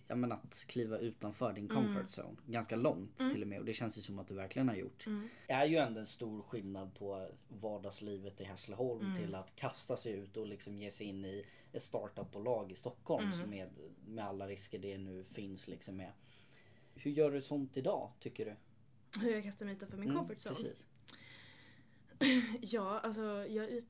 ja, 0.09 0.15
men 0.15 0.33
att 0.33 0.65
kliva 0.67 0.99
utanför 0.99 1.53
din 1.53 1.69
comfort 1.69 2.07
zone. 2.19 2.37
Ganska 2.47 2.77
långt 2.77 3.17
till 3.17 3.43
och 3.43 3.49
med 3.49 3.59
och 3.59 3.65
det 3.65 3.73
känns 3.73 3.99
ju 3.99 4.03
som 4.03 4.19
att 4.19 4.29
du 4.29 4.35
verkligen 4.35 4.69
har 4.69 4.75
gjort. 4.77 5.07
Mm. 5.07 5.29
Det 5.47 5.53
är 5.53 5.65
ju 5.67 5.77
ändå 5.77 6.01
en 6.01 6.07
stor 6.07 6.43
skillnad 6.43 6.95
på 6.95 7.29
vardagslivet 7.49 8.41
i 8.41 8.45
Hässleholm 8.45 9.01
Mm. 9.07 9.17
till 9.17 9.35
att 9.35 9.57
kasta 9.57 9.97
sig 9.97 10.13
ut 10.13 10.37
och 10.37 10.47
liksom 10.47 10.79
ge 10.79 10.91
sig 10.91 11.07
in 11.07 11.25
i 11.25 11.45
ett 11.73 11.83
startupbolag 11.83 12.73
i 12.73 12.75
Stockholm 12.75 13.27
Mm. 13.27 13.39
som 13.39 13.51
med, 13.51 13.69
med 14.07 14.25
alla 14.25 14.47
risker 14.49 14.79
det 14.79 14.99
nu 14.99 15.25
finns 15.25 15.69
liksom 15.69 15.97
med. 15.97 16.13
Hur 16.95 17.11
gör 17.11 17.31
du 17.31 17.41
sånt 17.41 17.77
idag 17.77 18.11
tycker 18.21 18.45
du? 18.45 18.57
Hur 19.21 19.33
jag 19.33 19.43
kastar 19.45 19.67
mig 19.67 19.75
utanför 19.75 19.97
min 19.97 20.09
Mm, 20.11 20.19
comfort 20.19 20.39
zone. 20.47 20.55
Precis. 20.57 20.87
Ja, 22.61 23.01
alltså 23.01 23.23
jag, 23.49 23.69
ut, 23.69 23.87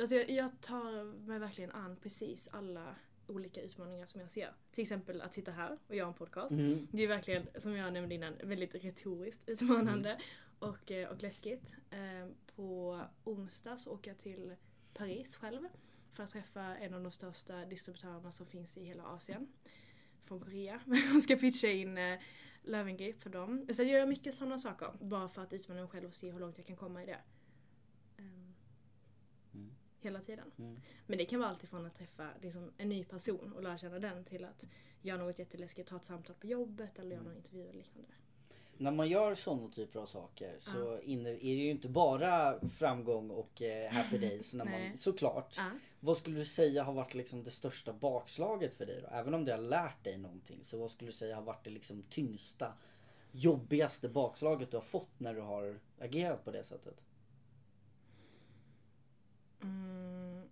alltså 0.00 0.16
jag, 0.16 0.30
jag 0.30 0.60
tar 0.60 1.04
mig 1.04 1.38
verkligen 1.38 1.70
an 1.70 1.96
precis 2.02 2.48
alla 2.48 2.94
olika 3.34 3.62
utmaningar 3.62 4.06
som 4.06 4.20
jag 4.20 4.30
ser. 4.30 4.52
Till 4.70 4.82
exempel 4.82 5.20
att 5.20 5.34
sitta 5.34 5.50
här 5.52 5.78
och 5.88 5.94
göra 5.94 6.08
en 6.08 6.14
podcast. 6.14 6.50
Mm. 6.50 6.86
Det 6.92 7.02
är 7.02 7.08
verkligen, 7.08 7.46
som 7.58 7.76
jag 7.76 7.92
nämnde 7.92 8.14
innan, 8.14 8.34
väldigt 8.42 8.74
retoriskt 8.74 9.48
utmanande 9.48 10.18
och, 10.58 10.90
eh, 10.90 11.08
och 11.08 11.22
läskigt. 11.22 11.72
Eh, 11.90 12.28
På 12.56 13.00
onsdag 13.24 13.76
så 13.76 13.90
åker 13.92 14.10
jag 14.10 14.18
till 14.18 14.54
Paris 14.94 15.34
själv 15.36 15.68
för 16.12 16.22
att 16.22 16.30
träffa 16.30 16.60
en 16.76 16.94
av 16.94 17.02
de 17.02 17.12
största 17.12 17.64
distributörerna 17.64 18.32
som 18.32 18.46
finns 18.46 18.76
i 18.76 18.84
hela 18.84 19.02
Asien. 19.02 19.52
Från 20.22 20.40
Korea. 20.40 20.80
Jag 21.12 21.22
ska 21.22 21.36
pitcha 21.36 21.68
in 21.68 21.98
eh, 21.98 22.18
Löwengrip 22.64 23.22
för 23.22 23.30
dem. 23.30 23.66
Sen 23.74 23.88
gör 23.88 23.98
jag 23.98 24.08
mycket 24.08 24.34
sådana 24.34 24.58
saker. 24.58 24.92
Bara 25.00 25.28
för 25.28 25.42
att 25.42 25.52
utmana 25.52 25.80
mig 25.80 25.90
själv 25.90 26.08
och 26.08 26.14
se 26.14 26.30
hur 26.30 26.40
långt 26.40 26.58
jag 26.58 26.66
kan 26.66 26.76
komma 26.76 27.02
i 27.02 27.06
det. 27.06 27.18
Mm. 30.02 30.14
Hela 30.14 30.20
tiden. 30.20 30.52
Mm. 30.58 30.80
Men 31.06 31.18
det 31.18 31.24
kan 31.24 31.40
vara 31.40 31.50
alltifrån 31.50 31.86
att 31.86 31.94
träffa 31.94 32.28
liksom, 32.42 32.72
en 32.78 32.88
ny 32.88 33.04
person 33.04 33.52
och 33.52 33.62
lära 33.62 33.78
känna 33.78 33.98
den 33.98 34.24
till 34.24 34.44
att 34.44 34.66
göra 35.02 35.18
något 35.18 35.38
jätteläskigt, 35.38 35.88
ta 35.88 35.96
ett 35.96 36.04
samtal 36.04 36.36
på 36.40 36.46
jobbet 36.46 36.98
eller 36.98 37.10
göra 37.10 37.24
någon 37.24 37.36
intervju 37.36 37.62
eller 37.62 37.72
liknande. 37.72 38.12
När 38.76 38.90
man 38.90 39.08
gör 39.08 39.34
sådana 39.34 39.68
typer 39.68 40.00
av 40.00 40.06
saker 40.06 40.54
så 40.58 41.00
inne, 41.00 41.30
är 41.30 41.34
det 41.34 41.62
ju 41.62 41.70
inte 41.70 41.88
bara 41.88 42.60
framgång 42.68 43.30
och 43.30 43.62
eh, 43.62 43.90
happy 43.90 44.18
days. 44.28 44.54
När 44.54 44.64
man, 44.64 44.98
såklart. 44.98 45.54
Ja. 45.56 45.70
Vad 46.00 46.16
skulle 46.16 46.38
du 46.38 46.44
säga 46.44 46.82
har 46.82 46.92
varit 46.92 47.14
liksom 47.14 47.42
det 47.42 47.50
största 47.50 47.92
bakslaget 47.92 48.74
för 48.74 48.86
dig 48.86 49.00
då? 49.02 49.08
Även 49.16 49.34
om 49.34 49.44
det 49.44 49.52
har 49.52 49.58
lärt 49.58 50.04
dig 50.04 50.18
någonting. 50.18 50.64
Så 50.64 50.78
vad 50.78 50.90
skulle 50.90 51.08
du 51.08 51.12
säga 51.12 51.34
har 51.34 51.42
varit 51.42 51.64
det 51.64 51.70
liksom 51.70 52.02
tyngsta, 52.02 52.72
jobbigaste 53.32 54.08
bakslaget 54.08 54.70
du 54.70 54.76
har 54.76 54.84
fått 54.84 55.20
när 55.20 55.34
du 55.34 55.40
har 55.40 55.80
agerat 55.98 56.44
på 56.44 56.50
det 56.50 56.64
sättet? 56.64 57.02
Mm, 59.62 60.42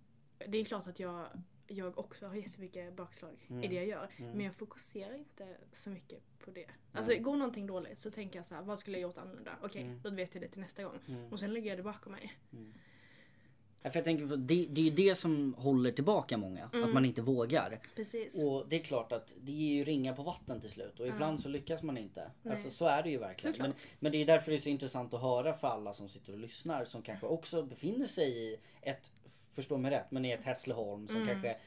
det 0.47 0.57
är 0.57 0.65
klart 0.65 0.87
att 0.87 0.99
jag, 0.99 1.27
jag 1.67 1.97
också 1.99 2.27
har 2.27 2.35
jättemycket 2.35 2.93
bakslag 2.95 3.45
Mm. 3.49 3.63
i 3.63 3.67
det 3.67 3.75
jag 3.75 3.85
gör. 3.85 4.09
Mm. 4.17 4.31
Men 4.31 4.45
jag 4.45 4.55
fokuserar 4.55 5.13
inte 5.15 5.57
så 5.73 5.89
mycket 5.89 6.19
på 6.39 6.51
det. 6.51 6.65
Alltså 6.91 7.17
går 7.19 7.35
någonting 7.35 7.67
dåligt 7.67 7.99
så 7.99 8.11
tänker 8.11 8.39
jag 8.39 8.45
så 8.45 8.55
här, 8.55 8.61
vad 8.61 8.79
skulle 8.79 8.97
jag 8.97 9.01
gjort 9.01 9.17
annorlunda? 9.17 9.51
Okej, 9.61 9.81
Mm. 9.81 9.99
då 10.03 10.09
vet 10.09 10.35
jag 10.35 10.43
det 10.43 10.47
till 10.47 10.61
nästa 10.61 10.83
gång. 10.83 10.99
Mm. 11.07 11.31
Och 11.31 11.39
sen 11.39 11.53
lägger 11.53 11.69
jag 11.69 11.79
det 11.79 11.83
bakom 11.83 12.11
mig. 12.11 12.33
Ja, 13.81 13.89
För 13.89 13.97
jag 13.99 14.05
tänker, 14.05 14.25
det, 14.25 14.65
det 14.69 14.81
är 14.81 14.85
ju 14.85 14.91
det 14.91 15.15
som 15.15 15.53
håller 15.57 15.91
tillbaka 15.91 16.37
många. 16.37 16.69
Mm. 16.73 16.87
Att 16.87 16.93
man 16.93 17.05
inte 17.05 17.21
vågar. 17.21 17.79
Precis. 17.95 18.43
Och 18.43 18.65
det 18.69 18.75
är 18.75 18.83
klart 18.83 19.11
att 19.11 19.33
det 19.41 19.51
ger 19.51 19.73
ju 19.75 19.83
ringa 19.83 20.13
på 20.15 20.23
vatten 20.23 20.61
till 20.61 20.69
slut 20.69 20.99
och 20.99 21.07
ibland 21.07 21.39
så 21.39 21.49
lyckas 21.49 21.83
man 21.83 21.97
inte. 21.97 22.31
Nej. 22.41 22.53
Alltså 22.53 22.69
så 22.69 22.85
är 22.85 23.03
det 23.03 23.09
ju 23.09 23.17
verkligen. 23.17 23.57
Men, 23.59 23.73
men 23.99 24.11
det 24.11 24.17
är 24.21 24.25
därför 24.25 24.51
det 24.51 24.57
är 24.57 24.61
så 24.61 24.69
intressant 24.69 25.13
att 25.13 25.21
höra 25.21 25.53
för 25.53 25.67
alla 25.67 25.93
som 25.93 26.09
sitter 26.09 26.33
och 26.33 26.39
lyssnar 26.39 26.85
som 26.85 27.01
kanske 27.01 27.25
också 27.25 27.63
befinner 27.63 28.05
sig 28.05 28.37
i 28.37 28.57
ett, 28.81 29.11
förstå 29.51 29.77
mig 29.77 29.91
rätt, 29.91 30.11
men 30.11 30.25
i 30.25 30.31
ett 30.31 30.43
Hässleholm 30.43 31.07
som 31.07 31.15
Mm. 31.15 31.27
kanske 31.27 31.57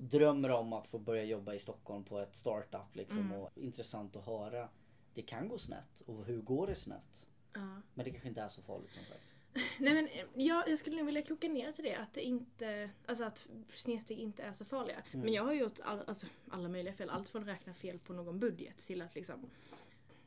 drömmer 0.00 0.50
om 0.50 0.72
att 0.72 0.86
få 0.88 0.98
börja 0.98 1.24
jobba 1.24 1.54
i 1.54 1.58
Stockholm 1.58 2.04
på 2.04 2.18
ett 2.18 2.36
startup 2.36 2.96
liksom. 2.96 3.18
Mm. 3.20 3.32
Och 3.32 3.50
intressant 3.54 4.16
att 4.16 4.26
höra. 4.26 4.68
Det 5.14 5.22
kan 5.22 5.48
gå 5.48 5.58
snett 5.58 6.00
och 6.06 6.24
hur 6.24 6.40
går 6.42 6.66
det 6.66 6.74
snett? 6.74 7.28
Ja. 7.54 7.60
Men 7.94 8.04
det 8.04 8.10
kanske 8.10 8.28
inte 8.28 8.40
är 8.40 8.48
så 8.48 8.62
farligt 8.62 8.92
som 8.92 9.04
sagt. 9.04 9.20
Nej 9.78 9.94
men 9.94 10.06
eh, 10.06 10.24
jag, 10.34 10.68
jag 10.68 10.78
skulle 10.78 10.96
nog 10.96 11.06
vilja 11.06 11.22
koka 11.22 11.48
ner 11.48 11.72
till 11.72 11.84
det 11.84 11.94
att 11.94 12.14
det 12.14 12.22
inte, 12.22 12.90
alltså 13.06 13.24
att 13.24 13.48
snedsteg 13.68 14.18
inte 14.18 14.42
är 14.42 14.52
så 14.52 14.64
farliga. 14.64 15.02
Mm. 15.10 15.24
Men 15.24 15.34
jag 15.34 15.44
har 15.44 15.52
gjort 15.52 15.80
all, 15.80 16.02
alltså, 16.06 16.26
alla 16.48 16.68
möjliga 16.68 16.94
fel. 16.94 17.10
Allt 17.10 17.28
från 17.28 17.44
räkna 17.44 17.74
fel 17.74 17.98
på 17.98 18.12
någon 18.12 18.38
budget 18.38 18.78
till 18.78 19.02
att 19.02 19.14
liksom 19.14 19.50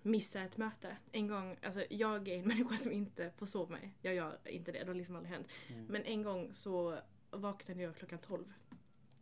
missa 0.02 0.42
ett 0.42 0.58
möte. 0.58 0.98
En 1.12 1.28
gång, 1.28 1.58
alltså 1.64 1.84
jag 1.90 2.28
är 2.28 2.38
en 2.38 2.48
människa 2.48 2.78
som 2.78 2.92
inte 2.92 3.32
försov 3.38 3.72
mig. 3.72 3.94
Jag 4.02 4.16
gör 4.16 4.38
inte 4.46 4.72
det, 4.72 4.80
det 4.80 4.88
har 4.88 4.96
liksom 4.96 5.16
aldrig 5.16 5.34
hänt. 5.34 5.48
Mm. 5.70 5.86
Men 5.86 6.04
en 6.04 6.24
gång 6.24 6.54
så 6.54 7.00
vaknade 7.32 7.82
jag 7.82 7.96
klockan 7.96 8.20
12. 8.20 8.54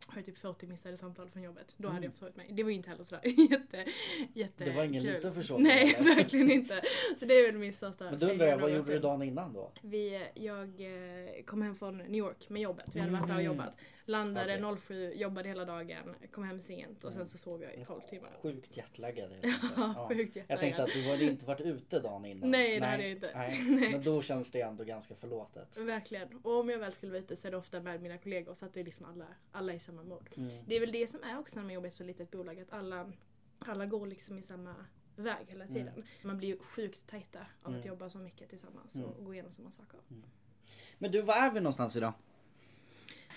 Har 0.06 0.22
typ 0.22 0.38
40 0.38 0.66
missade 0.66 0.96
samtal 0.96 1.28
från 1.30 1.42
jobbet. 1.42 1.74
Då 1.76 1.88
hade 1.88 1.96
Mm. 1.98 2.04
jag 2.04 2.12
försovit 2.12 2.36
mig. 2.36 2.46
Det 2.52 2.62
var 2.62 2.70
ju 2.70 2.76
inte 2.76 2.90
heller 2.90 3.04
sådär 3.04 3.20
jätte, 3.50 3.84
jätte 4.34 4.64
Det 4.64 4.70
var 4.70 4.84
ingen 4.84 5.02
kul. 5.04 5.12
liten 5.12 5.34
försovning, 5.34 5.66
Nej, 5.68 5.94
eller? 5.98 6.14
verkligen 6.16 6.50
inte. 6.50 6.82
Så 7.16 7.24
det 7.26 7.34
är 7.34 7.46
väl 7.46 7.54
min 7.60 7.72
största 7.72 8.04
Men 8.10 8.18
då 8.18 8.26
undrar 8.26 8.46
jag, 8.46 8.58
vad 8.58 8.70
gjorde 8.74 8.92
du 8.92 8.98
dagen 8.98 9.22
innan 9.22 9.52
då? 9.52 9.72
Vi, 9.82 10.26
jag 10.34 10.68
eh, 10.80 11.42
kom 11.44 11.62
hem 11.62 11.74
från 11.74 11.98
New 11.98 12.14
York 12.14 12.48
med 12.48 12.62
jobbet. 12.62 12.86
Vi 12.94 13.00
hade 13.00 13.12
varit 13.12 13.26
där 13.28 13.36
och 13.36 13.42
jobbat. 13.42 13.78
Landade 14.08 14.66
Okej. 14.66 14.82
07, 14.86 15.12
jobbade 15.14 15.48
hela 15.48 15.64
dagen, 15.64 16.14
kom 16.32 16.44
hem 16.44 16.60
sent 16.60 17.04
och 17.04 17.12
sen 17.12 17.28
så 17.28 17.38
sov 17.38 17.62
jag 17.62 17.74
i 17.74 17.84
12 17.84 18.00
timmar. 18.00 18.30
Sjukt 18.42 18.76
jetlaggad. 18.76 19.30
Ja, 19.76 20.08
sjukt 20.08 20.36
Jag 20.48 20.60
tänkte 20.60 20.82
att 20.82 20.92
du 20.92 21.10
hade 21.10 21.24
inte 21.24 21.46
varit 21.46 21.60
ute 21.60 22.00
dagen 22.00 22.24
innan. 22.24 22.50
Nej, 22.50 22.80
det 22.80 22.86
hade 22.86 23.02
jag 23.02 23.12
inte. 23.12 23.30
Nej. 23.34 23.90
Men 23.92 24.02
då 24.04 24.22
känns 24.22 24.50
det 24.50 24.60
ändå 24.60 24.84
ganska 24.84 25.14
förlåtet. 25.14 25.76
Verkligen. 25.78 26.36
Och 26.42 26.60
om 26.60 26.70
jag 26.70 26.78
väl 26.78 26.92
skulle 26.92 27.12
vara 27.12 27.22
ute 27.22 27.36
så 27.36 27.48
är 27.48 27.52
det 27.52 27.56
ofta 27.58 27.80
med 27.80 28.02
mina 28.02 28.18
kollegor 28.18 28.54
så 28.54 28.66
att 28.66 28.74
det 28.74 28.80
är 28.80 28.84
liksom 28.84 29.06
alla, 29.06 29.26
alla 29.52 29.74
i 29.74 29.78
samma 29.80 30.02
mode. 30.02 30.30
Mm. 30.36 30.50
Det 30.66 30.76
är 30.76 30.80
väl 30.80 30.92
det 30.92 31.06
som 31.06 31.22
är 31.22 31.38
också 31.38 31.56
när 31.56 31.64
man 31.64 31.74
jobbar 31.74 31.86
i 31.86 31.88
ett 31.88 31.94
så 31.94 32.04
litet 32.04 32.30
bolag 32.30 32.60
att 32.60 32.72
alla, 32.72 33.12
alla 33.58 33.86
går 33.86 34.06
liksom 34.06 34.38
i 34.38 34.42
samma 34.42 34.74
väg 35.16 35.46
hela 35.48 35.66
tiden. 35.66 36.04
Man 36.22 36.38
blir 36.38 36.48
ju 36.48 36.58
sjukt 36.58 37.06
tajta 37.06 37.40
av 37.62 37.68
Mm. 37.68 37.80
att 37.80 37.86
jobba 37.86 38.10
så 38.10 38.18
mycket 38.18 38.48
tillsammans 38.48 38.96
och 38.96 39.24
gå 39.24 39.34
igenom 39.34 39.52
samma 39.52 39.70
saker. 39.70 40.00
Men 40.98 41.10
du, 41.10 41.20
var 41.22 41.34
är 41.34 41.50
vi 41.50 41.60
någonstans 41.60 41.96
idag? 41.96 42.12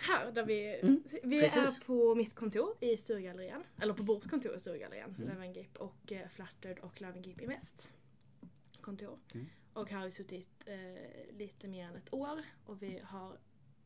Här 0.02 0.32
där 0.32 0.44
vi, 0.46 0.80
Mm, 0.84 1.04
vi 1.24 1.40
precis. 1.42 1.58
är 1.58 1.86
på 1.86 2.16
mitt 2.16 2.36
kontor 2.36 2.76
i 2.80 2.98
Sturegallerian, 2.98 3.64
eller 3.82 3.94
på 3.94 4.04
vårt 4.04 4.30
kontor 4.30 4.56
i 4.56 4.60
Sturegallerian, 4.60 5.16
Mm. 5.18 5.30
Löwengrip 5.30 5.78
och 5.78 6.12
eh, 6.12 6.28
Flattered 6.28 6.80
och 6.80 7.02
Löwengrip 7.02 7.42
Invest 7.42 7.92
kontor. 8.82 9.20
Mm. 9.34 9.46
Och 9.74 9.90
här 9.90 9.98
har 9.98 10.06
vi 10.06 10.12
suttit 10.12 10.50
eh, 10.66 11.36
lite 11.38 11.68
mer 11.68 11.86
än 11.88 11.96
ett 11.96 12.14
år 12.14 12.44
och 12.66 12.84
vi 12.84 13.00
har 13.04 13.38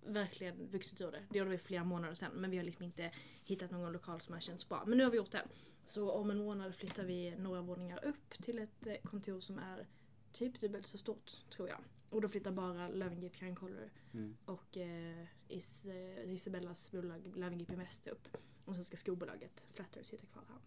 verkligen 0.06 0.68
vuxit 0.72 1.02
ur 1.02 1.12
det. 1.12 1.24
Det 1.30 1.38
gjorde 1.38 1.50
vi 1.52 1.58
flera 1.58 1.84
månader 1.84 2.14
sedan 2.16 2.32
men 2.36 2.52
vi 2.52 2.58
har 2.58 2.64
liksom 2.64 2.86
inte 2.86 3.12
hittat 3.44 3.72
någon 3.72 3.94
lokal 3.94 4.22
som 4.22 4.34
har 4.34 4.42
känts 4.42 4.70
bra. 4.70 4.84
Men 4.88 4.98
nu 4.98 5.04
har 5.04 5.12
vi 5.12 5.18
gjort 5.18 5.32
det. 5.32 5.42
Så 5.86 6.12
om 6.12 6.32
en 6.32 6.38
månad 6.38 6.76
flyttar 6.76 7.04
vi 7.04 7.36
några 7.38 7.62
våningar 7.62 8.06
upp 8.06 8.30
till 8.44 8.60
ett 8.60 8.88
eh, 8.88 8.96
kontor 9.04 9.40
som 9.40 9.60
är 9.60 9.88
typ 10.34 10.60
dubbelt 10.60 10.88
så 10.88 10.98
stort 10.98 11.32
tror 11.50 11.70
jag. 11.70 11.80
Och 12.10 12.22
då 12.22 12.28
flyttar 12.28 12.52
bara 12.52 12.88
Löwengrip 12.88 13.58
Color 13.58 13.90
Mm. 14.14 14.38
och 14.46 14.78
eh, 14.78 15.26
Is, 15.48 15.86
eh, 15.86 16.34
Isabellas 16.34 16.92
bolag 16.92 17.38
Löwengrip 17.38 17.72
Invest 17.72 18.08
upp. 18.08 18.38
Och 18.66 18.76
sen 18.76 18.86
ska 18.86 18.98
skobolaget 18.98 19.68
Flatter 19.74 20.04
sitta 20.04 20.26
kvar 20.26 20.44
här. 20.50 20.58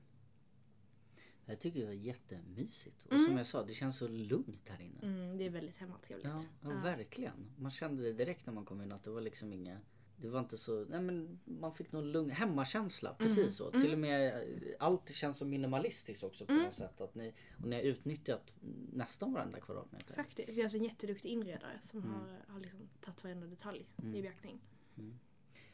Jag 1.49 1.61
tycker 1.61 1.81
det 1.81 1.87
var 1.87 1.93
jättemysigt. 1.93 3.07
Och 3.07 3.13
Mm. 3.13 3.27
som 3.27 3.37
jag 3.37 3.47
sa, 3.47 3.65
det 3.65 3.73
känns 3.75 3.97
så 3.99 4.09
lugnt 4.09 4.69
här 4.69 4.81
inne. 4.81 5.01
Mm, 5.03 5.39
det 5.39 5.45
är 5.45 5.51
väldigt 5.51 5.77
hemmatrevligt. 5.77 6.27
Ja, 6.29 6.45
Ja. 6.63 6.69
verkligen. 6.69 7.51
Man 7.59 7.71
kände 7.71 8.03
det 8.03 8.13
direkt 8.13 8.47
när 8.47 8.53
man 8.55 8.65
kom 8.65 8.83
in 8.83 8.93
att 8.93 9.05
det 9.05 9.11
var 9.11 9.21
liksom 9.21 9.53
inga 9.53 9.81
det 10.17 10.29
var 10.29 10.41
inte 10.41 10.57
så, 10.57 10.85
nej 10.89 11.01
men 11.01 11.39
man 11.45 11.75
fick 11.75 11.93
någon 11.93 12.13
lugn 12.13 12.31
hemmakänsla. 12.31 13.15
Precis 13.19 13.39
Mm. 13.39 13.51
så. 13.51 13.71
Till 13.71 13.93
och 13.93 13.99
med 13.99 14.35
eh, 14.37 14.49
allt 14.79 15.11
känns 15.15 15.39
så 15.39 15.45
minimalistiskt 15.45 16.25
också 16.25 16.47
på 16.47 16.53
Mm. 16.53 16.65
något 16.65 16.75
sätt. 16.75 17.01
Att 17.01 17.15
ni, 17.15 17.33
och 17.63 17.67
ni 17.69 17.77
har 17.77 17.83
utnyttjat 17.83 18.53
nästan 18.93 19.33
varenda 19.33 19.61
kvadratmeter. 19.61 20.15
Faktiskt. 20.15 20.49
Vi 20.49 20.57
har 20.57 20.63
haft 20.63 20.77
en 20.77 20.85
jätteduktig 20.85 21.29
inredare 21.29 21.79
som 21.83 21.99
Mm. 21.99 22.13
har, 22.13 22.53
har 22.55 22.61
liksom 22.61 22.81
tagit 23.01 23.25
varenda 23.25 23.47
detalj 23.47 23.87
i 24.15 24.23
beaktning. 24.23 24.61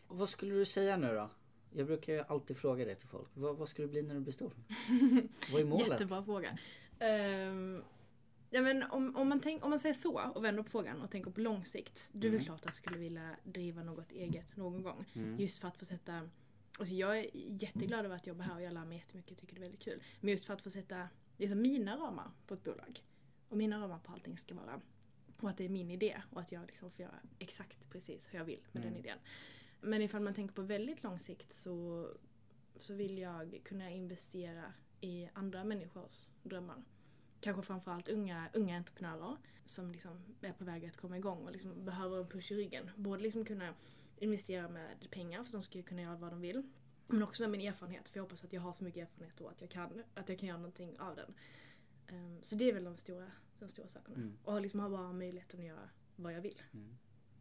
Och 0.07 0.19
vad 0.19 0.29
skulle 0.29 0.55
du 0.55 0.65
säga 0.65 0.97
nu 0.97 1.15
då? 1.15 1.31
Jag 1.75 1.87
brukar 1.87 2.13
ju 2.13 2.21
alltid 2.29 2.57
fråga 2.57 2.85
det 2.85 2.95
till 2.95 3.09
folk. 3.09 3.29
Vad, 3.35 3.57
vad 3.57 3.69
ska 3.69 3.83
du 3.83 3.89
bli 3.89 4.03
när 4.03 4.15
du 4.15 4.21
blir 4.21 4.33
stor? 4.33 4.53
vad 5.53 5.61
är 5.61 5.65
målet? 5.65 5.89
Jättebra 5.89 6.25
fråga. 6.25 6.59
Ehm, 6.99 7.83
ja, 8.53 8.63
men 8.63 8.83
om, 8.83 9.17
om, 9.17 9.29
man 9.29 9.41
tänk, 9.41 9.65
om 9.65 9.71
man 9.71 9.79
säger 9.79 9.95
så 9.95 10.21
och 10.35 10.45
vänder 10.45 10.63
på 10.63 10.69
frågan 10.71 11.01
och 11.03 11.11
tänker 11.11 11.31
på 11.31 11.41
lång 11.41 11.65
sikt. 11.65 12.11
Då 12.13 12.19
är 12.27 12.31
det 12.31 12.37
Mm. 12.37 12.45
klart 12.45 12.59
att 12.61 12.65
jag 12.65 12.75
skulle 12.75 12.99
vilja 12.99 13.37
driva 13.45 13.83
något 13.83 14.13
eget 14.13 14.57
någon 14.57 14.83
gång. 14.83 15.05
Mm. 15.15 15.41
Just 15.41 15.59
för 15.59 15.69
att 15.69 15.79
få 15.79 15.85
sätta 15.85 16.29
Alltså 16.79 16.95
jag 16.95 17.19
är 17.19 17.27
jätteglad 17.63 18.05
över 18.05 18.17
att 18.17 18.27
jobba 18.27 18.43
här 18.45 18.55
och 18.55 18.63
jag 18.63 18.75
lär 18.75 18.85
mig 18.85 18.99
jättemycket 18.99 19.33
och 19.33 19.39
tycker 19.39 19.55
det 19.55 19.59
är 19.59 19.63
väldigt 19.63 19.81
kul. 19.83 20.03
Men 20.21 20.31
just 20.31 20.45
för 20.45 20.55
att 20.55 20.63
få 20.63 20.71
sätta 20.71 21.09
liksom 21.37 21.63
mina 21.63 21.97
ramar 21.97 22.31
på 22.47 22.55
ett 22.55 22.65
bolag. 22.65 23.05
Och 23.49 23.57
mina 23.57 23.81
ramar 23.81 23.99
på 23.99 24.13
allting 24.13 24.39
ska 24.39 24.55
vara. 24.55 24.81
Och 25.41 25.51
att 25.51 25.57
det 25.57 25.65
är 25.65 25.69
min 25.69 25.91
idé 25.91 26.23
och 26.31 26.41
att 26.41 26.53
jag 26.53 26.67
liksom 26.67 26.91
får 26.91 27.01
göra 27.03 27.15
exakt 27.39 27.91
precis 27.91 28.29
hur 28.31 28.39
jag 28.39 28.45
vill 28.45 28.61
med 28.73 28.83
Mm. 28.83 28.93
den 28.95 29.01
idén. 29.05 29.19
Men 29.81 30.03
ifall 30.03 30.23
man 30.23 30.35
tänker 30.35 30.55
på 30.55 30.63
väldigt 30.63 31.03
lång 31.03 31.19
sikt 31.19 31.53
så, 31.53 32.09
så 32.79 32.95
vill 32.95 33.19
jag 33.19 33.61
kunna 33.65 33.91
investera 33.91 34.73
i 35.01 35.29
andra 35.33 35.65
människors 35.65 36.27
drömmar. 36.43 36.83
Kanske 37.43 37.63
framförallt 37.63 38.09
unga, 38.09 38.49
unga 38.53 38.77
entreprenörer 38.77 39.37
som 39.67 39.93
liksom 39.93 40.21
är 40.41 40.53
på 40.53 40.65
väg 40.65 40.87
att 40.87 40.97
komma 40.97 41.17
igång 41.17 41.45
och 41.45 41.53
liksom 41.53 41.85
behöver 41.85 42.21
en 42.21 42.27
push 42.27 42.53
i 42.53 42.55
ryggen. 42.55 42.91
Både 42.97 43.23
liksom 43.23 43.45
kunna 43.45 43.75
investera 44.19 44.69
med 44.69 45.11
pengar 45.11 45.39
för 45.39 45.49
att 45.49 45.53
de 45.53 45.63
ska 45.63 45.83
kunna 45.83 46.03
göra 46.03 46.17
vad 46.17 46.33
de 46.33 46.41
vill. 46.41 46.63
Men 47.07 47.23
också 47.23 47.43
med 47.43 47.51
min 47.51 47.61
erfarenhet 47.61 48.09
för 48.09 48.19
jag 48.19 48.25
hoppas 48.25 48.45
att 48.45 48.53
jag 48.53 48.61
har 48.61 48.73
så 48.73 48.85
mycket 48.85 49.03
erfarenhet 49.03 49.37
då 49.37 49.49
att 49.49 49.61
jag 49.61 49.71
kan, 49.71 50.03
att 50.15 50.29
jag 50.29 50.39
kan 50.39 50.49
göra 50.49 50.59
någonting 50.59 51.01
av 51.01 51.17
den. 51.17 51.35
Ehm, 52.07 52.43
så 52.43 52.55
det 52.55 52.69
är 52.69 52.75
väl 52.75 52.85
de 52.85 52.97
stora, 52.97 53.31
de 53.59 53.69
stora 53.69 53.89
sakerna. 53.89 54.17
Mm. 54.17 54.39
Och 54.45 54.61
liksom 54.61 54.81
ha 54.81 54.89
bara 54.89 55.13
möjligheten 55.13 55.61
att 55.61 55.67
göra 55.67 55.91
vad 56.17 56.33
jag 56.33 56.41
vill. 56.41 56.63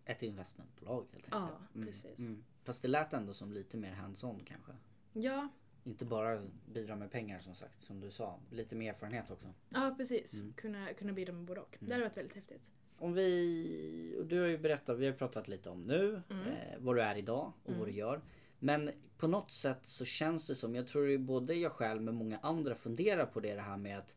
Ett 0.06 0.24
investmentbolag 0.24 1.08
helt 1.12 1.16
enkelt. 1.16 1.60
Ja, 1.74 1.82
precis. 1.82 2.30
Fast 2.64 2.82
det 2.82 2.88
lät 2.88 3.14
ändå 3.14 3.34
som 3.34 3.54
lite 3.54 3.78
mer 3.78 3.92
hands-on 3.92 4.44
kanske. 4.46 4.72
Ja, 5.14 5.50
Inte 5.84 6.06
bara 6.06 6.42
bidra 6.74 6.96
med 6.96 7.12
pengar 7.12 7.40
som 7.40 7.56
sagt, 7.56 7.84
som 7.84 8.00
du 8.00 8.12
sa. 8.12 8.40
Lite 8.52 8.76
mer 8.76 8.90
erfarenhet 8.94 9.32
också. 9.32 9.48
ja 9.70 9.94
precis. 9.98 10.34
Mm. 10.34 10.54
Kunna, 10.54 10.94
kunna 10.94 11.14
bidra 11.14 11.34
med 11.34 11.44
både 11.46 11.62
och. 11.62 11.78
Det 11.80 11.94
hade 11.94 12.04
varit 12.06 12.18
väldigt 12.18 12.36
häftigt. 12.36 12.72
Om 12.98 13.14
vi, 13.14 14.16
och 14.20 14.26
du 14.26 14.40
har 14.40 14.48
ju 14.48 14.58
berättat, 14.58 14.98
vi 15.00 15.06
har 15.06 15.14
pratat 15.14 15.48
lite 15.48 15.70
om 15.70 15.84
nu, 15.84 16.22
Mm. 16.30 16.48
eh, 16.48 16.78
vad 16.80 16.96
du 16.96 17.02
är 17.02 17.16
idag 17.16 17.54
och 17.64 17.74
vad 17.74 17.88
du 17.88 17.92
gör. 17.92 18.22
Men 18.60 18.92
på 19.18 19.28
något 19.28 19.52
sätt 19.52 19.80
så 19.84 20.06
känns 20.06 20.48
det 20.48 20.56
som, 20.56 20.76
jag 20.76 20.88
tror 20.88 21.08
det 21.08 21.14
är 21.14 21.18
både 21.18 21.54
jag 21.56 21.72
själv 21.72 22.02
men 22.02 22.16
många 22.16 22.38
andra 22.40 22.76
funderar 22.76 23.26
på 23.26 23.40
det, 23.40 23.54
det 23.56 23.62
här 23.62 23.78
med 23.78 23.98
att 24.00 24.16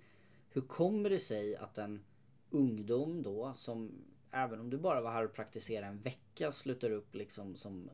hur 0.50 0.60
kommer 0.62 1.10
det 1.10 1.18
sig 1.18 1.56
att 1.56 1.78
en 1.78 2.04
ungdom 2.50 3.22
då 3.22 3.52
som 3.56 4.04
även 4.30 4.60
om 4.60 4.70
du 4.70 4.76
bara 4.78 5.00
var 5.00 5.12
här 5.12 5.24
och 5.24 5.32
praktiserade 5.32 5.86
en 5.86 5.98
vecka 6.00 6.52
slutar 6.52 6.90
upp 6.90 7.14
liksom 7.14 7.56
som 7.56 7.90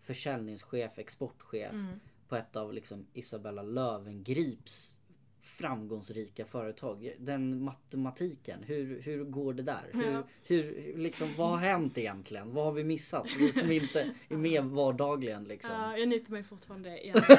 försäljningschef, 0.00 0.98
exportchef 0.98 1.72
Mm. 1.72 2.00
På 2.32 2.36
ett 2.36 2.56
av 2.56 2.72
liksom 2.72 3.06
Isabella 3.12 3.62
Lövengrips 3.62 4.94
framgångsrika 5.40 6.44
företag. 6.44 7.16
Den 7.18 7.62
matematiken, 7.62 8.62
hur, 8.62 9.00
hur 9.00 9.24
går 9.24 9.54
det 9.54 9.62
där? 9.62 9.90
Hur, 9.92 10.12
Ja. 10.12 10.22
hur, 10.42 10.96
liksom, 10.96 11.28
vad 11.36 11.48
har 11.50 11.56
hänt 11.56 11.98
egentligen? 11.98 12.54
Vad 12.54 12.64
har 12.64 12.72
vi 12.72 12.84
missat? 12.84 13.26
Vi 13.38 13.52
som 13.52 13.72
inte 13.72 14.10
är 14.28 14.36
med 14.36 14.64
vardagligen 14.64 15.44
liksom. 15.44 15.70
Ja, 15.74 15.96
jag 15.98 16.08
nyper 16.08 16.32
mig 16.32 16.42
fortfarande 16.42 17.06
i 17.06 17.10
alltså, 17.12 17.32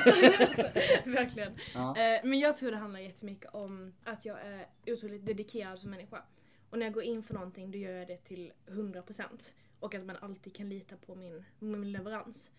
Verkligen. 1.06 1.54
Ja. 1.74 1.90
Eh, 1.98 2.22
Men 2.24 2.40
jag 2.40 2.58
tror 2.58 2.72
det 2.72 2.78
handlar 2.78 3.00
jättemycket 3.00 3.54
om 3.54 3.94
att 4.04 4.26
jag 4.26 4.42
är 4.42 4.68
otroligt 4.88 5.26
dedikerad 5.26 5.80
som 5.80 5.92
människa. 5.92 6.24
Och 6.70 6.80
när 6.80 6.86
jag 6.86 6.94
går 6.94 7.04
in 7.04 7.24
för 7.24 7.34
någonting 7.34 7.72
då 7.72 7.78
gör 7.78 7.92
jag 7.98 8.08
det 8.08 8.18
till 8.18 8.52
100%. 8.68 9.54
Och 9.80 9.96
att 9.96 10.06
man 10.06 10.16
alltid 10.22 10.56
kan 10.56 10.70
lita 10.70 10.96
på 10.98 11.16
min, 11.16 11.44
min 11.60 11.92
leverans. 11.92 12.52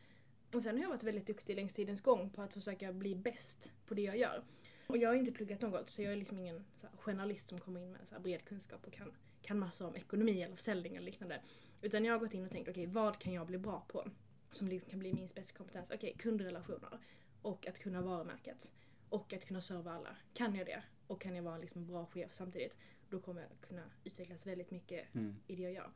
Och 0.54 0.62
sen 0.62 0.76
har 0.76 0.82
jag 0.82 0.88
varit 0.88 1.02
väldigt 1.02 1.26
duktig 1.26 1.56
längs 1.56 1.74
tidens 1.74 2.00
gång 2.00 2.30
på 2.30 2.42
att 2.42 2.52
försöka 2.52 2.92
bli 2.92 3.14
bäst 3.14 3.72
på 3.86 3.94
det 3.94 4.02
jag 4.02 4.18
gör. 4.18 4.44
Och 4.86 4.98
jag 4.98 5.08
har 5.08 5.14
inte 5.16 5.32
pluggat 5.32 5.60
något 5.60 5.90
så 5.90 6.02
jag 6.02 6.12
är 6.12 6.16
liksom 6.16 6.38
ingen 6.38 6.64
så 6.76 6.86
här, 6.86 6.96
journalist 6.96 7.48
som 7.48 7.60
kommer 7.60 7.80
in 7.80 7.92
med 7.92 8.00
så 8.08 8.14
här, 8.14 8.22
bred 8.22 8.44
kunskap 8.44 8.86
och 8.86 8.92
kan, 8.92 9.12
kan 9.42 9.58
massor 9.58 9.86
om 9.86 9.96
ekonomi 9.96 10.42
eller 10.42 10.56
försäljning 10.56 10.96
eller 10.96 11.06
liknande. 11.06 11.40
Utan 11.82 12.04
jag 12.04 12.12
har 12.14 12.18
gått 12.18 12.34
in 12.34 12.44
och 12.44 12.50
tänkt 12.50 12.68
okej 12.68 12.86
vad 12.86 13.18
kan 13.18 13.32
jag 13.32 13.46
bli 13.46 13.58
bra 13.58 13.84
på? 13.88 14.10
Som 14.50 14.68
liksom 14.68 14.90
kan 14.90 14.98
bli 14.98 15.12
min 15.12 15.28
spetskompetens. 15.28 15.90
Okej, 15.90 16.14
kundrelationer. 16.18 16.98
Och 17.42 17.66
att 17.66 17.78
kunna 17.78 18.02
varumärket. 18.02 18.72
Och 19.08 19.32
att 19.32 19.44
kunna 19.44 19.60
serva 19.60 19.92
alla. 19.92 20.16
Kan 20.34 20.54
jag 20.54 20.66
det? 20.66 20.82
Och 21.06 21.20
kan 21.20 21.34
jag 21.34 21.42
vara 21.42 21.54
en 21.54 21.60
liksom 21.60 21.86
bra 21.86 22.06
chef 22.06 22.32
samtidigt? 22.32 22.76
Då 23.10 23.20
kommer 23.20 23.40
jag 23.40 23.50
kunna 23.68 23.82
utvecklas 24.04 24.46
väldigt 24.46 24.70
mycket 24.70 25.14
Mm. 25.14 25.36
i 25.46 25.56
det 25.56 25.62
jag 25.62 25.72
gör. 25.72 25.90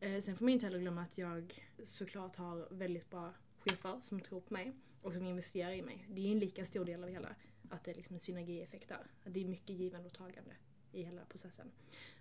Eh, 0.00 0.20
sen 0.20 0.36
får 0.36 0.44
man 0.44 0.52
inte 0.52 0.66
heller 0.66 0.78
glömma 0.78 1.02
att 1.02 1.18
jag 1.18 1.68
såklart 1.84 2.36
har 2.36 2.68
väldigt 2.70 3.10
bra 3.10 3.32
chefer 3.60 4.00
som 4.00 4.20
tror 4.20 4.40
på 4.40 4.54
mig 4.54 4.72
och 5.02 5.14
som 5.14 5.26
investerar 5.26 5.72
i 5.72 5.82
mig. 5.82 6.06
Det 6.08 6.26
är 6.26 6.32
en 6.32 6.38
lika 6.38 6.64
stor 6.64 6.84
del 6.84 7.04
av 7.04 7.10
hela, 7.10 7.34
att 7.70 7.84
det 7.84 7.90
är 7.90 7.94
liksom 7.94 8.14
en 8.14 8.20
synergieffekt 8.20 8.88
där. 8.88 9.06
Att 9.24 9.34
det 9.34 9.40
är 9.40 9.44
mycket 9.44 9.76
givande 9.76 10.08
och 10.08 10.14
tagande 10.14 10.54
i 10.92 11.02
hela 11.02 11.24
processen. 11.24 11.70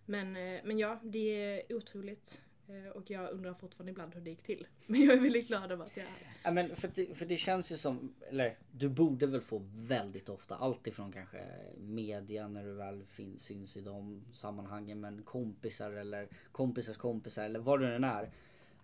Men, 0.05 0.35
eh, 0.35 0.61
men 0.63 0.77
ja, 0.77 0.99
det 1.03 1.43
är 1.43 1.75
otroligt 1.75 2.41
eh, 2.67 2.89
och 2.89 3.09
jag 3.09 3.31
undrar 3.31 3.53
fortfarande 3.53 3.91
ibland 3.91 4.15
hur 4.15 4.21
det 4.21 4.29
gick 4.29 4.43
till. 4.43 4.67
Men 4.85 5.01
jag 5.01 5.17
är 5.17 5.21
väldigt 5.21 5.47
glad 5.47 5.71
över 5.71 5.85
att 5.85 5.97
jag 5.97 6.05
är 6.05 6.09
här. 6.09 6.35
Ja, 6.43 6.51
men 6.51 6.75
för, 6.75 6.91
det, 6.95 7.17
för 7.17 7.25
det 7.25 7.37
känns 7.37 7.71
ju 7.71 7.77
som, 7.77 8.13
eller 8.29 8.57
du 8.71 8.89
borde 8.89 9.27
väl 9.27 9.41
få 9.41 9.61
väldigt 9.75 10.29
ofta, 10.29 10.55
alltifrån 10.55 11.11
kanske 11.11 11.37
media 11.77 12.47
när 12.47 12.63
du 12.63 12.73
väl 12.73 13.05
finns, 13.05 13.43
syns 13.43 13.77
i 13.77 13.81
de 13.81 14.25
sammanhangen, 14.33 14.99
men 14.99 15.23
kompisar 15.23 15.91
eller 15.91 16.27
kompisars 16.51 16.97
kompisar 16.97 17.43
eller 17.43 17.59
vad 17.59 17.81
det 17.81 17.95
än 17.95 18.03
är. 18.03 18.31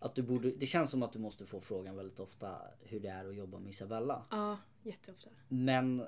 Att 0.05 0.15
du 0.15 0.21
borde, 0.21 0.51
det 0.51 0.65
känns 0.65 0.91
som 0.91 1.03
att 1.03 1.13
du 1.13 1.19
måste 1.19 1.45
få 1.45 1.61
frågan 1.61 1.95
väldigt 1.95 2.19
ofta 2.19 2.57
hur 2.79 2.99
det 2.99 3.07
är 3.07 3.29
att 3.29 3.35
jobba 3.35 3.59
med 3.59 3.69
Isabella. 3.69 4.25
Ja, 4.31 4.57
jätteofta. 4.83 5.29
Men 5.47 6.05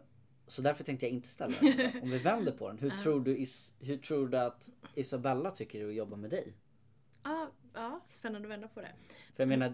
så 0.47 0.62
därför 0.62 0.83
tänkte 0.83 1.05
jag 1.05 1.13
inte 1.13 1.27
ställa 1.27 1.55
den. 1.62 1.91
Om 2.01 2.12
vi 2.12 2.17
vänder 2.17 2.51
på 2.51 2.67
den. 2.67 2.77
Hur, 2.77 2.89
tror 2.89 3.21
du, 3.21 3.38
Is, 3.38 3.71
hur 3.79 3.97
tror 3.97 4.27
du 4.27 4.38
att 4.38 4.69
Isabella 4.95 5.51
tycker 5.51 5.79
det 5.79 5.86
är 5.86 5.89
att 5.89 5.95
jobba 5.95 6.15
med 6.15 6.29
dig? 6.29 6.53
Ja, 7.23 7.51
ja, 7.73 8.01
spännande 8.10 8.47
att 8.47 8.51
vända 8.51 8.67
på 8.67 8.81
det. 8.81 8.91
För 9.36 9.43
jag 9.43 9.47
menar, 9.47 9.73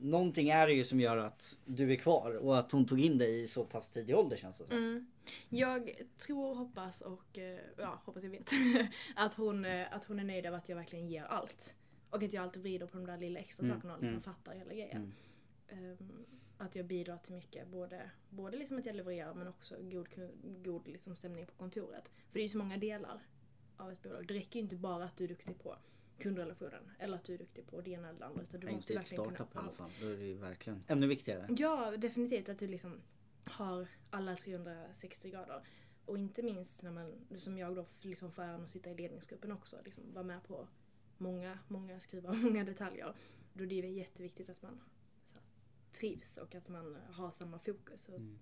någonting 0.00 0.48
är 0.48 0.66
det 0.66 0.72
ju 0.72 0.84
som 0.84 1.00
gör 1.00 1.16
att 1.16 1.56
du 1.64 1.92
är 1.92 1.96
kvar 1.96 2.34
och 2.36 2.58
att 2.58 2.72
hon 2.72 2.86
tog 2.86 3.00
in 3.00 3.18
dig 3.18 3.40
i 3.40 3.46
så 3.46 3.64
pass 3.64 3.88
tidig 3.88 4.16
ålder 4.16 4.36
känns 4.36 4.58
det 4.58 4.64
som. 4.64 4.76
Mm. 4.76 5.06
Jag 5.48 5.90
tror, 6.26 6.54
hoppas 6.54 7.00
och 7.00 7.38
eh, 7.38 7.58
ja, 7.76 8.02
hoppas 8.04 8.22
jag 8.22 8.30
vet 8.30 8.50
att 9.16 9.34
hon, 9.34 9.64
eh, 9.64 9.94
att 9.94 10.04
hon 10.04 10.18
är 10.18 10.24
nöjd 10.24 10.46
över 10.46 10.58
att 10.58 10.68
jag 10.68 10.76
verkligen 10.76 11.08
ger 11.08 11.24
allt. 11.24 11.74
Och 12.10 12.22
att 12.22 12.32
jag 12.32 12.42
alltid 12.44 12.62
vrider 12.62 12.86
på 12.86 12.96
de 12.96 13.06
där 13.06 13.18
lilla 13.18 13.40
extra 13.40 13.64
Mm, 13.66 13.76
sakerna 13.76 13.94
och 13.94 14.00
liksom 14.00 14.12
mm. 14.14 14.22
fattar 14.22 14.54
hela 14.54 14.74
grejen. 14.74 15.12
Ehm, 15.68 16.26
att 16.58 16.74
jag 16.76 16.86
bidrar 16.86 17.16
till 17.18 17.34
mycket, 17.34 17.68
både, 17.68 18.10
både 18.30 18.56
liksom 18.56 18.78
att 18.78 18.86
jag 18.86 18.96
levererar 18.96 19.34
men 19.34 19.48
också 19.48 19.76
god, 19.80 20.08
god 20.64 20.88
liksom 20.88 21.16
stämning 21.16 21.46
på 21.46 21.52
kontoret. 21.52 22.08
För 22.08 22.32
det 22.34 22.40
är 22.40 22.42
ju 22.42 22.48
så 22.48 22.58
många 22.58 22.76
delar 22.76 23.22
av 23.76 23.92
ett 23.92 24.02
bolag. 24.02 24.26
Det 24.26 24.34
räcker 24.34 24.58
ju 24.58 24.62
inte 24.62 24.76
bara 24.76 25.04
att 25.04 25.16
du 25.16 25.24
är 25.24 25.28
duktig 25.28 25.58
på 25.58 25.76
kundrelationen 26.18 26.90
eller 26.98 27.16
att 27.16 27.24
du 27.24 27.34
är 27.34 27.38
duktig 27.38 27.66
på 27.66 27.80
det 27.80 27.90
ena 27.90 28.08
eller 28.08 28.18
det 28.18 28.26
andra. 28.26 28.42
Utan 28.42 28.60
du 28.60 28.66
Ja, 28.66 28.72
måste 28.72 28.92
inte 28.92 29.00
verkligen 29.00 29.24
kunna 29.24 29.36
startup 29.36 29.54
i 29.54 29.58
alla 29.58 29.68
allt. 29.68 29.76
fall. 29.76 29.90
Då 30.00 30.06
är 30.06 30.16
det 30.16 30.24
ju 30.24 30.34
verkligen 30.34 30.84
ännu 30.86 31.06
viktigare. 31.06 31.46
Ja, 31.58 31.96
definitivt 31.96 32.48
att 32.48 32.58
du 32.58 32.66
liksom 32.66 33.00
har 33.44 33.88
alla 34.10 34.36
360 34.36 35.30
grader. 35.30 35.62
och 36.04 36.18
inte 36.18 36.42
minst 36.42 36.82
när 36.82 36.90
man, 36.90 37.12
som 37.36 37.58
jag 37.58 37.76
då, 37.76 37.86
liksom 38.00 38.32
får 38.32 38.42
äran 38.42 38.64
att 38.64 38.70
sitta 38.70 38.90
i 38.90 38.94
ledningsgruppen 38.94 39.52
också, 39.52 39.76
liksom 39.84 40.12
vara 40.12 40.24
med 40.24 40.42
på 40.42 40.68
många, 41.18 41.58
många 41.68 42.00
skruvar, 42.00 42.32
många 42.42 42.64
detaljer. 42.64 43.14
Då 43.52 43.64
det 43.64 43.78
är 43.78 43.82
det 43.82 43.88
jätteviktigt 43.88 44.48
att 44.50 44.62
man 44.62 44.80
här, 45.34 45.42
trivs 45.92 46.36
och 46.36 46.54
att 46.54 46.68
man 46.68 46.96
har 47.10 47.30
samma 47.30 47.58
fokus. 47.58 48.08
Och, 48.08 48.18
Mm. 48.20 48.38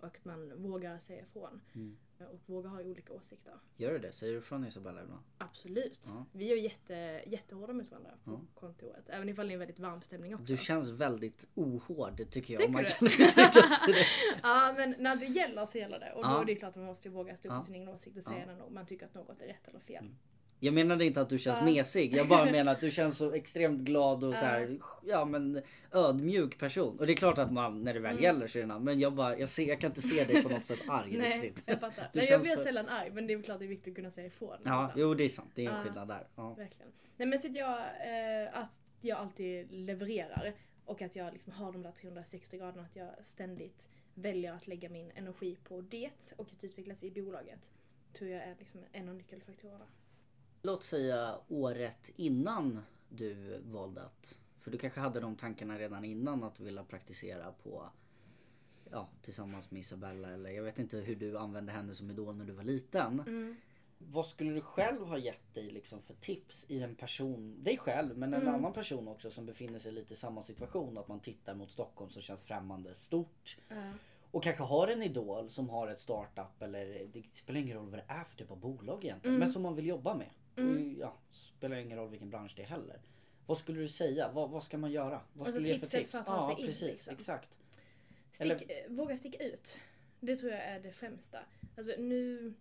och 0.00 0.06
att 0.06 0.24
man 0.24 0.62
vågar 0.62 0.98
säga 0.98 1.22
ifrån. 1.22 1.60
Mm. 1.74 1.96
Och 2.32 2.40
vågar 2.46 2.70
ha 2.70 2.82
olika 2.82 3.12
åsikter. 3.12 3.54
Gör 3.76 3.92
du 3.92 3.98
det? 3.98 4.12
Säger 4.12 4.32
du 4.34 4.40
från 4.40 4.66
Isabella 4.66 5.02
ibland? 5.02 5.22
Absolut. 5.38 6.00
Ja. 6.04 6.24
Vi 6.32 6.52
är 6.52 6.56
jätte, 6.56 6.94
jättehårda 7.26 7.72
mot 7.72 7.90
varandra 7.90 8.10
på 8.24 8.30
Ja. 8.30 8.40
kontoret. 8.54 9.08
Även 9.08 9.28
ifall 9.28 9.46
det 9.46 9.50
är 9.50 9.54
en 9.54 9.58
väldigt 9.58 9.78
varm 9.78 10.02
stämning 10.02 10.34
också. 10.34 10.44
Du 10.46 10.56
känns 10.56 10.90
väldigt 10.90 11.46
ohård 11.54 12.30
tycker 12.30 12.54
jag. 12.54 12.60
Tycker 12.60 12.72
man 12.72 12.84
du? 12.84 12.90
kan 12.90 13.08
det. 13.92 14.04
ja 14.42 14.74
men 14.76 14.94
när 14.98 15.16
det 15.16 15.26
gäller 15.26 15.66
så 15.66 15.78
gäller 15.78 16.00
det. 16.00 16.12
Och 16.12 16.22
då 16.22 16.28
Ja. 16.28 16.40
är 16.40 16.44
det 16.44 16.54
klart 16.54 16.68
att 16.70 16.76
man 16.76 16.84
måste 16.86 17.08
våga 17.08 17.36
stå 17.36 17.48
upp 17.48 17.54
för 17.54 17.66
sin 17.66 17.74
egen 17.74 17.88
åsikt 17.88 18.16
och 18.16 18.22
säga. 18.24 18.42
Mm. 18.42 18.58
när 18.58 18.70
man 18.70 18.86
tycker 18.86 19.06
att 19.06 19.14
något 19.14 19.42
är 19.42 19.46
rätt 19.46 19.68
eller 19.68 19.80
fel. 19.80 20.14
Jag 20.60 20.74
menade 20.74 21.04
inte 21.04 21.20
att 21.20 21.28
du 21.28 21.38
känns 21.38 21.58
Ja. 21.58 21.64
mesig. 21.64 22.14
Jag 22.14 22.28
bara 22.28 22.44
menar 22.50 22.72
att 22.72 22.80
du 22.80 22.90
känns 22.90 23.16
så 23.18 23.32
extremt 23.32 23.80
glad 23.80 24.24
och 24.24 24.34
så 24.34 24.44
här, 24.44 24.78
ja 25.04 25.24
men 25.24 25.62
ödmjuk 25.92 26.58
person. 26.58 26.98
Och 26.98 27.06
det 27.06 27.12
är 27.12 27.16
klart 27.16 27.38
att 27.38 27.52
man 27.52 27.84
när 27.84 27.94
det 27.94 28.00
väl 28.00 28.22
gäller 28.22 28.46
så 28.46 28.58
är 28.58 28.66
det. 28.66 28.78
Men 28.78 29.00
jag 29.00 29.12
bara, 29.14 29.38
jag, 29.38 29.48
ser, 29.48 29.68
jag 29.68 29.80
kan 29.80 29.90
inte 29.90 30.02
se 30.02 30.24
dig 30.24 30.42
på 30.42 30.48
något 30.48 30.64
sätt 30.64 30.78
arg 30.88 31.16
Nej, 31.18 31.38
riktigt. 31.40 31.62
jag 31.66 31.80
fattar. 31.80 32.08
Du 32.12 32.18
Nej, 32.18 32.28
jag 32.30 32.40
blir 32.40 32.56
för- 32.56 32.62
sällan 32.62 32.88
arg 32.88 33.10
men 33.10 33.26
det 33.26 33.32
är 33.32 33.42
klart 33.42 33.58
det 33.58 33.64
är 33.64 33.68
viktigt 33.68 33.92
att 33.92 33.96
kunna 33.96 34.10
säga 34.10 34.26
ifrån. 34.26 34.56
Ja, 34.64 34.92
jo 34.96 35.14
det 35.14 35.24
är 35.24 35.28
sant. 35.28 35.50
Det 35.54 35.64
är 35.64 35.70
en 35.70 35.76
Ja. 35.76 35.82
skillnad 35.82 36.08
där. 36.08 36.26
Ja. 36.36 36.54
Verkligen. 36.54 36.92
Nej 37.16 37.28
men 37.28 37.38
så 37.38 37.48
att 37.48 37.56
jag, 37.56 37.78
eh, 37.78 38.58
att 38.62 38.80
jag 39.00 39.18
alltid 39.18 39.72
levererar 39.72 40.54
och 40.84 41.02
att 41.02 41.16
jag 41.16 41.32
liksom 41.32 41.52
har 41.52 41.72
de 41.72 41.82
där 41.82 41.92
360 41.92 42.58
graderna, 42.58 42.82
att 42.82 42.96
jag 42.96 43.08
ständigt 43.22 43.88
väljer 44.14 44.52
att 44.52 44.66
lägga 44.66 44.88
min 44.88 45.10
energi 45.14 45.56
på 45.64 45.80
det 45.80 46.10
och 46.36 46.46
att 46.52 46.64
utvecklas 46.64 47.04
i 47.04 47.10
bolaget. 47.10 47.70
Tror 48.12 48.30
jag 48.30 48.42
är 48.42 48.54
liksom 48.58 48.80
en 48.92 49.08
av 49.08 49.14
nyckelfaktorerna. 49.14 49.84
Låt 50.66 50.82
säga 50.82 51.38
året 51.48 52.10
innan 52.16 52.80
du 53.08 53.58
valde 53.64 54.02
att, 54.02 54.40
för 54.60 54.70
du 54.70 54.78
kanske 54.78 55.00
hade 55.00 55.20
de 55.20 55.36
tankarna 55.36 55.78
redan 55.78 56.04
innan 56.04 56.44
att 56.44 56.60
vilja 56.60 56.84
praktisera 56.84 57.52
på 57.52 57.88
Ja, 58.90 59.08
tillsammans 59.22 59.70
med 59.70 59.80
Isabella 59.80 60.28
eller 60.28 60.50
jag 60.50 60.62
vet 60.62 60.78
inte 60.78 60.96
hur 60.96 61.16
du 61.16 61.38
använde 61.38 61.72
henne 61.72 61.94
som 61.94 62.10
idol 62.10 62.36
när 62.36 62.44
du 62.44 62.52
var 62.52 62.62
liten. 62.62 63.20
Mm. 63.20 63.56
Vad 63.98 64.26
skulle 64.26 64.50
du 64.50 64.60
själv 64.60 65.06
ha 65.06 65.18
gett 65.18 65.54
dig 65.54 65.70
liksom 65.70 66.02
för 66.02 66.14
tips 66.14 66.66
i 66.68 66.82
en 66.82 66.94
person, 66.94 67.62
dig 67.64 67.78
själv 67.78 68.18
men 68.18 68.34
en 68.34 68.42
Mm. 68.42 68.54
annan 68.54 68.72
person 68.72 69.08
också 69.08 69.30
som 69.30 69.46
befinner 69.46 69.78
sig 69.78 69.92
lite 69.92 70.12
i 70.12 70.16
samma 70.16 70.42
situation. 70.42 70.98
Att 70.98 71.08
man 71.08 71.20
tittar 71.20 71.54
mot 71.54 71.70
Stockholm 71.70 72.10
som 72.10 72.22
känns 72.22 72.44
främmande 72.44 72.94
stort. 72.94 73.58
Ja. 73.68 73.92
Och 74.30 74.42
kanske 74.42 74.62
har 74.62 74.88
en 74.88 75.02
idol 75.02 75.50
som 75.50 75.68
har 75.68 75.88
ett 75.88 76.00
startup 76.00 76.62
eller 76.62 77.06
det 77.12 77.22
spelar 77.32 77.60
ingen 77.60 77.76
roll 77.76 77.90
vad 77.90 77.98
det 77.98 78.04
är 78.08 78.24
för 78.24 78.36
typ 78.36 78.50
av 78.50 78.58
bolag 78.58 79.04
egentligen. 79.04 79.34
Mm. 79.34 79.38
Men 79.40 79.48
som 79.48 79.62
man 79.62 79.74
vill 79.74 79.86
jobba 79.86 80.14
med. 80.14 80.30
Mm. 80.56 80.76
Och 80.76 80.98
ja, 81.00 81.16
spelar 81.30 81.76
ingen 81.76 81.98
roll 81.98 82.10
vilken 82.10 82.30
bransch 82.30 82.52
det 82.56 82.62
är 82.62 82.66
heller. 82.66 83.00
Vad 83.46 83.58
skulle 83.58 83.80
du 83.80 83.88
säga? 83.88 84.32
Vad, 84.32 84.50
vad 84.50 84.62
ska 84.62 84.78
man 84.78 84.90
göra? 84.92 85.20
Vad 85.32 85.46
Alltså 85.46 85.60
skulle 85.60 85.68
du 85.68 85.72
ge 85.74 85.80
tipset 85.80 86.08
för 86.08 86.18
att 86.18 86.26
ta 86.26 86.36
ja, 86.36 86.42
sig 86.54 86.60
in, 86.60 86.66
precis, 86.66 86.82
liksom. 86.88 87.14
exakt. 87.14 87.58
Stick, 88.32 88.40
Eller- 88.40 88.84
eh, 88.84 88.90
Våga 88.90 89.16
sticka 89.16 89.44
ut. 89.44 89.78
Det 90.20 90.36
tror 90.36 90.52
jag 90.52 90.62
är 90.62 90.80
det 90.80 90.92
främsta. 90.92 91.38
Alltså 91.76 91.92
nu, 91.98 92.54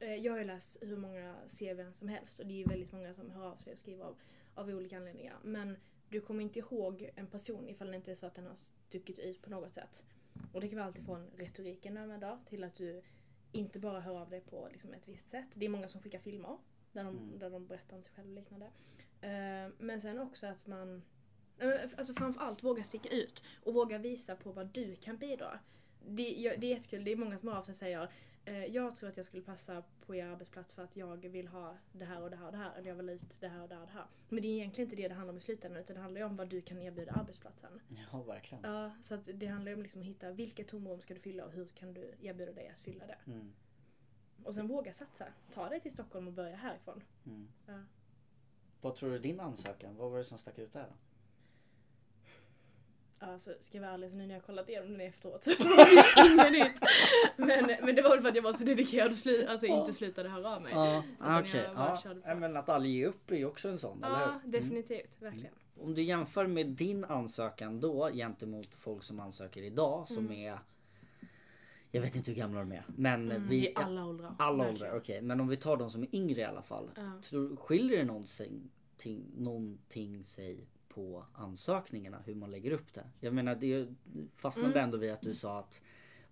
eh, 0.00 0.14
jag 0.14 0.32
har 0.32 0.38
ju 0.38 0.44
läst 0.44 0.76
hur 0.80 0.96
många 0.96 1.34
CVn 1.48 1.92
som 1.94 2.08
helst 2.08 2.38
och 2.38 2.46
det 2.46 2.52
är 2.54 2.58
ju 2.58 2.64
väldigt 2.64 2.92
många 2.92 3.14
som 3.14 3.30
hör 3.30 3.46
av 3.46 3.56
sig 3.56 3.72
och 3.72 3.78
skriver 3.78 4.04
av, 4.04 4.16
av 4.54 4.68
olika 4.68 4.96
anledningar. 4.96 5.36
Men 5.42 5.76
du 6.08 6.20
kommer 6.20 6.42
inte 6.42 6.58
ihåg 6.58 7.10
en 7.16 7.26
person 7.26 7.68
ifall 7.68 7.90
det 7.90 7.96
inte 7.96 8.10
är 8.10 8.14
så 8.14 8.26
att 8.26 8.34
den 8.34 8.46
har 8.46 8.56
stuckit 8.56 9.18
ut 9.18 9.42
på 9.42 9.50
något 9.50 9.74
sätt. 9.74 10.04
Och 10.52 10.60
det 10.60 10.68
kan 10.68 10.78
vara 10.78 10.86
allt 10.86 10.98
ifrån 10.98 11.30
retoriken 11.36 11.94
du 11.94 12.00
använder 12.00 12.38
till 12.46 12.64
att 12.64 12.74
du 12.76 13.02
inte 13.52 13.78
bara 13.78 14.00
hör 14.00 14.18
av 14.20 14.30
dig 14.30 14.40
på 14.40 14.68
liksom 14.72 14.92
ett 14.94 15.08
visst 15.08 15.28
sätt. 15.28 15.48
Det 15.54 15.64
är 15.64 15.68
många 15.68 15.88
som 15.88 16.00
skickar 16.02 16.18
filmer 16.18 16.58
där 16.92 17.04
de, 17.04 17.16
Mm. 17.18 17.38
där 17.38 17.50
de 17.50 17.66
berättar 17.66 17.96
om 17.96 18.02
sig 18.02 18.12
själva 18.16 18.30
och 18.30 18.36
liknande. 18.36 18.66
Eh, 19.20 19.72
men 19.78 20.00
sen 20.00 20.18
också 20.18 20.46
att 20.46 20.66
man 20.66 21.02
men 21.58 21.78
Alltså 21.96 22.14
framförallt 22.14 22.62
våga 22.64 22.82
sticka 22.84 23.08
ut 23.08 23.44
och 23.64 23.74
våga 23.74 23.98
visa 23.98 24.36
på 24.36 24.52
vad 24.52 24.66
du 24.66 24.96
kan 24.96 25.16
bidra. 25.16 25.58
Det, 26.06 26.22
jag, 26.30 26.60
det 26.60 26.66
är 26.66 26.70
jättekul, 26.70 27.04
det 27.04 27.12
är 27.12 27.16
många 27.16 27.38
som 27.38 27.48
hör 27.48 27.56
av 27.56 27.62
sig 27.62 27.72
och 27.72 27.76
säger 27.76 28.08
eh, 28.44 28.64
jag 28.64 28.96
tror 28.96 29.08
att 29.08 29.16
jag 29.16 29.26
skulle 29.26 29.42
passa 29.42 29.82
på 30.06 30.14
er 30.14 30.26
arbetsplats 30.26 30.74
för 30.74 30.84
att 30.84 30.96
jag 30.96 31.28
vill 31.28 31.48
ha 31.48 31.76
det 31.92 32.04
här 32.04 32.22
och 32.22 32.30
det 32.30 32.36
här 32.36 32.46
och 32.46 32.52
det 32.52 32.58
här. 32.58 32.72
Eller 32.76 32.88
jag 32.88 32.94
vill 32.94 33.08
ha 33.08 33.14
ut 33.14 33.40
det 33.40 33.48
här 33.48 33.62
och 33.62 33.68
det 33.68 33.74
här 33.74 33.82
och 33.82 33.86
det 33.88 33.92
här. 33.92 34.06
Men 34.28 34.42
det 34.42 34.48
är 34.48 34.52
egentligen 34.52 34.86
inte 34.90 35.02
det 35.02 35.08
det 35.08 35.14
handlar 35.14 35.32
om 35.32 35.38
i 35.38 35.40
slutändan 35.40 35.82
utan 35.82 35.96
det 35.96 36.02
handlar 36.02 36.20
ju 36.20 36.26
om 36.26 36.36
vad 36.36 36.48
du 36.48 36.60
kan 36.60 36.78
erbjuda 36.78 37.12
arbetsplatsen. 37.12 37.80
Ja, 38.12 38.22
verkligen. 38.22 38.64
Ja, 38.64 38.94
så 39.02 39.14
att 39.14 39.28
det 39.34 39.46
handlar 39.46 39.70
ju 39.70 39.76
om 39.76 39.82
liksom 39.82 40.00
att 40.00 40.06
hitta 40.06 40.30
vilket 40.32 40.68
tomrum 40.68 41.00
ska 41.00 41.14
du 41.14 41.20
fylla 41.20 41.44
och 41.44 41.52
hur 41.52 41.66
kan 41.66 41.94
du 41.94 42.14
erbjuda 42.22 42.52
dig 42.52 42.68
att 42.68 42.80
fylla 42.80 43.06
det. 43.06 43.18
Mm, 43.26 43.52
Och 44.44 44.54
sen 44.54 44.66
våga 44.66 44.92
satsa. 44.92 45.24
Ta 45.54 45.68
dig 45.68 45.80
till 45.80 45.92
Stockholm 45.92 46.26
och 46.26 46.32
börja 46.32 46.56
härifrån. 46.56 47.02
mm. 47.26 47.48
Ja. 47.66 47.72
Vad 48.80 48.94
tror 48.94 49.10
du 49.10 49.18
din 49.18 49.40
ansökan? 49.40 49.96
Vad 49.96 50.10
var 50.10 50.18
det 50.18 50.24
som 50.24 50.38
stack 50.38 50.58
ut 50.58 50.72
där 50.72 50.82
då? 50.88 50.94
Alltså 53.26 53.50
ska 53.60 53.78
jag 53.78 53.82
vara 53.82 53.92
ärlig 53.94 54.10
så 54.10 54.16
nu 54.16 54.26
när 54.26 54.34
jag 54.34 54.44
kollat 54.44 54.68
igenom 54.68 54.92
den 54.92 55.00
efteråt 55.00 55.44
så 55.44 55.50
var 55.50 55.84
det 55.84 56.52
inget 56.52 56.66
nytt. 56.72 56.80
Men, 57.36 57.84
men 57.86 57.94
det 57.94 58.02
var 58.02 58.10
väl 58.10 58.20
för 58.22 58.28
att 58.28 58.34
jag 58.34 58.42
var 58.42 58.52
så 58.52 58.64
dedikerad 58.64 59.10
och 59.10 59.16
slu, 59.18 59.46
alltså 59.46 59.66
inte 59.66 59.92
slutade 59.92 60.28
höra 60.28 60.56
av 60.56 60.62
mig. 60.62 60.72
Ja, 60.72 61.02
Utan 61.20 61.40
okej. 61.40 61.68
bara 61.76 61.98
Ja. 62.04 62.14
Ja, 62.24 62.34
men 62.34 62.56
att 62.56 62.68
aldrig 62.68 62.92
ge 62.94 63.06
upp 63.06 63.30
är 63.30 63.36
ju 63.36 63.44
också 63.46 63.68
en 63.68 63.78
sån, 63.78 64.04
eller 64.04 64.16
hur? 64.18 64.22
Ja, 64.24 64.40
definitivt. 64.44 65.22
Verkligen. 65.22 65.54
Om 65.80 65.94
du 65.94 66.02
jämför 66.02 66.46
med 66.46 66.66
din 66.66 67.04
ansökan 67.04 67.80
då 67.80 68.10
gentemot 68.12 68.74
folk 68.74 69.02
som 69.02 69.20
ansöker 69.20 69.62
idag 69.62 70.08
som 70.08 70.18
Mm. 70.26 70.32
är 70.32 70.58
Jag 71.90 72.00
vet 72.02 72.16
inte 72.16 72.30
hur 72.30 72.38
gamla 72.38 72.60
de 72.60 72.72
är 72.72 72.84
men 72.88 73.30
Mm, 73.32 73.48
vi 73.48 73.68
I 73.68 73.72
alla 73.74 74.04
åldrar. 74.06 74.34
alla 74.38 74.68
åldrar, 74.68 74.96
okej. 74.96 75.22
Men 75.22 75.40
om 75.40 75.48
vi 75.48 75.56
tar 75.56 75.76
de 75.76 75.90
som 75.90 76.02
är 76.02 76.14
yngre 76.14 76.40
i 76.40 76.44
alla 76.44 76.62
fall. 76.62 76.90
Ja. 76.96 77.12
Tror, 77.22 77.56
skiljer 77.56 77.98
det 77.98 78.04
någonting, 78.04 78.70
ting, 78.96 79.24
någonting 79.36 80.24
sig 80.24 80.66
på 80.88 81.24
ansökningarna 81.32 82.18
hur 82.24 82.34
man 82.34 82.50
lägger 82.50 82.70
upp 82.70 82.92
det? 82.94 83.04
Jag 83.20 83.34
menar 83.34 83.54
det 83.54 83.88
fastnade 84.36 84.68
Mm. 84.68 84.84
ändå 84.84 84.98
vid 84.98 85.12
att 85.12 85.20
du 85.22 85.34
sa 85.34 85.58
att 85.58 85.82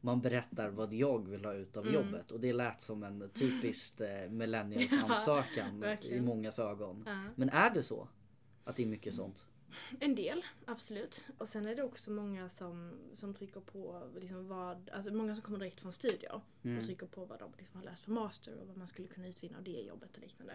man 0.01 0.21
berättar 0.21 0.69
vad 0.71 0.93
jag 0.93 1.29
vill 1.29 1.45
ha 1.45 1.55
ut 1.55 1.77
av 1.77 1.87
Mm. 1.87 1.95
jobbet 1.95 2.31
och 2.31 2.41
det 2.41 2.53
lät 2.53 2.81
som 2.81 3.03
en 3.03 3.31
typiskt 3.35 4.01
eh, 4.01 4.29
millennials 4.31 4.93
ansökan 5.09 5.77
i 5.77 5.81
verkligen. 5.81 6.25
mångas 6.25 6.59
ögon. 6.59 7.03
Ja. 7.07 7.25
Men 7.37 7.49
är 7.49 7.71
det 7.71 7.83
så? 7.83 8.09
Att 8.65 8.77
det 8.77 8.83
är 8.83 8.87
mycket 8.87 9.15
sånt? 9.15 9.47
En 10.01 10.15
del, 10.15 10.45
absolut. 10.67 11.25
Och 11.39 11.49
sen 11.49 11.67
är 11.67 11.75
det 11.77 11.83
också 11.83 12.11
många 12.11 12.49
som, 12.49 12.93
som 13.15 13.35
trycker 13.35 13.61
på 13.61 14.11
liksom 14.21 14.49
vad, 14.49 14.91
alltså 14.91 15.15
många 15.15 15.35
som 15.35 15.43
kommer 15.45 15.59
direkt 15.59 15.81
från 15.81 15.93
studier 15.93 16.41
Mm. 16.63 16.79
och 16.79 16.85
trycker 16.85 17.07
på 17.07 17.25
vad 17.25 17.39
de 17.39 17.53
liksom 17.59 17.77
har 17.81 17.85
läst 17.85 18.05
för 18.05 18.11
master 18.11 18.61
och 18.61 18.67
vad 18.67 18.77
man 18.77 18.87
skulle 18.87 19.09
kunna 19.09 19.29
utvinna 19.29 19.59
av 19.59 19.65
det 19.65 19.71
jobbet 19.83 20.17
och 20.17 20.19
liknande. 20.23 20.55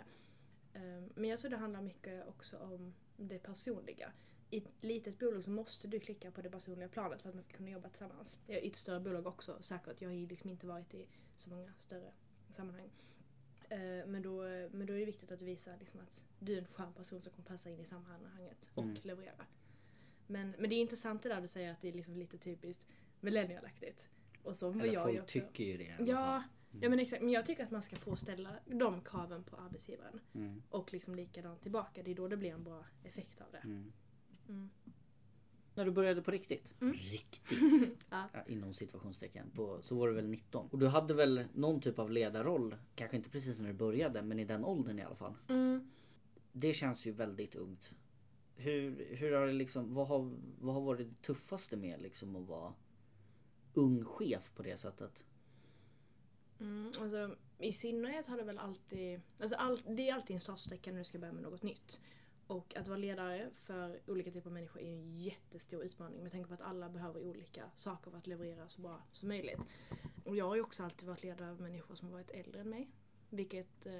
Ehm, 0.74 1.10
Men 1.16 1.30
jag 1.30 1.40
tror 1.40 1.52
det 1.52 1.58
handlar 1.58 1.82
mycket 1.82 2.28
också 2.28 2.58
om 2.58 2.94
det 3.18 3.40
personliga. 3.40 4.12
I 4.50 4.58
ett 4.58 4.68
litet 4.82 5.20
bolag 5.20 5.44
så 5.44 5.50
måste 5.50 5.88
du 5.88 6.00
klicka 6.00 6.32
på 6.32 6.42
det 6.42 6.50
personliga 6.50 6.88
planet 6.90 7.22
för 7.22 7.30
att 7.30 7.36
man 7.36 7.44
ska 7.44 7.58
kunna 7.58 7.70
jobba 7.70 7.90
tillsammans. 7.90 8.40
I 8.48 8.68
ett 8.68 8.76
större 8.76 9.00
bolag 9.00 9.28
också 9.28 9.58
säkert. 9.62 10.02
Jag 10.02 10.10
har 10.10 10.16
ju 10.16 10.28
liksom 10.28 10.50
inte 10.50 10.68
varit 10.68 10.94
i 10.94 11.08
så 11.36 11.50
många 11.50 11.72
större 11.80 12.12
sammanhang. 12.50 12.90
Ehm, 13.74 14.12
Men 14.12 14.22
då, 14.22 14.42
men 14.72 14.88
då 14.88 14.94
är 14.94 15.00
det 15.00 15.06
viktigt 15.06 15.32
att 15.32 15.40
du 15.40 15.46
visar 15.46 15.78
liksom 15.80 16.00
att 16.00 16.26
du 16.40 16.54
är 16.54 16.58
en 16.58 16.66
skön 16.68 16.94
person 16.94 17.22
som 17.22 17.32
kommer 17.34 17.46
passa 17.48 17.70
in 17.70 17.80
i 17.80 17.86
sammanhanget 17.86 18.70
och 18.74 18.84
Mm. 18.84 18.98
leverera. 19.04 19.46
Men, 20.28 20.56
men 20.60 20.70
det 20.70 20.76
är 20.76 20.82
intressant 20.82 21.24
det 21.24 21.30
där 21.30 21.42
du 21.42 21.48
säger 21.48 21.72
att 21.72 21.82
det 21.82 21.88
är 21.88 21.94
liksom 21.94 22.18
lite 22.18 22.38
typiskt 22.38 22.88
millennialaktigt. 23.20 24.10
Och 24.44 24.56
så 24.56 24.70
var 24.70 24.82
Eller 24.82 24.94
jag 24.94 25.04
folk 25.04 25.22
också. 25.24 25.40
tycker 25.40 25.64
ju 25.64 25.78
det 25.78 25.84
i 25.84 25.88
alla 25.88 25.98
fall. 25.98 26.08
Ja, 26.08 26.44
ja 26.82 26.90
men 26.90 27.00
exakt. 27.00 27.22
Men 27.22 27.32
jag 27.32 27.46
tycker 27.46 27.64
att 27.64 27.72
man 27.72 27.82
ska 27.82 27.96
få 27.96 28.16
ställa 28.16 28.50
de 28.66 29.02
kraven 29.02 29.44
på 29.44 29.56
arbetsgivaren. 29.56 30.20
Mm, 30.34 30.64
Och 30.70 30.94
liksom 30.94 31.16
likadant 31.16 31.62
tillbaka. 31.62 32.04
Det 32.04 32.12
är 32.12 32.16
då 32.16 32.28
det 32.28 32.38
blir 32.38 32.52
en 32.54 32.64
bra 32.64 32.86
effekt 33.04 33.42
av 33.42 33.48
det. 33.52 33.62
När 35.76 35.86
du 35.86 35.92
började 35.92 36.22
på 36.22 36.32
riktigt? 36.32 36.74
Mm. 36.82 36.94
Riktigt? 36.94 37.98
Ja. 38.10 38.30
ja, 38.34 38.40
inom 38.48 38.74
situationstecken. 38.74 39.52
På, 39.56 39.80
så 39.82 39.96
var 39.96 40.08
du 40.08 40.14
väl 40.14 40.28
19? 40.28 40.70
Och 40.72 40.80
du 40.80 40.88
hade 40.88 41.14
väl 41.14 41.46
någon 41.54 41.82
typ 41.82 42.00
av 42.00 42.12
ledarroll? 42.12 42.76
Kanske 42.96 43.18
inte 43.18 43.30
precis 43.30 43.60
när 43.60 43.68
du 43.68 43.74
började 43.74 44.22
men 44.22 44.40
i 44.40 44.46
den 44.46 44.66
åldern 44.66 45.00
i 45.00 45.02
alla 45.02 45.16
fall. 45.16 45.34
Mm. 45.50 45.92
Det 46.52 46.74
känns 46.74 47.06
ju 47.06 47.12
väldigt 47.12 47.56
ungt. 47.56 47.92
Hur, 48.56 49.16
hur 49.16 49.32
har 49.32 49.48
det 49.48 49.54
liksom, 49.54 49.94
vad 49.94 50.08
har, 50.08 50.32
vad 50.60 50.74
har 50.74 50.82
varit 50.82 51.08
det 51.10 51.22
tuffaste 51.22 51.78
med 51.78 52.02
liksom 52.02 52.36
att 52.36 52.48
vara 52.48 52.74
ung 53.74 54.06
chef 54.06 54.52
på 54.56 54.64
det 54.64 54.78
sättet? 54.78 55.26
Mm. 56.60 56.92
Alltså, 57.00 57.36
I 57.60 57.74
synnerhet 57.74 58.26
har 58.26 58.38
det 58.38 58.44
väl 58.44 58.58
alltid... 58.58 59.22
Alltså 59.40 59.56
all, 59.56 59.78
det 59.88 60.10
är 60.10 60.14
alltid 60.14 60.34
en 60.34 60.42
startsträcka 60.42 60.92
när 60.92 61.00
du 61.00 61.06
ska 61.06 61.20
börja 61.20 61.34
med 61.34 61.44
något 61.44 61.64
nytt. 61.64 62.00
Och 62.54 62.76
att 62.76 62.88
vara 62.88 62.98
ledare 62.98 63.50
för 63.54 64.00
olika 64.08 64.32
typer 64.32 64.50
av 64.50 64.54
människor 64.54 64.82
är 64.82 64.88
ju 64.88 64.94
en 64.94 65.16
jättestor 65.16 65.84
utmaning 65.84 66.24
med 66.24 66.32
tanke 66.32 66.48
på 66.48 66.54
att 66.54 66.62
alla 66.62 66.90
behöver 66.90 67.22
olika 67.22 67.72
saker 67.76 68.12
för 68.12 68.18
att 68.18 68.28
leverera 68.28 68.70
så 68.70 68.82
bra 68.82 69.02
som 69.12 69.30
möjligt. 69.30 69.60
Och 70.24 70.36
jag 70.36 70.48
har 70.48 70.56
ju 70.56 70.62
också 70.62 70.84
alltid 70.84 71.08
varit 71.08 71.24
ledare 71.24 71.52
av 71.52 71.62
människor 71.62 71.96
som 71.96 72.08
har 72.08 72.14
varit 72.14 72.30
äldre 72.30 72.62
än 72.62 72.70
mig. 72.70 72.90
Vilket 73.30 73.86
eh, 73.86 73.94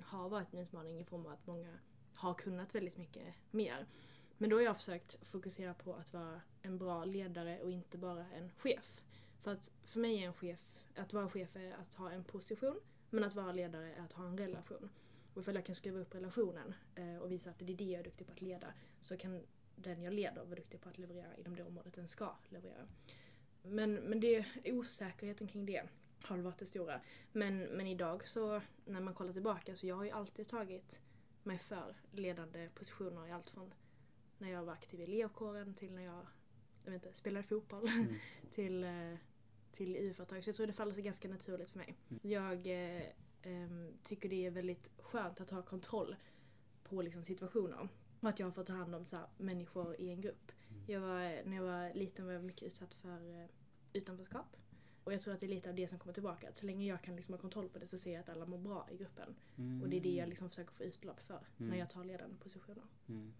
har 0.00 0.28
varit 0.28 0.54
en 0.54 0.58
utmaning 0.58 1.00
i 1.00 1.04
form 1.04 1.26
av 1.26 1.32
att 1.32 1.46
många 1.46 1.78
har 2.14 2.34
kunnat 2.34 2.74
väldigt 2.74 2.96
mycket 2.96 3.34
mer. 3.50 3.86
Men 4.38 4.50
då 4.50 4.56
har 4.56 4.62
jag 4.62 4.76
försökt 4.76 5.26
fokusera 5.26 5.74
på 5.74 5.94
att 5.94 6.12
vara 6.12 6.40
en 6.62 6.78
bra 6.78 7.04
ledare 7.04 7.62
och 7.62 7.70
inte 7.70 7.98
bara 7.98 8.26
en 8.30 8.50
chef. 8.50 9.02
För 9.42 9.52
att 9.52 9.70
för 9.84 10.00
mig 10.00 10.22
är 10.22 10.26
en 10.26 10.34
chef, 10.34 10.84
att 10.96 11.12
vara 11.12 11.30
chef 11.30 11.56
är 11.56 11.72
att 11.72 11.94
ha 11.94 12.10
en 12.10 12.24
position, 12.24 12.80
men 13.10 13.24
att 13.24 13.34
vara 13.34 13.52
ledare 13.52 13.94
är 13.94 14.04
att 14.04 14.12
ha 14.12 14.26
en 14.26 14.38
relation. 14.38 14.90
Och 15.36 15.42
ifall 15.42 15.54
jag 15.54 15.64
kan 15.64 15.74
skruva 15.74 16.00
upp 16.00 16.14
relationen 16.14 16.74
eh, 16.94 17.16
och 17.16 17.32
visa 17.32 17.50
att 17.50 17.58
det 17.58 17.72
är 17.72 17.76
det 17.76 17.84
jag 17.84 18.00
är 18.00 18.04
duktig 18.04 18.26
på 18.26 18.32
att 18.32 18.40
leda, 18.40 18.72
så 19.00 19.16
kan 19.16 19.42
den 19.76 20.02
jag 20.02 20.12
leder 20.12 20.44
vara 20.44 20.54
duktig 20.54 20.80
på 20.80 20.88
att 20.88 20.98
leverera 20.98 21.36
inom 21.36 21.56
det 21.56 21.64
området 21.64 21.94
den 21.94 22.08
ska 22.08 22.36
leverera. 22.48 22.88
Men, 23.62 23.94
men 23.94 24.20
det 24.20 24.44
osäkerheten 24.64 25.46
kring 25.46 25.66
det 25.66 25.82
har 26.22 26.38
varit 26.38 26.58
det 26.58 26.66
stora. 26.66 27.00
Men, 27.32 27.58
men 27.58 27.86
idag 27.86 28.28
så, 28.28 28.62
när 28.84 29.00
man 29.00 29.14
kollar 29.14 29.32
tillbaka, 29.32 29.76
så 29.76 29.86
jag 29.86 29.96
har 29.96 30.04
ju 30.04 30.10
alltid 30.10 30.48
tagit 30.48 31.00
mig 31.42 31.58
för 31.58 31.96
ledande 32.12 32.68
positioner 32.74 33.28
i 33.28 33.32
allt 33.32 33.50
från 33.50 33.74
när 34.38 34.50
jag 34.50 34.64
var 34.64 34.72
aktiv 34.72 35.00
i 35.00 35.02
elevkåren 35.02 35.74
till 35.74 35.92
när 35.92 36.02
jag, 36.02 36.26
jag 36.84 36.92
vet 36.92 37.06
inte, 37.06 37.18
spelade 37.18 37.46
fotboll 37.46 37.88
Mm. 37.88 38.14
till, 38.50 38.84
eh, 38.84 39.14
till 39.72 39.96
EU-företag. 39.96 40.44
Så 40.44 40.48
jag 40.48 40.56
tror 40.56 40.66
det 40.66 40.72
faller 40.72 40.92
sig 40.92 41.04
ganska 41.04 41.28
naturligt 41.28 41.70
för 41.70 41.78
mig. 41.78 41.94
Jag 42.22 42.66
eh, 42.66 43.02
tycker 44.02 44.28
det 44.28 44.46
är 44.46 44.50
väldigt 44.50 44.90
skönt 44.98 45.40
att 45.40 45.50
ha 45.50 45.62
kontroll 45.62 46.16
på 46.82 47.02
liksom, 47.02 47.24
situationer. 47.24 47.88
Och 48.20 48.28
att 48.28 48.38
jag 48.38 48.46
har 48.46 48.52
fått 48.52 48.66
ta 48.66 48.72
hand 48.72 48.94
om 48.94 49.06
så 49.06 49.16
här, 49.16 49.26
människor 49.36 50.00
i 50.00 50.10
en 50.10 50.20
grupp. 50.20 50.52
Jag 50.86 51.00
var, 51.00 51.44
när 51.44 51.56
jag 51.56 51.62
var 51.62 51.94
liten 51.94 52.26
var 52.26 52.32
jag 52.32 52.44
mycket 52.44 52.62
utsatt 52.62 52.94
för 52.94 53.40
eh, 53.42 53.46
utanförskap. 53.92 54.56
Och 55.04 55.12
jag 55.12 55.20
tror 55.20 55.34
att 55.34 55.40
det 55.40 55.46
är 55.46 55.54
lite 55.54 55.68
av 55.70 55.76
det 55.76 55.88
som 55.88 55.98
kommer 55.98 56.12
tillbaka. 56.14 56.48
Att 56.48 56.56
så 56.56 56.66
länge 56.66 56.86
jag 56.86 57.02
kan 57.02 57.16
liksom 57.16 57.34
ha 57.34 57.40
kontroll 57.40 57.68
på 57.68 57.78
det 57.78 57.86
så 57.86 57.98
ser 57.98 58.12
jag 58.12 58.20
att 58.20 58.28
alla 58.28 58.46
mår 58.46 58.58
bra 58.58 58.88
i 58.92 58.96
gruppen. 58.96 59.34
Mm. 59.58 59.82
Och 59.82 59.88
det 59.88 59.96
är 59.96 60.00
det 60.00 60.14
jag 60.14 60.28
liksom 60.28 60.48
försöker 60.48 60.72
få 60.72 60.82
utlopp 60.84 61.20
för 61.20 61.40
när 61.56 61.66
Mm. 61.66 61.78
jag 61.78 61.90
tar 61.90 62.04
ledande 62.04 62.36
positioner. 62.36 62.84
Mm. 63.08 63.32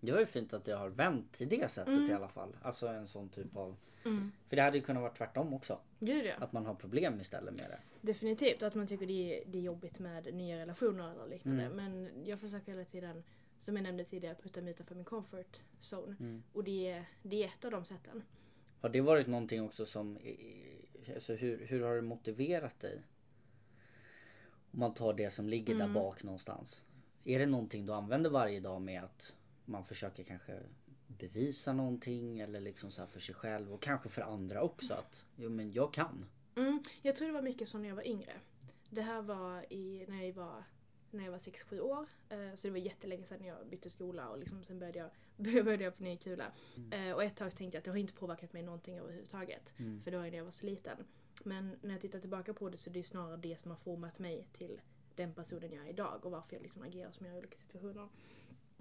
Det 0.00 0.12
var 0.12 0.20
ju 0.20 0.26
fint 0.26 0.52
att 0.52 0.64
det 0.64 0.72
har 0.72 0.88
vänt 0.88 1.32
till 1.32 1.48
det 1.48 1.70
sättet 1.70 1.94
Mm. 1.94 2.10
i 2.10 2.12
alla 2.12 2.28
fall. 2.28 2.56
Alltså 2.62 2.86
en 2.88 3.06
sån 3.06 3.28
typ 3.28 3.56
av... 3.56 3.76
Mm. 4.04 4.32
För 4.48 4.56
det 4.56 4.62
hade 4.62 4.78
ju 4.78 4.84
kunnat 4.84 5.00
vara 5.00 5.12
tvärtom 5.12 5.54
också. 5.54 5.78
Är 6.00 6.22
det. 6.22 6.36
Att 6.36 6.52
man 6.52 6.66
har 6.66 6.74
problem 6.74 7.20
istället 7.20 7.60
med 7.60 7.70
det. 7.70 7.80
Definitivt. 8.00 8.62
Att 8.62 8.74
man 8.74 8.86
tycker 8.86 9.06
det 9.06 9.12
är, 9.38 9.44
det 9.46 9.58
är 9.58 9.62
jobbigt 9.62 9.98
med 9.98 10.34
nya 10.34 10.58
relationer 10.58 11.10
eller 11.12 11.26
liknande. 11.26 11.64
Mm. 11.64 11.76
Men 11.76 12.24
jag 12.24 12.40
försöker 12.40 12.72
hela 12.72 12.84
tiden, 12.84 13.24
som 13.58 13.76
jag 13.76 13.82
nämnde 13.82 14.04
tidigare, 14.04 14.34
putta 14.42 14.60
mig 14.60 14.70
utanför 14.70 14.94
min 14.94 15.04
comfort 15.04 15.60
zone. 15.80 16.16
Mm. 16.20 16.42
Och 16.52 16.64
det 16.64 16.90
är, 16.90 17.04
det 17.22 17.42
är 17.44 17.48
ett 17.48 17.64
av 17.64 17.70
de 17.70 17.84
sätten. 17.84 18.22
Har 18.80 18.88
det 18.88 19.00
varit 19.00 19.26
någonting 19.26 19.62
också 19.62 19.86
som... 19.86 20.18
Alltså 21.14 21.34
hur, 21.34 21.66
hur 21.66 21.82
har 21.82 21.94
det 21.96 22.02
motiverat 22.02 22.80
dig? 22.80 23.02
Om 24.70 24.80
man 24.80 24.94
tar 24.94 25.12
det 25.14 25.30
som 25.30 25.48
ligger 25.48 25.74
där 25.74 25.80
Mm. 25.84 25.94
bak 25.94 26.22
någonstans. 26.22 26.84
Är 27.24 27.38
det 27.38 27.46
någonting 27.46 27.86
du 27.86 27.92
använder 27.94 28.30
varje 28.30 28.60
dag 28.60 28.82
med 28.82 29.04
att 29.04 29.36
man 29.68 29.84
försöker 29.84 30.24
kanske 30.24 30.60
bevisa 31.06 31.72
någonting 31.72 32.40
eller 32.40 32.60
liksom 32.60 32.90
så 32.90 33.06
för 33.06 33.20
sig 33.20 33.34
själv 33.34 33.72
och 33.72 33.82
kanske 33.82 34.08
för 34.08 34.22
andra 34.22 34.62
också 34.62 34.94
att 34.94 35.24
jo 35.36 35.50
men 35.50 35.72
jag 35.72 35.92
kan. 35.92 36.26
Mm, 36.56 36.82
jag 37.02 37.16
tror 37.16 37.28
det 37.28 37.34
var 37.34 37.42
mycket 37.42 37.68
som 37.68 37.82
när 37.82 37.88
jag 37.88 37.96
var 37.96 38.06
yngre. 38.06 38.32
Det 38.90 39.02
här 39.02 39.22
var 39.22 39.72
i, 39.72 40.04
när 40.08 40.24
jag 40.24 40.32
var 40.32 40.64
när 41.10 41.24
jag 41.24 41.30
var 41.30 41.38
6-7 41.38 41.80
år. 41.80 42.06
Eh, 42.28 42.54
så 42.54 42.66
det 42.66 42.70
var 42.70 42.78
jättelänge 42.78 43.24
sedan 43.24 43.44
jag 43.44 43.66
bytte 43.66 43.90
skola 43.90 44.28
och 44.28 44.38
liksom, 44.38 44.64
sen 44.64 44.78
började 44.78 44.98
jag, 44.98 45.10
började 45.64 45.84
jag 45.84 45.96
på 45.96 46.02
ny 46.02 46.16
kula. 46.16 46.52
Eh, 46.90 47.12
och 47.12 47.24
ett 47.24 47.36
tag 47.36 47.52
så 47.52 47.58
tänkte 47.58 47.76
jag 47.76 47.80
att 47.80 47.84
det 47.84 47.90
har 47.90 47.98
inte 47.98 48.12
påverkat 48.12 48.52
mig 48.52 48.62
någonting 48.62 48.98
överhuvudtaget. 48.98 49.74
Mm. 49.78 50.02
För 50.02 50.10
det 50.10 50.16
var 50.16 50.24
ju 50.24 50.30
när 50.30 50.38
jag 50.38 50.44
var 50.44 50.50
så 50.50 50.66
liten. 50.66 50.96
Men 51.44 51.76
när 51.82 51.90
jag 51.90 52.00
tittar 52.00 52.20
tillbaka 52.20 52.54
på 52.54 52.68
det 52.68 52.76
så 52.76 52.90
är 52.90 52.92
det 52.92 52.98
ju 52.98 53.02
snarare 53.04 53.36
det 53.36 53.60
som 53.60 53.70
har 53.70 53.78
format 53.78 54.18
mig 54.18 54.46
till 54.52 54.80
den 55.14 55.34
personen 55.34 55.72
jag 55.72 55.84
är 55.84 55.90
idag 55.90 56.26
och 56.26 56.30
varför 56.30 56.56
jag 56.56 56.62
liksom 56.62 56.82
agerar 56.82 57.12
som 57.12 57.26
jag 57.26 57.32
gör 57.32 57.38
i 57.38 57.42
olika 57.42 57.56
situationer. 57.56 58.08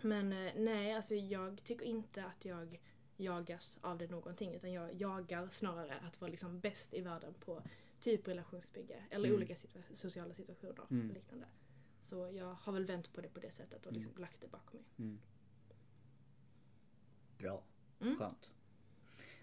Men 0.01 0.33
eh, 0.33 0.53
nej, 0.55 0.93
alltså 0.93 1.15
jag 1.15 1.63
tycker 1.63 1.86
inte 1.86 2.25
att 2.25 2.45
jag 2.45 2.79
jagas 3.17 3.79
av 3.81 3.97
det 3.97 4.07
någonting 4.12 4.53
utan 4.53 4.71
jag 4.73 4.93
jagar 5.01 5.49
snarare 5.49 5.95
att 6.07 6.21
vara 6.21 6.31
liksom 6.31 6.60
bäst 6.60 6.93
i 6.93 7.01
världen 7.01 7.33
på 7.33 7.62
typ 7.99 8.27
relationsbygge 8.27 9.03
eller 9.10 9.25
Mm. 9.27 9.38
olika 9.38 9.53
situa- 9.53 9.93
sociala 9.93 10.33
situationer 10.33 10.86
Mm. 10.91 11.07
och 11.10 11.13
liknande. 11.15 11.45
Så 12.01 12.31
jag 12.33 12.53
har 12.53 12.73
väl 12.73 12.86
vänt 12.86 13.13
på 13.13 13.21
det 13.21 13.29
på 13.29 13.39
det 13.39 13.51
sättet 13.51 13.86
och 13.86 13.93
liksom 13.93 14.13
lagt 14.17 14.41
det 14.41 14.47
bakom 14.47 14.79
mig. 14.79 14.86
Mm. 14.97 15.19
Bra. 17.38 17.63
Mm. 18.01 18.17
Skönt. 18.17 18.51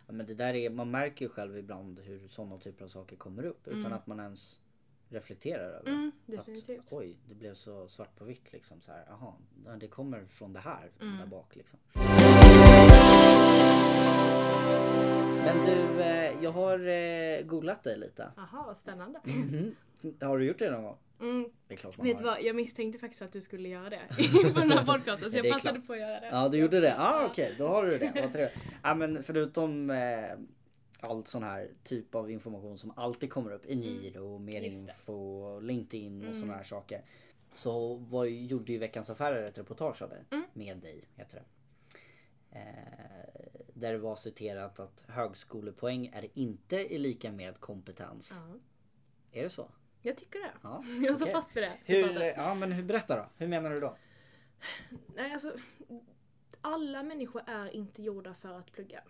Ja, 0.06 0.12
men 0.12 0.26
det 0.26 0.34
där 0.34 0.54
är, 0.54 0.70
man 0.70 0.90
märker 0.90 1.24
ju 1.24 1.28
själv 1.28 1.58
ibland 1.58 1.98
hur 1.98 2.28
sådana 2.28 2.58
typer 2.58 2.84
av 2.84 2.88
saker 2.88 3.16
kommer 3.16 3.44
upp 3.44 3.68
utan 3.68 3.80
Mm. 3.80 3.92
att 3.92 4.06
man 4.06 4.20
ens 4.20 4.60
reflekterar 5.14 5.64
över 5.64 5.88
Mm, 5.90 6.12
att 6.28 6.36
definitivt. 6.36 6.82
oj, 6.90 7.16
det 7.28 7.34
blev 7.34 7.54
så 7.54 7.88
svart 7.88 8.16
på 8.16 8.24
vitt 8.24 8.52
liksom 8.52 8.80
så 8.80 8.92
här. 8.92 9.04
Jaha, 9.08 9.32
ja, 9.66 9.70
det 9.80 9.88
kommer 9.88 10.24
från 10.26 10.52
det 10.52 10.60
här 10.60 10.90
Mm. 11.00 11.18
där 11.18 11.26
bak 11.26 11.56
liksom. 11.56 11.78
Men 15.44 15.66
du, 15.66 16.00
eh, 16.02 16.42
jag 16.44 16.50
har 16.52 16.88
eh, 16.88 17.42
googlat 17.46 17.82
dig 17.82 17.98
lite. 17.98 18.28
Aha, 18.36 18.64
vad 18.66 18.76
spännande. 18.76 19.20
Mhm. 19.24 19.74
Har 20.20 20.38
du 20.38 20.44
gjort 20.46 20.58
det 20.58 20.70
någon 20.70 20.82
gång? 20.84 20.96
Mm. 21.20 21.48
Det 21.68 21.74
är 21.74 21.78
klart 21.78 21.98
man 21.98 22.06
Vet 22.06 22.18
du 22.18 22.24
vad, 22.24 22.42
jag 22.42 22.56
misstänkte 22.56 22.98
faktiskt 22.98 23.22
att 23.22 23.32
du 23.32 23.40
skulle 23.40 23.68
göra 23.68 23.90
det 23.90 24.00
på 24.54 24.60
den 24.60 24.70
här 24.70 24.84
podcasten 24.84 25.30
så 25.30 25.36
jag 25.38 25.52
passade 25.52 25.74
klart. 25.74 25.86
på 25.86 25.92
att 25.92 25.98
göra 26.00 26.20
det. 26.20 26.26
Ja, 26.32 26.48
du 26.48 26.58
gjorde 26.58 26.80
det? 26.80 26.96
Ah, 26.98 27.26
okej, 27.26 27.54
då 27.58 27.68
har 27.68 27.86
du 27.86 27.98
det. 27.98 28.12
Vad 28.22 28.32
trevligt. 28.32 28.58
Ja, 28.82 28.94
men 28.94 29.22
förutom 29.22 29.90
eh, 29.90 29.96
allt 31.04 31.28
sån 31.28 31.42
här 31.42 31.70
typ 31.84 32.14
av 32.14 32.30
information 32.30 32.78
som 32.78 32.92
alltid 32.96 33.30
kommer 33.30 33.50
upp, 33.50 33.66
Eniro, 33.66 34.38
mer 34.38 34.58
Mm. 34.58 34.70
Det. 34.70 34.76
info, 34.76 35.60
LinkedIn 35.60 36.18
och 36.20 36.26
Mm. 36.26 36.40
såna 36.40 36.54
här 36.54 36.64
saker. 36.64 37.04
Så 37.52 37.94
var, 37.94 38.24
gjorde 38.24 38.72
ju 38.72 38.78
Veckans 38.78 39.10
Affärer 39.10 39.42
ett 39.48 39.58
reportage 39.58 40.02
av 40.02 40.08
dig. 40.08 40.24
Mm. 40.30 40.44
Med 40.52 40.78
dig, 40.78 41.04
heter 41.14 41.36
det. 41.36 41.44
Eh, 42.58 43.60
där 43.74 43.92
det 43.92 43.98
var 43.98 44.16
citerat 44.16 44.80
att 44.80 45.04
högskolepoäng 45.08 46.06
är 46.06 46.28
inte 46.38 46.94
är 46.94 46.98
lika 46.98 47.32
med 47.32 47.60
kompetens. 47.60 48.32
Ja. 48.36 48.58
Är 49.32 49.42
det 49.42 49.50
så? 49.50 49.70
Jag 50.02 50.16
tycker 50.16 50.38
det. 50.38 50.52
Ja, 50.62 50.82
Jag 51.06 51.16
står 51.16 51.26
fast 51.26 51.56
vid 51.56 51.62
det. 51.62 51.72
Hur, 51.86 52.20
ja 52.22 52.54
men 52.54 52.72
hur, 52.72 52.82
berätta 52.84 53.16
då. 53.16 53.26
Hur 53.36 53.48
menar 53.48 53.70
du 53.70 53.80
då? 53.80 53.96
Nej, 55.14 55.32
alltså, 55.32 55.56
alla 56.60 57.02
människor 57.02 57.42
är 57.46 57.76
inte 57.76 58.02
gjorda 58.02 58.34
för 58.34 58.58
att 58.58 58.72
plugga. 58.72 59.02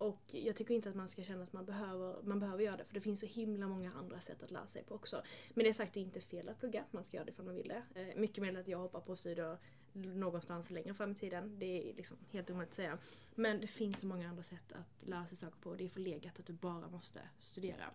Och 0.00 0.34
jag 0.34 0.56
tycker 0.56 0.74
inte 0.74 0.88
att 0.88 0.94
man 0.94 1.08
ska 1.08 1.22
känna 1.22 1.42
att 1.42 1.52
man 1.52 1.64
behöver, 1.64 2.22
man 2.22 2.40
behöver 2.40 2.64
göra 2.64 2.76
det 2.76 2.84
för 2.84 2.94
det 2.94 3.00
finns 3.00 3.20
så 3.20 3.26
himla 3.26 3.68
många 3.68 3.92
andra 3.92 4.20
sätt 4.20 4.42
att 4.42 4.50
lära 4.50 4.66
sig 4.66 4.82
på 4.84 4.94
också. 4.94 5.22
Men 5.54 5.64
det 5.64 5.70
är 5.70 5.72
sagt, 5.74 5.94
det 5.94 6.00
är 6.00 6.02
inte 6.02 6.20
fel 6.20 6.48
att 6.48 6.60
plugga, 6.60 6.84
man 6.90 7.04
ska 7.04 7.16
göra 7.16 7.24
det 7.24 7.30
ifall 7.30 7.44
man 7.44 7.54
vill 7.54 7.68
det. 7.68 8.00
Eh, 8.00 8.20
mycket 8.20 8.42
mer 8.42 8.48
än 8.48 8.56
att 8.56 8.68
jag 8.68 8.78
hoppar 8.78 9.00
på 9.00 9.16
studier 9.16 9.58
någonstans 9.92 10.70
längre 10.70 10.94
fram 10.94 11.12
i 11.12 11.14
tiden. 11.14 11.58
Det 11.58 11.90
är 11.90 11.94
liksom 11.94 12.16
helt 12.30 12.50
omöjligt 12.50 12.70
att 12.70 12.74
säga. 12.74 12.98
Men 13.34 13.60
det 13.60 13.66
finns 13.66 14.00
så 14.00 14.06
många 14.06 14.28
andra 14.28 14.42
sätt 14.42 14.72
att 14.72 15.08
lära 15.08 15.26
sig 15.26 15.38
saker 15.38 15.60
på. 15.60 15.74
Det 15.74 15.84
är 15.84 15.88
förlegat 15.88 16.40
att 16.40 16.46
du 16.46 16.52
bara 16.52 16.88
måste 16.88 17.20
studera. 17.38 17.90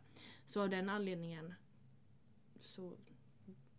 Så 0.45 0.61
av 0.61 0.69
den 0.69 0.89
anledningen 0.89 1.53
så 2.61 2.93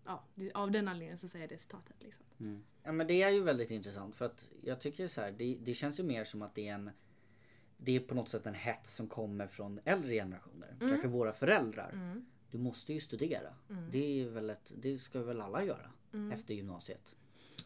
Ja, 0.05 0.25
av 0.55 0.71
den 0.71 0.89
anledningen 0.89 1.19
så 1.19 1.29
säger 1.29 1.43
jag 1.43 1.51
det 1.51 1.59
citatet 1.59 2.03
liksom. 2.03 2.25
Mm. 2.41 2.65
Ja 2.83 2.93
men 2.93 3.07
det 3.07 3.23
är 3.23 3.31
ju 3.31 3.43
väldigt 3.43 3.71
intressant 3.71 4.17
för 4.17 4.25
att 4.25 4.51
jag 4.63 4.81
tycker 4.81 5.09
så 5.09 5.21
här, 5.21 5.33
det, 5.33 5.59
det 5.63 5.75
känns 5.75 6.01
ju 6.01 6.05
mer 6.05 6.25
som 6.25 6.43
att 6.43 6.55
det 6.55 6.69
är 6.69 6.75
en 6.75 6.91
det 7.77 7.97
är 7.97 8.01
på 8.01 8.15
något 8.15 8.29
sätt 8.29 8.47
en 8.47 8.55
hets 8.55 8.95
som 8.95 9.09
kommer 9.09 9.47
från 9.47 9.81
äldre 9.85 10.13
generationer. 10.15 10.77
Kanske 10.81 11.09
våra 11.09 11.33
föräldrar. 11.33 11.91
Mm. 11.93 12.27
Du 12.51 12.59
måste 12.59 12.93
ju 12.93 13.01
studera. 13.01 13.55
Mm. 13.71 13.91
Det 13.93 14.21
är 14.21 14.29
väl 14.29 14.51
ett, 14.51 14.73
det 14.77 14.99
ska 14.99 15.23
väl 15.23 15.41
alla 15.41 15.65
göra 15.65 15.91
Mm. 16.13 16.33
efter 16.33 16.55
gymnasiet. 16.55 17.17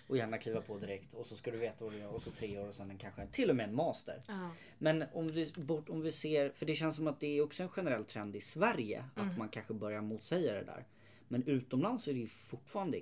Och 0.07 0.17
gärna 0.17 0.39
kliva 0.39 0.61
på 0.61 0.79
direkt 0.79 1.15
och 1.15 1.27
så 1.27 1.37
ska 1.37 1.51
du 1.51 1.59
veta 1.59 1.85
vad 1.85 1.93
du 1.95 1.99
gör 1.99 2.09
och 2.15 2.23
så 2.23 2.31
tre 2.31 2.59
år 2.59 2.69
och 2.69 2.75
sen 2.75 2.91
en, 2.91 2.99
kanske 2.99 3.27
till 3.27 3.51
och 3.51 3.57
med 3.57 3.69
en 3.69 3.75
master. 3.75 4.23
Ja. 4.29 4.51
Men 4.79 5.05
om 5.13 5.29
vi, 5.29 5.53
bort, 5.57 5.89
om 5.89 6.01
vi 6.03 6.13
ser, 6.13 6.51
för 6.51 6.67
det 6.67 6.75
känns 6.75 6.97
som 6.97 7.07
att 7.07 7.21
det 7.21 7.27
är 7.27 7.43
också 7.43 7.63
en 7.63 7.69
generell 7.69 8.05
trend 8.05 8.37
i 8.37 8.41
Sverige 8.41 9.05
att 9.15 9.39
man 9.39 9.49
kanske 9.49 9.75
börjar 9.75 10.01
motsäga 10.01 10.53
det 10.53 10.63
där. 10.65 10.85
Men 11.29 11.43
utomlands 11.49 12.09
är 12.09 12.13
det 12.13 12.19
ju 12.21 12.27
fortfarande, 12.27 13.01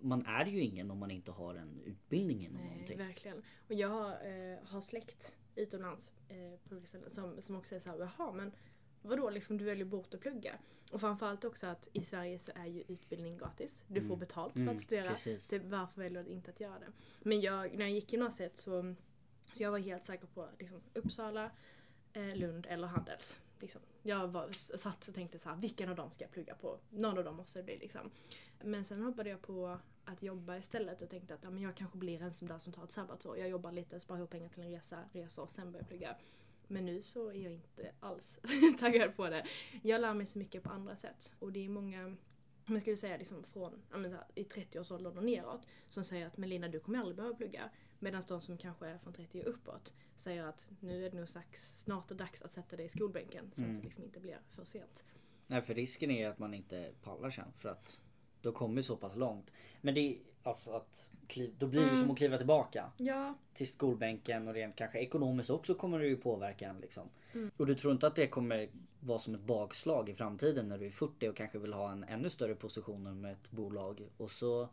man 0.00 0.26
är 0.26 0.46
ju 0.46 0.60
ingen 0.60 0.90
om 0.90 0.98
man 0.98 1.10
inte 1.10 1.30
har 1.32 1.54
en 1.54 1.80
utbildning 1.84 2.44
inom 2.44 2.60
Nej, 2.60 2.70
någonting. 2.70 2.98
verkligen. 2.98 3.42
Och 3.68 3.74
jag 3.74 3.88
har, 3.88 4.10
eh, 4.10 4.58
har 4.64 4.80
släkt 4.80 5.34
utomlands 5.58 6.12
eh, 6.28 6.58
på 6.68 6.74
olika 6.74 6.86
ställen 6.86 7.10
som, 7.10 7.42
som 7.42 7.56
också 7.56 7.74
är 7.76 7.80
såhär, 7.80 7.98
jaha 7.98 8.32
men 8.32 8.52
vadå 9.02 9.30
liksom 9.30 9.58
du 9.58 9.64
väljer 9.64 9.84
bort 9.84 10.14
att 10.14 10.20
plugga? 10.20 10.54
Och 10.92 11.00
framförallt 11.00 11.44
också 11.44 11.66
att 11.66 11.88
i 11.92 12.04
Sverige 12.04 12.38
så 12.38 12.52
är 12.54 12.66
ju 12.66 12.84
utbildning 12.88 13.38
gratis. 13.38 13.84
Du 13.88 14.00
får 14.02 14.16
betalt 14.16 14.52
för 14.52 14.60
Mm, 14.60 14.74
att 14.76 14.82
studera. 14.82 15.08
precis. 15.08 15.48
Typ, 15.48 15.62
varför 15.64 16.00
väljer 16.00 16.24
du 16.24 16.30
inte 16.30 16.50
att 16.50 16.60
göra 16.60 16.78
det? 16.78 16.92
Men 17.22 17.40
jag, 17.40 17.74
när 17.74 17.84
jag 17.84 17.90
gick 17.90 18.12
gymnasiet 18.12 18.58
så, 18.58 18.94
så 19.52 19.62
jag 19.62 19.70
var 19.70 19.78
helt 19.78 20.04
säker 20.04 20.26
på 20.26 20.48
liksom, 20.58 20.80
Uppsala, 20.94 21.50
eh, 22.12 22.36
Lund 22.36 22.66
eller 22.66 22.86
Handels. 22.86 23.38
Liksom. 23.62 23.80
Jag 24.02 24.28
var, 24.28 24.50
satt 24.52 25.08
och 25.08 25.14
tänkte 25.14 25.38
så 25.38 25.48
här, 25.48 25.56
vilken 25.56 25.88
av 25.88 25.96
dem 25.96 26.10
ska 26.10 26.24
jag 26.24 26.30
plugga 26.30 26.54
på? 26.54 26.78
Någon 26.90 27.18
av 27.18 27.24
dem 27.24 27.36
måste 27.36 27.58
det 27.58 27.62
bli 27.62 27.78
liksom. 27.78 28.10
Men 28.60 28.84
sen 28.84 29.02
hoppade 29.02 29.30
jag 29.30 29.42
på 29.42 29.78
att 30.04 30.22
jobba 30.22 30.56
istället 30.56 31.02
och 31.02 31.10
tänkte 31.10 31.34
att 31.34 31.42
ja, 31.42 31.50
men 31.50 31.62
jag 31.62 31.74
kanske 31.76 31.98
blir 31.98 32.22
en 32.22 32.34
sån 32.34 32.48
där 32.48 32.58
som 32.58 32.72
tar 32.72 32.84
ett 32.84 32.90
sabbatsår. 32.90 33.38
Jag 33.38 33.48
jobbar 33.48 33.72
lite, 33.72 34.00
sparar 34.00 34.18
ihop 34.18 34.30
pengar 34.30 34.48
till 34.48 34.62
en 34.62 34.70
resa, 34.70 34.98
resor 35.12 35.42
och 35.42 35.50
sen 35.50 35.72
börjar 35.72 35.82
jag 35.82 35.88
plugga. 35.88 36.16
Men 36.66 36.84
nu 36.84 37.02
så 37.02 37.28
är 37.28 37.34
jag 37.34 37.52
inte 37.52 37.92
alls 38.00 38.38
taggad 38.80 39.16
på 39.16 39.28
det. 39.28 39.46
Jag 39.82 40.00
lär 40.00 40.14
mig 40.14 40.26
så 40.26 40.38
mycket 40.38 40.62
på 40.62 40.70
andra 40.70 40.96
sätt. 40.96 41.32
Och 41.38 41.52
det 41.52 41.64
är 41.64 41.68
många, 41.68 42.04
om 42.06 42.74
jag 42.74 42.80
skulle 42.80 42.96
säga 42.96 43.16
liksom 43.16 43.44
från 43.44 43.82
i 44.34 44.44
30-årsåldern 44.44 45.18
och 45.18 45.24
neråt, 45.24 45.68
som 45.86 46.04
säger 46.04 46.26
att 46.26 46.36
Melina 46.36 46.68
du 46.68 46.80
kommer 46.80 46.98
aldrig 46.98 47.16
behöva 47.16 47.36
plugga. 47.36 47.70
Medan 47.98 48.22
de 48.28 48.40
som 48.40 48.56
kanske 48.56 48.86
är 48.86 48.98
från 48.98 49.12
30 49.12 49.40
och 49.42 49.48
uppåt 49.48 49.94
säger 50.16 50.44
att 50.44 50.68
nu 50.80 51.06
är 51.06 51.10
det 51.10 51.16
nog 51.18 51.28
dags, 51.34 51.80
snart 51.82 52.10
är 52.10 52.14
det 52.14 52.24
dags 52.24 52.42
att 52.42 52.52
sätta 52.52 52.76
dig 52.76 52.86
i 52.86 52.88
skolbänken 52.88 53.50
så 53.54 53.62
Mm. 53.62 53.76
att 53.76 53.82
det 53.82 53.84
liksom 53.86 54.04
inte 54.04 54.20
blir 54.20 54.38
för 54.48 54.64
sent. 54.64 55.04
Nej 55.46 55.62
för 55.62 55.74
risken 55.74 56.10
är 56.10 56.28
att 56.28 56.38
man 56.38 56.54
inte 56.54 56.92
pallar 57.02 57.30
sen 57.30 57.52
för 57.56 57.68
att 57.68 58.00
då 58.42 58.52
kommer 58.52 58.82
så 58.82 58.96
pass 58.96 59.16
långt. 59.16 59.52
Men 59.80 59.94
det 59.94 60.00
är 60.00 60.18
alltså 60.42 60.72
att 60.72 61.10
kliv, 61.26 61.54
då 61.58 61.66
blir 61.66 61.80
det 61.80 61.86
Mm. 61.88 62.00
som 62.00 62.10
att 62.10 62.16
kliva 62.18 62.36
tillbaka 62.38 62.92
Ja, 62.96 63.34
till 63.54 63.68
skolbänken 63.68 64.48
och 64.48 64.54
rent 64.54 64.76
kanske 64.76 64.98
ekonomiskt 64.98 65.50
också 65.50 65.74
kommer 65.74 65.98
det 65.98 66.06
ju 66.06 66.16
påverka 66.16 66.68
en 66.68 66.80
liksom. 66.80 67.08
Mm. 67.32 67.50
Och 67.56 67.66
du 67.66 67.74
tror 67.74 67.92
inte 67.92 68.06
att 68.06 68.14
det 68.16 68.26
kommer 68.26 68.68
vara 69.00 69.18
som 69.18 69.34
ett 69.34 69.40
bakslag 69.40 70.08
i 70.08 70.14
framtiden 70.14 70.68
när 70.68 70.78
du 70.78 70.86
är 70.86 70.90
40 70.90 71.28
och 71.28 71.36
kanske 71.36 71.58
vill 71.58 71.72
ha 71.72 71.92
en 71.92 72.04
ännu 72.04 72.30
större 72.30 72.54
position 72.54 73.20
med 73.20 73.32
ett 73.32 73.50
bolag 73.50 74.08
och 74.16 74.30
så 74.30 74.68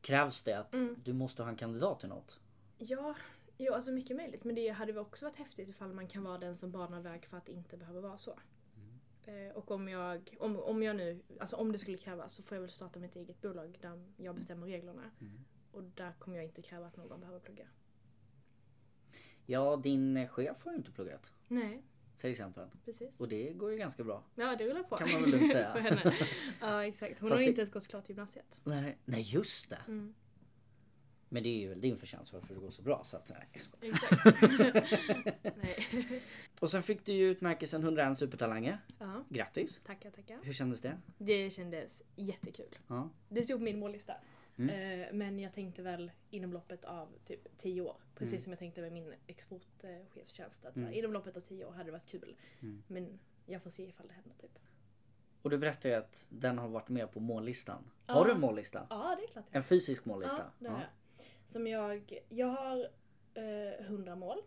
krävs 0.00 0.42
det 0.42 0.58
att 0.58 0.74
Mm. 0.74 0.96
du 1.04 1.12
måste 1.12 1.42
ha 1.42 1.50
en 1.50 1.56
kandidat 1.56 2.00
till 2.00 2.08
något. 2.08 2.40
Ja, 2.78 3.14
jo, 3.56 3.72
alltså 3.74 3.90
mycket 3.92 4.16
möjligt. 4.16 4.44
Men 4.44 4.54
det 4.54 4.68
hade 4.68 4.92
väl 4.92 5.02
också 5.02 5.24
varit 5.24 5.36
häftigt 5.36 5.68
ifall 5.68 5.92
man 5.92 6.08
kan 6.08 6.24
vara 6.24 6.38
den 6.38 6.56
som 6.56 6.70
banar 6.72 7.00
väg 7.00 7.26
för 7.26 7.36
att 7.36 7.46
det 7.46 7.52
inte 7.52 7.76
behöver 7.76 8.00
vara 8.00 8.18
så. 8.18 8.38
Mm. 8.76 9.48
Eh, 9.48 9.56
och 9.56 9.70
om 9.70 9.88
jag, 9.88 10.36
om, 10.40 10.56
om 10.56 10.82
jag 10.82 10.96
nu, 10.96 11.20
alltså 11.40 11.56
om 11.56 11.72
det 11.72 11.78
skulle 11.78 11.96
krävas 11.98 12.32
så 12.32 12.42
får 12.42 12.56
jag 12.56 12.60
väl 12.60 12.70
starta 12.70 12.98
mitt 13.00 13.16
eget 13.16 13.40
bolag 13.40 13.78
där 13.80 14.04
jag 14.16 14.34
bestämmer 14.34 14.66
reglerna. 14.66 15.10
Mm. 15.20 15.44
Och 15.72 15.82
där 15.82 16.12
kommer 16.18 16.36
jag 16.36 16.44
inte 16.44 16.62
kräva 16.62 16.86
att 16.86 16.96
någon 16.96 17.20
behöver 17.20 17.40
plugga. 17.40 17.66
Ja, 19.46 19.76
din 19.76 20.28
chef 20.28 20.64
har 20.64 20.72
ju 20.72 20.78
inte 20.78 20.90
pluggat 20.92 21.32
Nej, 21.48 21.82
till 22.18 22.30
exempel. 22.30 22.68
precis. 22.84 23.20
Och 23.20 23.28
det 23.28 23.52
går 23.52 23.72
ju 23.72 23.78
ganska 23.78 24.04
bra. 24.04 24.24
Ja, 24.34 24.56
det 24.56 24.66
rullar 24.66 24.82
på. 24.82 24.96
Kan 24.96 25.12
man 25.12 25.22
väl 25.22 25.30
lugnt 25.30 25.52
säga. 25.52 25.72
För 25.72 25.80
henne. 25.80 26.14
Ja, 26.60 26.84
exakt. 26.84 27.18
Hon 27.20 27.28
Fast 27.30 27.36
har 27.36 27.40
ju 27.40 27.44
det- 27.46 27.48
inte 27.50 27.60
ens 27.60 27.72
gått 27.72 27.88
klart 27.88 28.08
gymnasiet. 28.08 28.60
Nej, 28.64 28.98
nej 29.04 29.22
just 29.22 29.70
det. 29.70 29.78
Mm. 29.88 30.14
Men 31.34 31.42
det 31.42 31.48
är 31.48 31.58
ju 31.60 31.68
väl 31.68 31.80
din 31.80 31.96
förtjänst 31.96 32.32
varför 32.32 32.54
det 32.54 32.60
går 32.60 32.70
så 32.70 32.82
bra. 32.82 33.00
Så 33.04 33.16
att, 33.16 33.28
nej. 33.28 33.48
Exakt. 33.52 33.76
Nej. 35.56 36.22
och 36.60 36.70
sen 36.70 36.82
fick 36.82 37.06
du 37.06 37.12
ju 37.12 37.30
utmärkelsen 37.30 37.82
101 37.82 38.18
supertalanger. 38.18 38.78
Ja, 38.98 39.24
Grattis! 39.28 39.80
tackar, 39.84 40.10
tackar. 40.10 40.38
Hur 40.42 40.52
kändes 40.52 40.80
det? 40.80 40.96
Det 41.18 41.50
kändes 41.50 42.02
jättekul. 42.16 42.78
Ja. 42.88 43.10
Det 43.28 43.42
stod 43.42 43.58
på 43.58 43.64
min 43.64 43.78
mållista. 43.78 44.14
Mm. 44.56 45.00
Eh, 45.00 45.06
Men 45.12 45.38
jag 45.38 45.52
tänkte 45.52 45.82
väl 45.82 46.10
inom 46.30 46.52
loppet 46.52 46.84
av 46.84 47.08
typ 47.24 47.56
10 47.58 47.80
år. 47.82 47.96
Precis 48.14 48.32
Mm. 48.34 48.42
som 48.42 48.52
jag 48.52 48.58
tänkte 48.58 48.80
med 48.80 48.92
min 48.92 49.12
exportchefstjänst. 49.26 50.64
Att 50.64 50.76
Mm. 50.76 50.92
inom 50.92 51.12
loppet 51.12 51.36
av 51.36 51.40
10 51.40 51.64
år 51.64 51.72
hade 51.72 51.84
det 51.84 51.90
varit 51.92 52.06
kul. 52.10 52.36
Mm. 52.62 52.82
Men 52.86 53.18
jag 53.46 53.62
får 53.62 53.70
se 53.70 53.82
ifall 53.88 54.06
det 54.08 54.14
händer 54.14 54.34
typ. 54.38 54.58
Och 55.42 55.50
du 55.50 55.58
berättade 55.58 55.88
ju 55.88 55.94
att 56.00 56.24
den 56.28 56.58
har 56.58 56.68
varit 56.68 56.88
med 56.88 57.12
på 57.12 57.20
mållistan. 57.20 57.90
Ja. 58.06 58.14
Har 58.14 58.24
du 58.24 58.32
en 58.32 58.40
mållista? 58.40 58.86
Ja, 58.90 59.16
det 59.18 59.24
är 59.24 59.28
klart 59.28 59.44
En 59.50 59.62
fysisk 59.62 60.04
mållista? 60.04 60.36
Ja, 60.38 60.52
det 60.58 60.68
har 60.68 60.78
jag. 60.80 60.88
Som 61.46 61.66
jag, 61.66 62.20
jag 62.28 62.46
har 62.46 62.88
eh, 63.34 63.84
100 63.86 64.16
mål. 64.16 64.38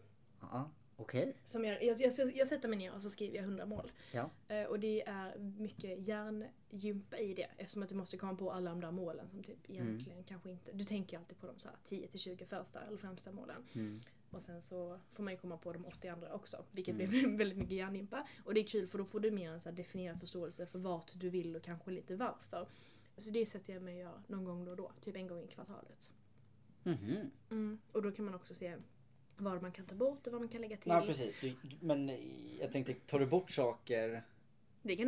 Ja, 0.41 0.69
Okej. 0.99 1.35
Som 1.43 1.65
jag, 1.65 1.83
jag, 1.83 1.97
jag, 2.01 2.31
jag 2.35 2.47
sätter 2.47 2.69
mig 2.69 2.77
ner 2.77 2.93
och 2.95 3.01
så 3.01 3.09
skriver 3.09 3.35
jag 3.35 3.43
100 3.43 3.65
mål. 3.65 3.91
Ja. 4.11 4.29
Eh, 4.47 4.63
och 4.63 4.79
det 4.79 5.07
är 5.07 5.37
mycket 5.37 6.07
hjärngympa 6.07 7.17
i 7.17 7.33
det. 7.33 7.47
Eftersom 7.57 7.83
att 7.83 7.89
du 7.89 7.95
måste 7.95 8.17
komma 8.17 8.35
på 8.35 8.51
alla 8.51 8.69
de 8.69 8.81
där 8.81 8.91
målen 8.91 9.29
som 9.29 9.43
typ 9.43 9.69
Mm. 9.69 9.87
egentligen 9.87 10.23
kanske 10.23 10.49
inte... 10.51 10.71
Du 10.71 10.83
tänker 10.83 11.13
ju 11.17 11.19
alltid 11.19 11.39
på 11.39 11.47
de 11.47 11.59
så 11.59 11.67
här 11.67 11.77
10-20 11.85 12.45
första 12.45 12.81
eller 12.81 12.97
främsta 12.97 13.31
målen. 13.31 13.65
Mm. 13.75 14.01
Och 14.29 14.41
sen 14.41 14.61
så 14.61 14.99
får 15.11 15.23
man 15.23 15.33
ju 15.33 15.39
komma 15.39 15.57
på 15.57 15.73
de 15.73 15.85
80 15.85 16.07
andra 16.07 16.33
också. 16.33 16.65
Vilket 16.71 16.95
Mm. 16.95 17.09
blir 17.09 17.27
väldigt 17.37 17.57
mycket 17.57 17.77
hjärngympa. 17.77 18.27
Och 18.45 18.53
det 18.53 18.59
är 18.59 18.67
kul 18.67 18.87
för 18.87 18.97
då 18.97 19.05
får 19.05 19.19
du 19.19 19.31
mer 19.31 19.51
en 19.51 19.61
så 19.61 19.69
här 19.69 19.75
definierad 19.75 20.19
förståelse 20.19 20.65
för 20.65 20.79
vart 20.79 21.11
du 21.15 21.29
vill 21.29 21.55
och 21.55 21.63
kanske 21.63 21.91
lite 21.91 22.15
varför. 22.15 22.67
Så 23.17 23.29
det 23.29 23.45
sätter 23.45 23.73
jag 23.73 23.83
mig 23.83 23.93
och 23.95 23.99
gör 24.01 24.21
någon 24.27 24.43
gång 24.43 24.65
då 24.65 24.71
och 24.71 24.77
då. 24.77 24.91
Typ 25.01 25.15
en 25.15 25.27
gång 25.27 25.43
i 25.43 25.47
kvartalet. 25.47 26.11
Mhm. 26.91 27.31
Mm. 27.51 27.79
Och 27.91 28.01
då 28.01 28.11
kan 28.11 28.25
man 28.25 28.33
också 28.35 28.53
se 28.55 28.77
vad 29.37 29.61
man 29.61 29.71
kan 29.71 29.85
ta 29.85 29.95
bort 29.95 30.27
och 30.27 30.33
vad 30.33 30.41
man 30.41 30.49
kan 30.49 30.61
lägga 30.61 30.77
till. 30.77 30.91
Ja 30.91 31.01
precis. 31.05 31.35
Du, 31.41 31.55
men 31.79 32.11
jag 32.59 32.71
tänkte, 32.71 32.93
tar 32.93 33.19
du 33.19 33.25
bort 33.25 33.49
saker 33.51 34.23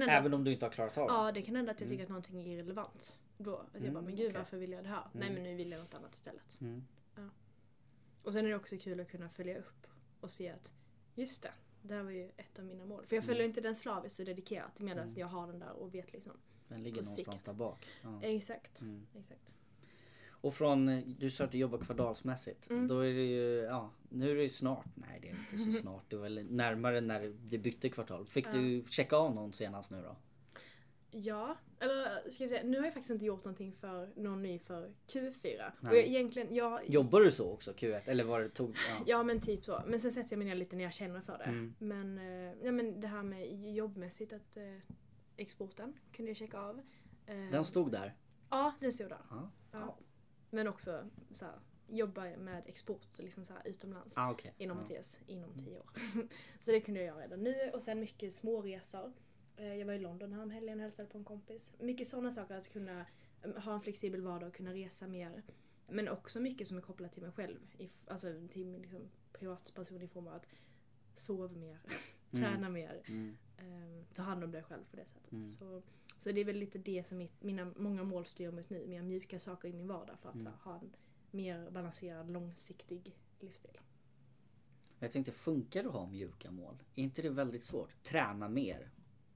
även 0.09 0.33
om 0.33 0.43
du 0.43 0.51
inte 0.51 0.65
har 0.65 0.71
klarat 0.71 0.97
av 0.97 1.07
det? 1.07 1.13
ja, 1.13 1.31
det 1.31 1.41
kan 1.41 1.55
hända 1.55 1.71
att 1.71 1.79
jag 1.79 1.85
Mm. 1.87 1.91
tycker 1.91 2.03
att 2.03 2.09
någonting 2.09 2.41
är 2.41 2.47
irrelevant. 2.47 3.17
Då, 3.37 3.55
att 3.55 3.67
jag 3.73 3.81
Mm, 3.81 3.93
bara, 3.93 4.03
men 4.03 4.15
gud 4.15 4.25
okej. 4.27 4.37
varför 4.37 4.57
vill 4.57 4.71
jag 4.71 4.83
det 4.83 4.89
här? 4.89 5.03
Nej 5.13 5.27
Mm. 5.27 5.33
men 5.33 5.43
nu 5.51 5.55
vill 5.55 5.71
jag 5.71 5.79
något 5.79 5.93
annat 5.93 6.15
istället. 6.15 6.61
Mm. 6.61 6.83
Och 8.23 8.33
sen 8.33 8.45
är 8.45 8.49
det 8.49 8.55
också 8.55 8.77
kul 8.77 8.99
att 8.99 9.09
kunna 9.11 9.29
följa 9.29 9.57
upp 9.59 9.87
och 10.21 10.31
se 10.31 10.49
att 10.49 10.73
just 11.15 11.41
det, 11.43 11.51
det 11.81 11.93
här 11.93 12.03
var 12.03 12.11
ju 12.11 12.29
ett 12.37 12.59
av 12.59 12.65
mina 12.65 12.85
mål. 12.85 13.05
För 13.05 13.15
jag 13.15 13.25
följer 13.25 13.41
Mm. 13.43 13.49
inte 13.49 13.61
den 13.61 13.75
slaviskt 13.75 14.19
och 14.19 14.25
dedikerat 14.25 14.79
medan 14.79 15.03
Mm. 15.07 15.19
jag 15.19 15.27
har 15.27 15.47
den 15.47 15.59
där 15.59 15.71
och 15.71 15.95
vet 15.95 16.13
liksom. 16.13 16.33
Den 16.67 16.83
ligger 16.83 17.01
På 17.01 17.05
någonstans 17.09 17.37
sikt. 17.37 17.45
där 17.45 17.53
bak. 17.53 17.87
Ja. 18.03 18.19
Exakt. 18.23 18.81
Mm. 18.81 19.07
Exakt. 19.17 19.41
Och 20.41 20.53
från, 20.53 20.89
eh, 20.89 21.03
du 21.05 21.29
sa 21.29 21.43
att 21.43 21.51
du 21.51 21.57
jobbar 21.57 21.77
kvartalsmässigt. 21.77 22.69
Mm. 22.69 22.87
Då 22.87 22.99
är 22.99 23.13
det 23.13 23.25
ju, 23.25 23.55
ja, 23.55 23.91
nu 24.09 24.31
är 24.31 24.35
det 24.35 24.41
ju 24.43 24.49
snart. 24.49 24.85
Nej 24.95 25.19
det 25.21 25.29
är 25.29 25.35
inte 25.35 25.57
så 25.73 25.79
snart. 25.81 26.03
Det 26.09 26.15
är 26.15 26.19
väl 26.19 26.45
närmare 26.49 27.01
när 27.01 27.33
det 27.49 27.57
bytte 27.57 27.89
kvartal. 27.89 28.25
Fick 28.25 28.45
Ja. 28.47 28.51
du 28.51 28.83
checka 28.89 29.15
av 29.15 29.35
någon 29.35 29.53
senast 29.53 29.91
nu 29.91 30.01
då? 30.01 30.15
Ja, 31.11 31.55
eller 31.79 32.29
ska 32.29 32.43
jag 32.43 32.49
säga, 32.49 32.63
nu 32.63 32.77
har 32.77 32.85
jag 32.85 32.93
faktiskt 32.93 33.09
inte 33.11 33.25
gjort 33.25 33.45
någonting 33.45 33.73
för 33.73 34.09
någon 34.15 34.41
ny 34.41 34.59
för 34.59 34.93
Q4. 35.07 35.71
Nej. 35.79 35.91
Och 35.91 35.97
jag, 35.97 36.05
egentligen, 36.05 36.55
jag, 36.55 36.89
Jobbar 36.89 37.21
du 37.21 37.31
så 37.31 37.51
också 37.51 37.71
Q1? 37.71 38.01
Eller 38.05 38.23
var 38.23 38.39
det 38.39 38.49
tog... 38.49 38.69
Ja. 38.89 39.03
Ja 39.07 39.23
men 39.23 39.41
typ 39.41 39.65
så. 39.65 39.83
Men 39.87 39.99
sen 39.99 40.11
sätter 40.11 40.31
jag 40.31 40.37
mig 40.37 40.47
ner 40.47 40.55
lite 40.55 40.75
när 40.75 40.83
jag 40.83 40.93
känner 40.93 41.21
för 41.21 41.37
det. 41.37 41.43
Mm. 41.43 41.75
Men, 41.79 42.17
eh, 42.17 42.53
ja, 42.65 42.71
men 42.71 43.01
det 43.01 43.07
här 43.07 43.23
med 43.23 43.73
jobbmässigt 43.75 44.33
att 44.33 44.57
eh, 44.57 44.63
exporten 45.37 45.93
kunde 46.13 46.29
jag 46.29 46.37
checka 46.37 46.59
av. 46.59 46.79
Eh, 47.25 47.35
Den 47.51 47.65
stod 47.65 47.91
där? 47.91 48.15
Ja, 48.49 48.73
den 48.79 48.91
stod 48.91 49.09
där. 49.09 49.21
Ja. 49.29 49.49
Ja. 49.71 49.97
Men 50.49 50.67
också 50.67 51.09
så 51.31 51.45
här, 51.45 51.59
jobba 51.87 52.37
med 52.37 52.63
export 52.67 53.19
liksom 53.19 53.45
så 53.45 53.53
här, 53.53 53.67
utomlands. 53.67 54.17
Ah, 54.17 54.31
okej. 54.31 54.53
Inom 54.57 54.77
ja. 54.77 54.81
Mattias, 54.83 55.19
inom 55.27 55.53
tio 55.57 55.79
år. 55.79 55.89
så 56.61 56.71
det 56.71 56.81
kunde 56.81 56.99
jag 56.99 57.07
göra 57.07 57.23
redan 57.23 57.43
nu. 57.43 57.71
Och 57.73 57.81
sen 57.81 57.99
mycket 57.99 58.33
småresor. 58.33 59.13
Eh, 59.55 59.75
Jag 59.75 59.85
var 59.85 59.93
i 59.93 59.99
London 59.99 60.33
här 60.33 60.43
om 60.43 60.49
helgen 60.49 60.77
och 60.79 60.83
hälsade 60.83 61.09
på 61.09 61.17
en 61.17 61.23
kompis. 61.25 61.71
Mycket 61.79 62.07
sådana 62.07 62.31
saker, 62.31 62.55
att 62.55 62.69
kunna 62.69 63.05
eh, 63.41 63.51
ha 63.63 63.73
en 63.73 63.81
flexibel 63.81 64.21
vardag 64.21 64.47
och 64.47 64.55
kunna 64.55 64.73
resa 64.73 65.07
mer. 65.07 65.43
Men 65.87 66.07
också 66.09 66.39
mycket 66.39 66.67
som 66.67 66.77
är 66.77 66.81
kopplat 66.81 67.11
till 67.13 67.21
mig 67.21 67.31
själv. 67.31 67.59
i 67.77 67.89
Alltså 68.07 68.47
till 68.51 68.65
min 68.67 68.81
liksom, 68.81 69.09
privatperson 69.33 70.01
i 70.01 70.07
form 70.07 70.27
av 70.27 70.33
att 70.33 70.47
sova 71.15 71.47
mer, 71.47 71.79
träna 72.31 72.69
mer, 72.69 73.01
Mm. 73.07 73.37
eh, 73.57 74.05
ta 74.13 74.21
hand 74.21 74.43
om 74.43 74.51
dig 74.51 74.63
själv 74.63 74.83
på 74.91 74.95
det 74.95 75.05
sättet. 75.05 75.31
Mm. 75.31 75.49
Så, 75.49 75.81
så 76.19 76.31
det 76.31 76.41
är 76.41 76.45
väl 76.45 76.55
lite 76.55 76.77
det 76.77 77.07
som 77.07 77.17
mitt, 77.17 77.43
mina 77.43 77.71
många 77.75 78.03
mål 78.03 78.25
styr 78.25 78.51
mot 78.51 78.69
nu. 78.69 78.87
Mer 78.87 79.01
mjuka 79.01 79.39
saker 79.39 79.67
i 79.67 79.73
min 79.73 79.87
vardag 79.87 80.19
för 80.19 80.29
att 80.29 80.35
Mm. 80.35 80.47
här, 80.47 80.53
ha 80.71 80.79
en 80.79 80.95
mer 81.31 81.69
balanserad, 81.71 82.29
långsiktig 82.31 83.15
livsstil. 83.39 83.77
Jag 84.99 85.11
tänkte, 85.11 85.31
funkar 85.31 85.83
det 85.83 85.89
att 85.89 85.95
ha 85.95 86.05
mjuka 86.07 86.51
mål? 86.51 86.83
Är 86.95 87.03
inte 87.03 87.21
det 87.21 87.29
väldigt 87.29 87.63
svårt? 87.63 88.03
Träna 88.03 88.47
mer. 88.49 88.89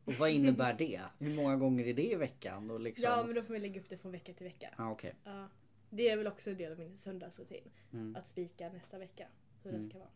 Och 0.05 0.13
vad 0.13 0.29
innebär 0.29 0.73
det? 0.73 1.01
Hur 1.19 1.35
många 1.35 1.55
gånger 1.57 1.85
är 1.87 1.93
det 1.93 2.11
i 2.11 2.15
veckan? 2.15 2.71
Och 2.71 2.79
liksom... 2.79 3.03
Ja 3.09 3.23
men 3.25 3.35
då 3.35 3.43
får 3.43 3.53
vi 3.53 3.59
lägga 3.59 3.81
upp 3.81 3.89
det 3.89 3.97
från 3.97 4.11
vecka 4.11 4.33
till 4.33 4.43
vecka. 4.45 4.73
ah, 4.77 4.91
okej. 4.91 5.15
Ja. 5.23 5.47
Det 5.89 6.09
är 6.09 6.17
väl 6.17 6.27
också 6.27 6.49
en 6.51 6.57
del 6.57 6.71
av 6.71 6.79
min 6.79 6.97
söndagsrutin. 6.97 7.71
Mm. 7.93 8.15
Att 8.15 8.27
spika 8.27 8.69
nästa 8.69 8.97
vecka 8.97 9.27
hur 9.63 9.69
Mm. 9.69 9.81
den 9.81 9.89
ska 9.89 9.99
vara. 9.99 10.09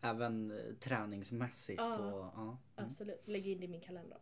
Även 0.00 0.50
eh, 0.50 0.74
träningsmässigt 0.80 1.80
Ja. 1.80 1.98
och... 1.98 2.18
Ja. 2.34 2.42
Mm. 2.42 2.56
Absolut, 2.74 3.28
lägga 3.28 3.50
in 3.50 3.58
det 3.60 3.64
i 3.64 3.68
min 3.68 3.80
kalender. 3.80 4.18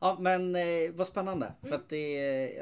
Ja 0.00 0.16
men 0.20 0.56
eh, 0.56 0.90
vad 0.92 1.06
spännande. 1.06 1.46
Mm. 1.46 1.68
För 1.68 1.74
att 1.76 1.88
det, 1.88 2.12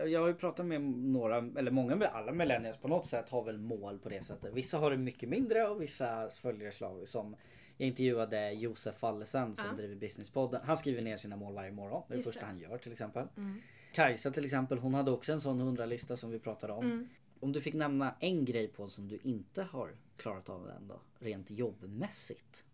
jag 0.07 0.21
har 0.21 0.29
ju 0.29 0.35
pratat 0.35 0.67
med 0.67 0.81
några, 0.83 1.37
eller 1.37 1.71
många, 1.71 1.97
med 1.97 2.09
alla 2.09 2.33
millennials 2.33 2.77
på 2.77 2.89
något 2.89 3.07
sätt 3.07 3.29
har 3.29 3.45
väl 3.45 3.59
mål 3.59 3.99
på 3.99 4.09
det 4.09 4.25
sättet. 4.25 4.55
Vissa 4.55 4.79
har 4.79 4.91
det 4.91 4.97
mycket 4.97 5.29
mindre 5.29 5.69
och 5.69 5.83
vissa 5.83 6.29
följer 6.29 6.71
slag 6.71 7.09
som 7.09 7.37
jag 7.77 7.87
intervjuade 7.89 8.53
Josef 8.53 8.97
Fallesen 8.97 9.55
som 9.55 9.67
Ja. 9.71 9.77
driver 9.77 9.95
Businesspodden. 9.95 10.61
Han 10.65 10.77
skriver 10.77 11.03
ner 11.03 11.17
sina 11.17 11.37
mål 11.37 11.55
varje 11.55 11.73
morgon. 11.73 12.03
Det 12.09 12.15
är 12.15 12.19
det 12.19 12.25
första 12.25 12.47
han 12.47 12.59
gör 12.59 12.79
till 12.79 12.93
exempel. 12.93 13.27
Mm. 13.37 13.61
Kajsa 13.93 14.31
till 14.31 14.45
exempel, 14.45 14.79
hon 14.79 14.95
hade 14.95 15.11
också 15.11 15.33
en 15.33 15.41
sån 15.41 15.77
100-lista 15.77 16.17
som 16.17 16.31
vi 16.31 16.39
pratade 16.39 16.73
om. 16.73 16.85
Mm. 16.85 17.09
Om 17.41 17.53
du 17.53 17.61
fick 17.61 17.75
nämna 17.75 18.15
en 18.21 18.45
grej 18.45 18.69
på 18.69 18.89
som 18.89 19.09
du 19.09 19.19
inte 19.23 19.63
har 19.63 19.91
klarat 20.17 20.49
av 20.49 20.69
än 20.69 20.89
då, 20.89 21.01
rent 21.19 21.51
jobbmässigt. 21.51 22.65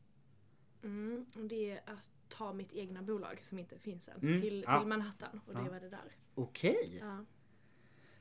Mm. 0.82 1.26
Det 1.34 1.70
är 1.70 1.80
att 1.86 2.10
ta 2.28 2.52
mitt 2.52 2.72
egna 2.72 3.02
bolag 3.02 3.40
som 3.44 3.58
inte 3.58 3.78
finns 3.78 4.08
än 4.08 4.20
Mm. 4.22 4.40
till, 4.40 4.64
Ja. 4.66 4.78
till 4.80 4.88
Manhattan 4.88 5.40
och 5.46 5.54
Ja. 5.54 5.62
leva 5.62 5.80
det 5.80 5.88
där. 5.88 6.16
Okej, 6.34 6.98
Ja. 7.00 7.24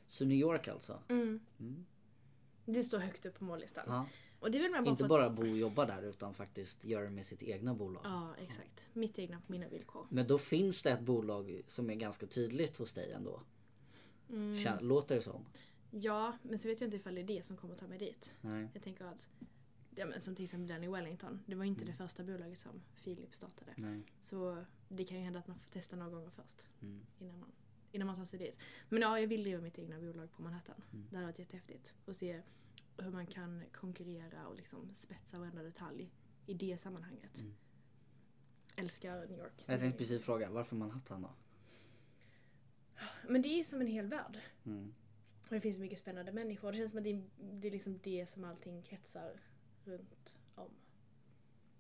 så 0.08 0.26
New 0.26 0.38
York 0.38 0.68
alltså? 0.68 1.00
Mm. 1.10 1.40
Mm. 1.60 1.86
Det 2.66 2.84
står 2.84 3.00
högt 3.00 3.26
upp 3.26 3.40
på 3.40 3.44
mållistan. 3.44 3.84
Ja. 3.88 4.06
Och 4.40 4.52
det 4.52 4.60
väl 4.60 4.72
mer 4.72 4.82
bara 4.82 4.90
Inte 4.92 5.04
att- 5.04 5.10
bara 5.10 5.30
bo 5.30 5.42
och 5.42 5.48
jobba 5.58 5.86
där 5.86 6.02
utan 6.04 6.34
faktiskt 6.34 6.86
göra 6.86 7.04
det 7.04 7.10
med 7.10 7.26
sitt 7.26 7.44
egna 7.44 7.74
bolag. 7.74 8.02
Ja 8.06 8.36
exakt. 8.42 8.88
Mitt 8.94 9.20
egna 9.20 9.42
på 9.46 9.52
mina 9.52 9.68
villkor. 9.68 10.08
Men 10.10 10.28
då 10.28 10.38
finns 10.38 10.82
det 10.82 10.92
ett 10.92 11.02
bolag 11.02 11.62
som 11.68 11.90
är 11.90 11.96
ganska 11.96 12.26
tydligt 12.28 12.78
hos 12.78 12.94
dig 12.94 13.12
ändå. 13.12 13.42
Mm. 14.30 14.78
Låter 14.88 15.16
det 15.16 15.22
som? 15.22 15.46
Ja, 15.92 16.38
men 16.42 16.60
så 16.60 16.68
vet 16.68 16.82
jag 16.82 16.88
inte 16.88 16.98
ifall 16.98 17.16
det 17.16 17.22
är 17.22 17.26
det 17.28 17.46
som 17.46 17.58
kommer 17.58 17.76
ta 17.76 17.88
mig 17.88 17.98
dit. 17.98 18.34
Nej. 18.42 18.68
Jag 18.74 18.84
tänker 18.84 19.06
att, 19.06 19.30
ja, 19.98 20.06
men 20.06 20.22
som 20.22 20.36
till 20.36 20.44
exempel 20.46 20.68
Danny 20.68 20.88
Wellington. 20.88 21.44
Det 21.46 21.56
var 21.56 21.66
inte 21.66 21.82
Mm. 21.82 21.92
det 21.92 21.98
första 21.98 22.24
bolaget 22.24 22.60
som 22.60 22.82
Filip 22.96 23.36
startade. 23.36 23.74
Nej. 23.78 24.02
Så 24.22 24.66
det 24.90 25.06
kan 25.06 25.18
ju 25.18 25.24
hända 25.24 25.40
att 25.40 25.48
man 25.48 25.60
får 25.60 25.70
testa 25.72 25.96
några 25.96 26.12
gånger 26.12 26.30
först. 26.30 26.68
Mm. 26.82 27.06
Innan 27.20 27.40
man, 27.40 27.52
innan 27.92 28.08
man 28.08 28.16
tar 28.16 28.26
sig 28.26 28.40
dit. 28.40 28.60
Men 28.90 29.02
ja, 29.02 29.20
jag 29.20 29.28
vill 29.28 29.44
driva 29.44 29.62
mitt 29.62 29.80
egna 29.80 30.00
bolag 30.00 30.32
på 30.32 30.42
Manhattan. 30.42 30.82
Mm. 30.94 31.08
Det 31.10 31.16
hade 31.16 31.28
varit 31.28 31.40
jättehäftigt. 31.40 31.94
Och 32.06 32.16
se 32.16 32.42
hur 32.98 33.12
man 33.12 33.26
kan 33.28 33.64
konkurrera 33.74 34.48
och 34.48 34.56
liksom 34.56 34.90
spetsa 34.96 35.40
varenda 35.40 35.64
detalj 35.64 36.12
i 36.46 36.54
det 36.54 36.78
sammanhanget. 36.78 37.40
Mm. 37.40 37.54
Älskar 38.76 39.28
New 39.28 39.40
York. 39.40 39.64
Jag 39.66 39.80
tänkte 39.80 39.98
precis 39.98 40.22
fråga, 40.24 40.50
varför 40.50 40.76
Manhattan 40.76 41.22
då? 41.22 41.30
Men 43.28 43.42
det 43.42 43.60
är 43.60 43.64
som 43.64 43.82
en 43.82 43.88
hel 43.88 44.08
värld. 44.08 44.38
Mm. 44.66 44.94
Och 45.44 45.54
det 45.56 45.62
finns 45.62 45.78
mycket 45.78 46.00
spännande 46.00 46.32
människor. 46.32 46.72
Det 46.72 46.78
känns 46.78 46.92
som 46.92 46.98
att 46.98 47.04
det 47.04 47.10
är, 47.10 47.24
det 47.38 47.68
är 47.68 47.72
liksom 47.72 48.00
det 48.04 48.30
som 48.30 48.44
allting 48.44 48.82
kretsar 48.84 49.40
runt 49.88 50.36
om. 50.56 50.70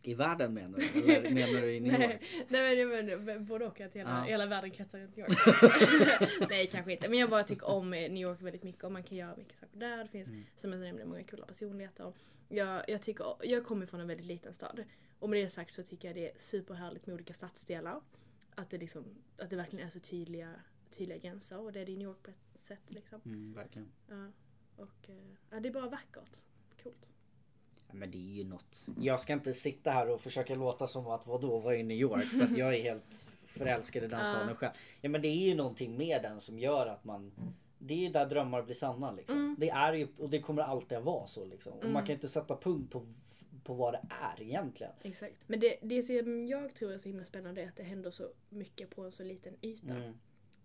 I 0.01 0.13
världen 0.13 0.53
menar 0.53 0.79
du? 0.79 1.11
Eller 1.13 1.29
menar 1.31 1.61
du 1.61 1.73
i 1.75 1.79
New 1.79 1.91
Nej, 1.99 2.11
York? 2.11 2.45
nej 2.49 2.85
men, 2.85 3.05
men, 3.07 3.25
men 3.25 3.45
både 3.45 3.65
och 3.65 3.81
att 3.81 3.93
hela, 3.95 4.09
Ja. 4.09 4.23
hela 4.23 4.45
världen 4.45 4.71
kretsar 4.71 4.99
runt 4.99 5.15
New 5.15 5.25
York. 5.29 6.49
nej 6.49 6.67
kanske 6.67 6.91
inte. 6.91 7.09
Men 7.09 7.19
jag 7.19 7.29
bara 7.29 7.43
tycker 7.43 7.67
om 7.67 7.93
eh, 7.93 7.99
New 8.11 8.21
York 8.21 8.41
väldigt 8.41 8.63
mycket 8.63 8.83
och 8.83 8.91
man 8.91 9.03
kan 9.03 9.17
göra 9.17 9.35
mycket 9.35 9.57
saker 9.57 9.77
där. 9.79 9.97
Det 10.03 10.07
finns 10.09 10.27
Mm. 10.29 10.43
som 10.55 10.71
jag 10.73 10.81
nämnde 10.81 11.05
många 11.05 11.23
coola 11.23 11.45
personligheter. 11.45 12.13
Jag, 12.49 12.83
jag, 12.89 13.01
tycker, 13.01 13.35
jag 13.43 13.65
kommer 13.65 13.85
från 13.85 13.99
en 14.01 14.07
väldigt 14.07 14.25
liten 14.25 14.53
stad. 14.53 14.83
Och 15.19 15.29
med 15.29 15.43
det 15.45 15.49
sagt 15.49 15.73
så 15.73 15.83
tycker 15.83 16.07
jag 16.07 16.15
det 16.15 16.29
är 16.31 16.37
superhärligt 16.39 17.07
med 17.07 17.13
olika 17.13 17.33
stadsdelar. 17.33 18.01
Att 18.55 18.69
det, 18.69 18.77
liksom, 18.77 19.03
att 19.37 19.49
det 19.49 19.55
verkligen 19.55 19.85
är 19.87 19.89
så 19.89 19.99
tydliga, 19.99 20.53
tydliga 20.97 21.17
gränser 21.17 21.59
och 21.59 21.71
det 21.73 21.79
är 21.79 21.85
det 21.85 21.91
i 21.91 21.97
New 21.97 22.07
York 22.07 22.23
på 22.23 22.31
ett 22.31 22.61
sätt. 22.61 22.81
Liksom. 22.87 23.21
Mm, 23.25 23.53
verkligen. 23.53 23.91
Ja. 24.09 24.31
Och, 24.75 25.09
eh, 25.09 25.15
ja, 25.49 25.59
det 25.59 25.69
är 25.69 25.73
bara 25.73 25.89
vackert. 25.89 26.41
Coolt. 26.83 27.09
Men 27.91 28.11
det 28.11 28.17
är 28.17 28.33
ju 28.33 28.43
något. 28.43 28.85
Jag 28.99 29.19
ska 29.19 29.33
inte 29.33 29.53
sitta 29.53 29.91
här 29.91 30.09
och 30.09 30.21
försöka 30.21 30.55
låta 30.55 30.88
som 30.88 31.07
att 31.07 31.27
vadå, 31.27 31.59
vad 31.59 31.75
är 31.75 31.83
New 31.83 31.97
York? 31.97 32.25
För 32.25 32.43
att 32.43 32.57
jag 32.57 32.75
är 32.75 32.81
helt 32.81 33.27
förälskad 33.47 34.03
i 34.03 34.07
den 34.07 34.25
staden 34.25 34.55
själv. 34.55 34.71
Ja 35.01 35.09
men 35.09 35.21
det 35.21 35.27
är 35.27 35.47
ju 35.47 35.55
någonting 35.55 35.97
med 35.97 36.21
den 36.21 36.41
som 36.41 36.59
gör 36.59 36.88
att 36.88 37.03
man 37.03 37.31
det 37.79 37.93
är 37.93 37.97
ju 37.97 38.09
där 38.09 38.25
drömmar 38.25 38.63
blir 38.63 38.75
sanna 38.75 39.11
liksom. 39.11 39.38
Mm. 39.38 39.55
Det 39.59 39.69
är 39.69 39.93
ju 39.93 40.07
och 40.17 40.29
det 40.29 40.39
kommer 40.39 40.61
alltid 40.61 40.97
att 40.97 41.03
vara 41.03 41.27
så 41.27 41.45
liksom. 41.45 41.73
Och 41.73 41.89
man 41.89 42.05
kan 42.05 42.15
inte 42.15 42.27
sätta 42.27 42.57
punkt 42.57 42.91
på, 42.91 43.05
på 43.63 43.73
vad 43.73 43.93
det 43.93 44.01
är 44.09 44.41
egentligen. 44.41 44.93
Exakt. 45.03 45.35
Men 45.47 45.59
det, 45.59 45.77
det 45.81 46.01
som 46.01 46.47
jag 46.47 46.75
tror 46.75 46.91
är 46.91 46.97
så 46.97 47.09
himla 47.09 47.25
spännande 47.25 47.61
är 47.61 47.67
att 47.67 47.75
det 47.75 47.83
händer 47.83 48.11
så 48.11 48.29
mycket 48.49 48.95
på 48.95 49.03
en 49.03 49.11
så 49.11 49.23
liten 49.23 49.53
yta. 49.61 49.93
Mm. 49.93 50.13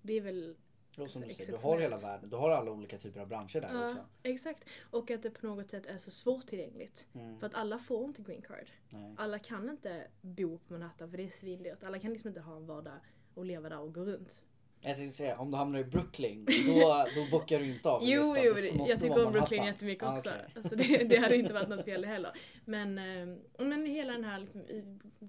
Det 0.02 0.12
är 0.12 0.20
väl 0.20 0.56
Och 0.98 1.10
som 1.10 1.22
du, 1.22 1.34
säger, 1.34 1.52
du 1.52 1.58
har 1.58 1.78
hela 1.78 1.96
världen, 1.96 2.30
du 2.30 2.36
har 2.36 2.50
alla 2.50 2.70
olika 2.70 2.98
typer 2.98 3.20
av 3.20 3.28
branscher 3.28 3.60
där 3.60 3.74
Ja, 3.74 3.84
också. 3.86 3.98
exakt. 4.22 4.64
Och 4.90 5.10
att 5.10 5.22
det 5.22 5.30
på 5.30 5.46
något 5.46 5.70
sätt 5.70 5.86
är 5.86 5.98
så 5.98 6.10
svårtillgängligt. 6.10 7.06
Mm. 7.14 7.38
För 7.38 7.46
att 7.46 7.54
alla 7.54 7.78
får 7.78 8.04
inte 8.04 8.22
green 8.22 8.42
card. 8.42 8.70
Nej. 8.90 9.14
Alla 9.18 9.38
kan 9.38 9.68
inte 9.70 10.06
bo 10.20 10.58
på 10.58 10.72
Manhattan 10.72 11.10
för 11.10 11.16
det 11.16 11.24
är 11.24 11.28
svindyrt. 11.28 11.82
Alla 11.84 11.98
kan 11.98 12.10
liksom 12.12 12.28
inte 12.28 12.40
ha 12.40 12.56
en 12.56 12.66
vardag 12.66 12.94
och 13.34 13.44
leva 13.44 13.68
där 13.68 13.78
och 13.80 13.94
gå 13.94 14.04
runt. 14.04 14.42
Jag 14.84 14.96
tänkte 14.96 15.16
säga, 15.16 15.38
om 15.38 15.50
du 15.50 15.56
hamnar 15.56 15.78
i 15.78 15.84
Brooklyn, 15.84 16.44
då, 16.66 17.06
då 17.14 17.30
bockar 17.30 17.58
du 17.58 17.74
inte 17.74 17.88
av 17.88 18.00
Jo, 18.04 18.36
jo, 18.38 18.52
Det 18.54 18.62
det, 18.72 18.84
jag 18.88 19.00
tycker 19.00 19.26
om 19.26 19.32
Brooklyn 19.32 19.64
jättemycket 19.64 20.04
Ah, 20.04 20.16
också. 20.18 20.30
okej. 20.30 20.46
Alltså 20.56 20.76
det, 20.76 21.04
det 21.08 21.16
hade 21.16 21.36
inte 21.36 21.52
varit 21.52 21.68
något 21.68 21.84
fel 21.84 22.04
heller. 22.04 22.32
Men, 22.64 22.98
eh, 22.98 23.36
men 23.66 23.86
hela 23.86 24.12
den 24.12 24.24
här 24.24 24.38
liksom, 24.38 24.62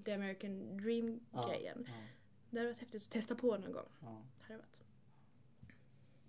the 0.05 0.11
American 0.13 0.77
dream 0.77 1.19
Ja, 1.33 1.47
grejen. 1.49 1.85
ja, 1.87 1.93
Det 2.49 2.57
hade 2.59 2.69
varit 2.69 2.79
häftigt 2.79 3.03
att 3.03 3.09
testa 3.09 3.35
på 3.35 3.57
någon 3.57 3.71
gång. 3.71 3.87
ja. 4.01 4.21
Hade 4.41 4.57
varit. 4.57 4.82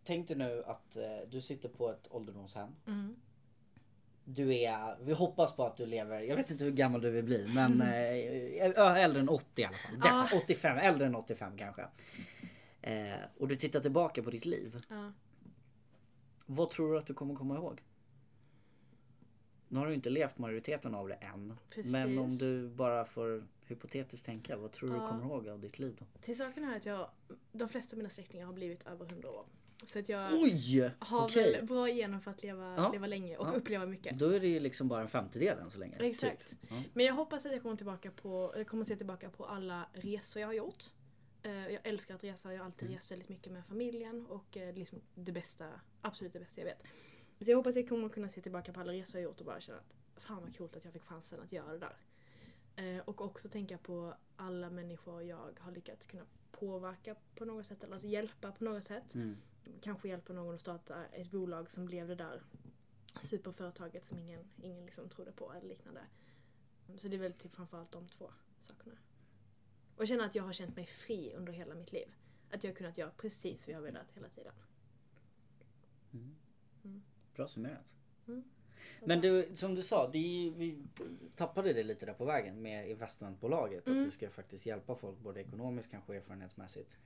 Tänk 0.05 0.29
dig 0.29 0.37
nu 0.37 0.65
att 0.67 0.97
eh, 0.97 1.03
du 1.31 1.41
sitter 1.41 1.69
på 1.69 1.91
ett 1.91 2.07
ålderdomshem. 2.11 2.69
Mm. 2.87 3.17
Du 4.25 4.55
är, 4.59 4.97
vi 5.01 5.13
hoppas 5.13 5.57
på 5.57 5.65
att 5.67 5.77
du 5.77 5.87
lever, 5.87 6.21
jag 6.21 6.37
vet 6.37 6.51
inte 6.51 6.65
hur 6.65 6.71
gammal 6.73 7.01
du 7.01 7.11
vill 7.11 7.25
bli 7.25 7.47
men 7.55 7.81
eh, 7.83 8.17
ja, 8.57 8.97
äldre 8.97 9.21
än 9.21 9.29
80 9.29 9.63
i 9.63 9.65
alla 9.65 9.77
fall. 9.77 9.97
Def- 9.97 10.43
85, 10.45 10.79
äldre 10.79 11.07
än 11.07 11.15
85 11.15 11.57
kanske. 11.57 11.87
Eh, 12.83 13.15
och 13.39 13.49
du 13.49 13.57
tittar 13.57 13.81
tillbaka 13.81 14.23
på 14.23 14.31
ditt 14.31 14.45
liv. 14.45 14.83
Ja. 14.89 15.13
Vad 16.47 16.71
tror 16.71 16.93
du 16.93 16.99
att 16.99 17.07
du 17.07 17.15
kommer 17.15 17.35
komma 17.35 17.55
ihåg? 17.57 17.83
Nu 19.69 19.79
har 19.79 19.87
du 19.87 19.95
inte 19.95 20.11
levt 20.11 20.39
majoriteten 20.39 20.95
av 20.95 21.09
det 21.09 21.15
än. 21.15 21.55
Precis. 21.71 21.93
Men 21.93 22.19
om 22.19 22.39
du 22.39 22.69
bara 22.69 23.05
får 23.05 23.45
hypotetiskt 23.67 24.27
tänka, 24.27 24.57
vad 24.57 24.73
tror 24.73 24.89
du 24.89 24.95
du 24.95 25.01
Ja. 25.03 25.09
kommer 25.09 25.25
ihåg 25.25 25.49
av 25.49 25.61
ditt 25.61 25.79
liv 25.79 25.97
då? 25.99 26.21
Till 26.21 26.37
saken 26.37 26.65
är 26.65 26.77
att 26.77 26.87
jag, 26.87 27.09
de 27.53 27.69
flesta 27.69 27.95
av 27.95 27.99
mina 27.99 28.11
släktingar 28.11 28.47
har 28.47 28.53
blivit 28.53 28.87
över 28.87 29.05
100 29.07 29.31
år. 29.31 29.45
Så 29.87 29.99
att 29.99 30.09
jag 30.09 30.33
Oj! 30.33 30.91
har 30.99 31.25
Okej. 31.25 31.53
väl 31.53 31.67
bra 31.67 31.89
igenom 31.89 32.21
för 32.21 32.31
att 32.31 32.43
leva, 32.43 32.75
Ja. 32.77 32.93
leva 32.93 33.07
länge 33.07 33.37
och 33.37 33.47
Ja. 33.47 33.53
uppleva 33.53 33.87
mycket. 33.87 34.19
Då 34.19 34.29
är 34.29 34.41
det 34.41 34.47
ju 34.49 34.61
liksom 34.61 34.89
bara 34.89 35.01
en 35.03 35.09
femtedel 35.09 35.59
än 35.59 35.71
så 35.71 35.79
länge. 35.79 35.97
Exakt. 36.01 36.51
Typ. 36.51 36.59
Ja. 36.71 36.83
Men 36.93 37.07
jag 37.07 37.15
hoppas 37.15 37.47
att 37.47 37.53
jag 37.53 37.63
kommer 37.63 37.77
tillbaka 37.77 38.11
på, 38.11 38.53
jag 38.57 38.67
kommer 38.67 38.85
se 38.85 38.97
tillbaka 38.97 39.31
på 39.31 39.47
alla 39.47 39.89
resor 39.93 40.41
jag 40.41 40.49
har 40.49 40.53
gjort. 40.55 40.85
Eh, 41.43 41.53
Jag 41.69 41.87
älskar 41.87 42.15
att 42.15 42.25
resa, 42.25 42.53
jag 42.53 42.59
har 42.61 42.65
alltid 42.67 42.89
Mm. 42.89 42.97
rest 42.97 43.11
väldigt 43.11 43.29
mycket 43.29 43.53
med 43.53 43.67
familjen 43.67 44.27
och 44.27 44.57
eh, 44.57 44.75
liksom 44.75 45.01
det 45.15 45.33
bästa, 45.33 45.69
absolut 46.01 46.33
det 46.33 46.39
bästa 46.41 46.61
jag 46.61 46.67
vet. 46.67 46.83
Så 47.41 47.51
jag 47.51 47.57
hoppas 47.57 47.71
att 47.77 47.77
jag 47.83 47.89
kommer 47.89 48.09
kunna 48.09 48.29
se 48.29 48.41
tillbaka 48.41 48.73
på 48.73 48.81
alla 48.81 48.93
resor 48.93 49.21
jag 49.21 49.25
gjort 49.25 49.41
och 49.41 49.47
bara 49.47 49.61
känna 49.61 49.79
att 49.79 49.97
fan 50.17 50.43
vad 50.43 50.57
coolt 50.57 50.77
att 50.77 50.85
jag 50.85 50.93
fick 50.93 51.03
chansen 51.03 51.41
att 51.41 51.53
göra 51.53 51.73
det 51.73 51.79
där. 51.79 51.97
Eh, 52.77 53.03
Och 53.05 53.21
också 53.21 53.49
tänka 53.49 53.79
på 53.79 54.15
alla 54.37 54.71
människor 54.71 55.23
jag 55.23 55.51
har 55.61 55.73
lyckats 55.73 56.07
kunna 56.07 56.23
påverka 56.53 57.15
på 57.35 57.45
något 57.45 57.67
sätt, 57.67 57.85
eller 57.85 57.93
alltså 57.93 58.09
hjälpa 58.09 58.53
på 58.53 58.65
något 58.65 58.85
sätt. 58.85 59.15
Mm. 59.15 59.37
Kanske 59.81 60.09
hjälpa 60.09 60.33
någon 60.33 60.55
att 60.55 60.61
starta 60.61 61.07
ett 61.07 61.31
bolag 61.31 61.71
som 61.71 61.87
blev 61.87 62.09
det 62.09 62.15
där 62.15 62.43
superföretaget 63.21 64.05
som 64.05 64.19
ingen, 64.19 64.41
ingen 64.63 64.85
liksom 64.85 65.09
trodde 65.09 65.33
på 65.33 65.53
eller 65.53 65.69
liknande. 65.69 66.01
Så 66.99 67.09
det 67.09 67.17
är 67.17 67.21
väl 67.21 67.33
typ 67.33 67.55
framförallt 67.55 67.93
de 67.93 68.09
två 68.09 68.31
sakerna. 68.61 68.97
Och 69.97 70.09
känna 70.09 70.25
att 70.25 70.35
jag 70.35 70.43
har 70.45 70.53
känt 70.53 70.77
mig 70.77 70.87
fri 70.87 71.33
under 71.37 71.53
hela 71.53 71.75
mitt 71.75 71.93
liv. 71.93 72.15
Att 72.51 72.65
jag 72.65 72.71
har 72.71 72.77
kunnat 72.77 72.99
göra 72.99 73.11
precis 73.11 73.67
vad 73.67 73.75
jag 73.75 73.79
har 73.79 73.85
velat 73.85 74.11
hela 74.11 74.29
tiden. 74.29 74.53
Bra 77.35 77.49
summerat. 77.49 77.85
Mm. 78.29 78.45
Men 79.05 79.21
du, 79.21 79.57
som 79.57 79.75
du 79.75 79.83
sa, 79.83 80.11
ju- 80.15 80.51
vi 80.51 80.83
tappade 81.37 81.73
det 81.73 81.83
lite 81.83 82.07
där 82.07 82.15
på 82.15 82.25
vägen 82.25 82.63
med 82.63 82.91
investmentbolaget. 82.91 83.87
Mm. 83.87 83.99
Att 83.99 84.05
du 84.05 84.11
ska 84.11 84.31
faktiskt 84.31 84.67
hjälpa 84.67 84.95
folk 84.95 85.19
både 85.19 85.41
ekonomiskt 85.41 85.91
kanske 85.91 86.17
erfarenhetsmässigt. 86.17 86.99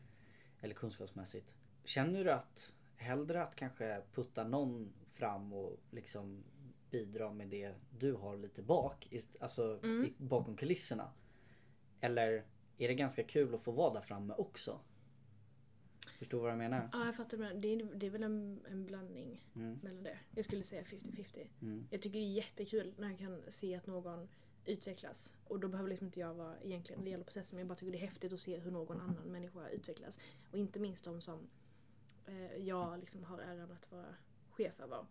Eller 0.61 0.75
kunskapsmässigt. 0.75 1.55
Känner 1.89 2.25
du 2.25 2.33
att 2.33 2.73
hellre 2.97 3.43
att 3.43 3.55
kanske 3.57 4.03
putta 4.13 4.45
någon 4.45 4.93
fram 5.13 5.53
och 5.53 5.77
liksom 5.91 6.45
bidra 6.91 7.33
med 7.33 7.49
det 7.49 7.75
du 7.99 8.13
har 8.13 8.37
lite 8.37 8.63
bak, 8.63 9.09
alltså 9.41 9.81
Mm. 9.83 10.15
bakom 10.19 10.57
kulisserna? 10.57 11.13
Eller 12.01 12.45
är 12.79 12.89
det 12.89 12.95
ganska 12.95 13.25
kul 13.25 13.55
att 13.55 13.61
få 13.63 13.73
vara 13.73 13.95
där 13.95 14.01
framme 14.01 14.35
också? 14.39 14.81
Förstår 16.19 16.39
du 16.39 16.43
vad 16.43 16.51
jag 16.51 16.59
menar? 16.59 16.89
Ja, 16.93 17.07
jag 17.07 17.17
fattar. 17.17 17.55
Det, 17.55 17.69
är, 17.69 17.95
det 17.95 18.07
är 18.07 18.11
väl 18.11 18.23
en, 18.23 18.61
en 18.71 18.87
blandning 18.87 19.45
Mm. 19.57 19.79
mellan 19.83 20.03
det. 20.03 20.19
Jag 20.35 20.45
skulle 20.45 20.63
säga 20.63 20.83
50-50. 20.83 21.47
Mm. 21.63 21.89
Jag 21.91 22.03
tycker 22.03 22.19
det 22.19 22.25
är 22.25 22.33
jättekul 22.33 22.95
när 22.99 23.11
jag 23.11 23.19
kan 23.19 23.43
se 23.49 23.77
att 23.77 23.87
någon 23.87 24.29
utvecklas. 24.65 25.33
Och 25.45 25.61
då 25.61 25.69
behöver 25.69 25.91
liksom 25.91 26.07
inte 26.07 26.21
jag 26.21 26.35
vara 26.35 26.61
egentligen 26.61 26.99
en 26.99 27.05
del 27.05 27.21
av 27.21 27.25
processen 27.25 27.57
men 27.57 27.59
jag 27.61 27.69
bara 27.69 27.75
tycker 27.75 27.93
det 27.93 27.99
är 27.99 28.07
häftigt 28.07 28.33
att 28.33 28.41
se 28.41 28.59
hur 28.59 28.71
någon 28.71 29.01
annan 29.01 29.33
människa 29.33 29.69
utvecklas. 29.69 30.19
Och 30.53 30.59
inte 30.59 30.81
minst 30.81 31.05
de 31.05 31.21
som 31.21 31.49
jag 32.59 33.01
liksom 33.01 33.25
har 33.25 33.39
äran 33.39 33.73
att 33.73 33.93
vara 33.93 34.15
chef 34.51 34.81
över. 34.81 35.07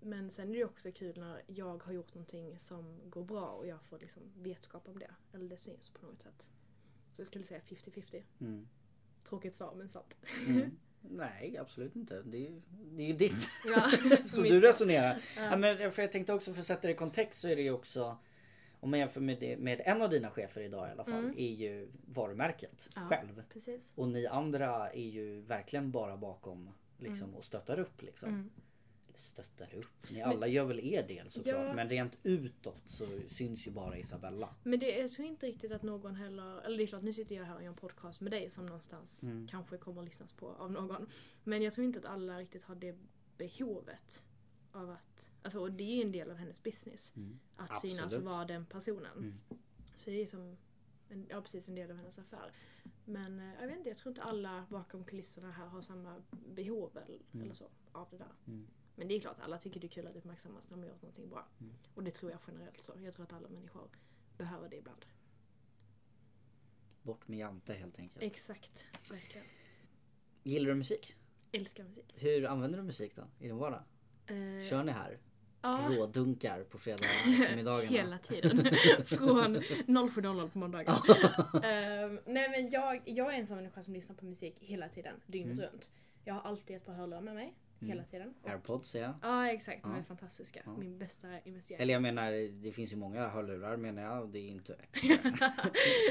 Men 0.00 0.30
sen 0.30 0.50
är 0.50 0.54
det 0.54 0.64
också 0.64 0.92
kul 0.92 1.18
när 1.18 1.42
jag 1.46 1.82
har 1.82 1.92
gjort 1.92 2.14
någonting 2.14 2.58
som 2.58 3.00
går 3.10 3.24
bra 3.24 3.46
och 3.46 3.66
jag 3.66 3.82
får 3.82 3.98
liksom 3.98 4.22
vetskap 4.36 4.88
om 4.88 4.98
det. 4.98 5.10
Eller 5.32 5.48
det 5.48 5.56
syns 5.56 5.90
på 5.90 6.06
något 6.06 6.22
sätt. 6.22 6.48
Så 7.12 7.20
jag 7.20 7.26
skulle 7.26 7.44
säga 7.44 7.60
50-50. 7.60 8.22
Mm. 8.40 8.68
Tråkigt 9.24 9.54
svar 9.54 9.74
men 9.74 9.88
sant. 9.88 10.16
Mm. 10.48 10.70
Nej, 11.00 11.58
absolut 11.58 11.96
inte. 11.96 12.22
Det 12.22 12.46
är, 12.46 12.62
det 12.68 13.02
är 13.02 13.06
ju 13.06 13.12
ditt. 13.12 13.48
Ja, 13.64 13.90
så 14.26 14.42
du 14.42 14.60
resonerar. 14.60 15.22
Ja. 15.36 15.56
men 15.56 15.92
för 15.92 16.02
jag 16.02 16.12
tänkte 16.12 16.32
också 16.32 16.52
för 16.52 16.60
att 16.60 16.66
sätta 16.66 16.86
det 16.86 16.92
i 16.92 16.96
kontext 16.96 17.40
så 17.40 17.48
är 17.48 17.56
det 17.56 17.62
ju 17.62 17.70
också 17.70 18.18
om 18.84 18.90
man 18.90 18.98
jämför 18.98 19.20
med, 19.20 19.40
det, 19.40 19.56
med 19.56 19.80
en 19.84 20.02
av 20.02 20.10
dina 20.10 20.30
chefer 20.30 20.60
idag 20.60 20.88
i 20.88 20.90
alla 20.92 21.04
fall 21.04 21.24
Mm. 21.24 21.38
är 21.38 21.50
ju 21.52 21.88
varumärket 22.06 22.90
Ja. 22.94 23.06
själv. 23.08 23.42
Precis. 23.52 23.92
Och 23.94 24.08
ni 24.08 24.26
andra 24.26 24.90
är 24.90 25.08
ju 25.08 25.40
verkligen 25.40 25.90
bara 25.90 26.16
bakom 26.16 26.70
liksom 26.98 27.34
och 27.34 27.44
stöttar 27.44 27.78
upp 27.78 28.02
liksom. 28.02 28.28
Mm. 28.28 28.50
Stöttar 29.14 29.74
upp. 29.74 30.10
Ni 30.10 30.22
alla 30.22 30.46
gör 30.46 30.64
väl 30.64 30.80
er 30.80 31.08
del 31.08 31.30
såklart. 31.30 31.54
Ja. 31.56 31.74
Men 31.74 31.88
rent 31.88 32.18
utåt 32.22 32.80
så 32.84 33.06
syns 33.28 33.66
ju 33.66 33.70
bara 33.70 33.98
Isabella. 33.98 34.54
Men 34.62 34.80
det 34.80 35.00
är 35.00 35.08
så 35.08 35.22
inte 35.22 35.46
riktigt 35.46 35.72
att 35.72 35.82
någon 35.82 36.14
heller, 36.14 36.60
eller 36.60 36.78
det 36.78 36.84
är 36.84 36.86
klart 36.86 37.02
nu 37.02 37.12
sitter 37.12 37.34
jag 37.36 37.44
här 37.44 37.54
och 37.56 37.62
gör 37.62 37.68
en 37.68 37.76
podcast 37.76 38.20
med 38.20 38.32
dig 38.32 38.50
som 38.50 38.66
någonstans 38.66 39.22
Mm. 39.22 39.46
kanske 39.50 39.76
kommer 39.76 40.00
att 40.02 40.06
lyssnas 40.08 40.32
på 40.32 40.48
av 40.48 40.72
någon. 40.72 41.06
Men 41.44 41.62
jag 41.62 41.72
tror 41.72 41.84
inte 41.86 41.98
att 41.98 42.04
alla 42.04 42.38
riktigt 42.38 42.62
har 42.64 42.74
det 42.74 42.96
behovet 43.38 44.22
av 44.72 44.90
att, 44.90 45.28
alltså 45.44 45.60
och 45.60 45.72
det 45.72 45.84
är 45.84 45.96
ju 45.96 46.02
en 46.02 46.12
del 46.12 46.30
av 46.30 46.36
hennes 46.36 46.62
business. 46.62 47.12
Mm. 47.16 47.38
Att 47.56 47.80
synas 47.80 47.98
och 47.98 48.04
Absolut. 48.04 48.24
vara 48.26 48.44
den 48.44 48.66
personen. 48.66 49.18
Mm. 49.18 49.34
Så 49.96 50.10
det 50.10 50.22
är 50.22 50.26
som, 50.26 50.56
en, 51.08 51.26
ja 51.30 51.40
precis 51.40 51.68
en 51.68 51.74
del 51.74 51.90
av 51.90 51.96
hennes 51.96 52.18
affär. 52.18 52.52
Men 53.04 53.40
eh, 53.40 53.54
jag 53.60 53.66
vet 53.66 53.76
inte, 53.76 53.88
jag 53.90 53.96
tror 53.96 54.10
inte 54.10 54.22
alla 54.22 54.66
bakom 54.70 55.04
kulisserna 55.04 55.50
här 55.52 55.66
har 55.66 55.82
samma 55.82 56.22
behov 56.30 56.90
eller, 57.06 57.18
Mm. 57.32 57.44
eller 57.44 57.54
så 57.54 57.68
av 57.92 58.08
det 58.10 58.18
där. 58.18 58.32
Mm. 58.46 58.66
Men 58.96 59.08
det 59.08 59.14
är 59.14 59.20
klart, 59.20 59.40
alla 59.40 59.58
tycker 59.58 59.80
det 59.80 59.86
är 59.86 59.88
kul 59.88 60.06
att 60.06 60.16
uppmärksammas 60.16 60.70
när 60.70 60.76
de 60.76 60.84
gör 60.86 60.94
någonting 60.94 61.28
bra. 61.28 61.46
Mm. 61.60 61.72
Och 61.94 62.04
det 62.04 62.10
tror 62.10 62.30
jag 62.30 62.40
generellt 62.46 62.82
så. 62.84 62.92
Jag 63.02 63.14
tror 63.14 63.24
att 63.26 63.32
alla 63.32 63.48
människor 63.48 63.88
behöver 64.36 64.68
det 64.68 64.76
ibland. 64.76 65.06
Bort 67.02 67.28
med 67.28 67.38
Jante 67.38 67.74
helt 67.74 67.98
enkelt. 67.98 68.22
Exakt, 68.24 68.84
verkligen. 69.12 69.46
Gillar 70.42 70.68
du 70.68 70.74
musik? 70.74 71.14
Älskar 71.52 71.84
musik. 71.84 72.14
Hur 72.16 72.44
använder 72.46 72.78
du 72.78 72.84
musik 72.84 73.16
då 73.16 73.22
i 73.38 73.46
din 73.46 73.56
vardag? 73.56 73.82
Eh, 74.26 74.68
Kör 74.70 74.84
ni 74.84 74.92
här? 74.92 75.18
Ja. 75.64 75.86
rådunkar 75.90 76.62
på 76.64 76.78
fredag 76.78 77.04
eftermiddagarna. 77.40 77.90
Hela 77.90 78.18
tiden. 78.18 78.56
Från 79.06 79.56
07.00 79.56 80.48
på 80.48 80.58
måndagar. 80.58 80.94
Ehm, 81.64 82.20
nej 82.26 82.48
men 82.50 82.70
jag, 82.70 83.02
jag 83.04 83.34
är 83.34 83.38
en 83.38 83.46
sån 83.46 83.56
människa 83.56 83.82
som 83.82 83.94
lyssnar 83.94 84.16
på 84.16 84.24
musik 84.24 84.56
hela 84.60 84.88
tiden, 84.88 85.14
dygnet 85.26 85.58
Mm. 85.58 85.70
runt. 85.70 85.90
Jag 86.24 86.34
har 86.34 86.40
alltid 86.50 86.76
ett 86.76 86.86
par 86.86 86.92
hörlurar 86.94 87.20
med 87.20 87.34
mig, 87.34 87.54
hela 87.80 88.04
tiden. 88.04 88.34
Airpods 88.44 88.94
jag. 88.94 89.14
Ja 89.22 89.48
exakt, 89.50 89.82
de 89.82 89.90
Ja. 89.92 89.98
är 89.98 90.02
fantastiska. 90.02 90.60
Ja. 90.66 90.76
Min 90.76 90.98
bästa 90.98 91.28
investering. 91.44 91.82
Eller 91.82 91.92
jag 91.92 92.02
menar, 92.02 92.62
det 92.62 92.72
finns 92.72 92.92
ju 92.92 92.96
många 92.96 93.28
hörlurar 93.28 93.76
menar 93.76 94.02
jag 94.02 94.28
det 94.28 94.38
är 94.38 94.48
inte 94.48 94.76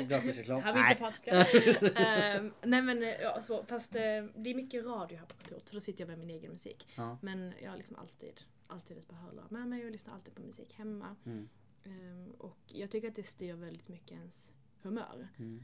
gratisreklam. 0.08 0.62
Här 0.62 0.74
vill 0.74 1.68
inte. 1.68 1.88
Ehm, 2.00 2.54
nej 2.64 2.82
men 2.82 3.02
ja, 3.02 3.42
så, 3.42 3.64
fast 3.64 3.96
eh, 3.96 4.02
det 4.36 4.50
är 4.50 4.56
mycket 4.56 4.86
radio 4.86 5.18
här 5.18 5.26
på 5.26 5.36
kontoret 5.36 5.70
så 5.70 5.76
då 5.76 5.80
sitter 5.80 6.02
jag 6.02 6.10
med 6.10 6.18
min 6.20 6.30
egen 6.30 6.52
musik. 6.52 6.88
Ja. 6.96 7.18
Men 7.22 7.54
jag 7.64 7.70
har 7.70 7.78
liksom 7.78 7.96
alltid, 7.96 8.42
alltid 8.68 8.98
ett 8.98 9.08
par 9.08 9.16
hörlurar 9.18 9.48
med 9.50 9.68
mig 9.68 9.86
och 9.86 9.92
lyssnar 9.92 10.14
alltid 10.14 10.36
på 10.36 10.42
musik 10.42 10.74
hemma. 10.74 11.16
Mm. 11.26 11.50
Ehm, 11.84 12.32
och 12.32 12.58
jag 12.68 12.92
tycker 12.92 13.08
att 13.08 13.16
det 13.16 13.24
styr 13.24 13.54
väldigt 13.54 13.88
mycket 13.90 14.12
ens 14.12 14.52
humör. 14.82 15.28
Mm. 15.38 15.64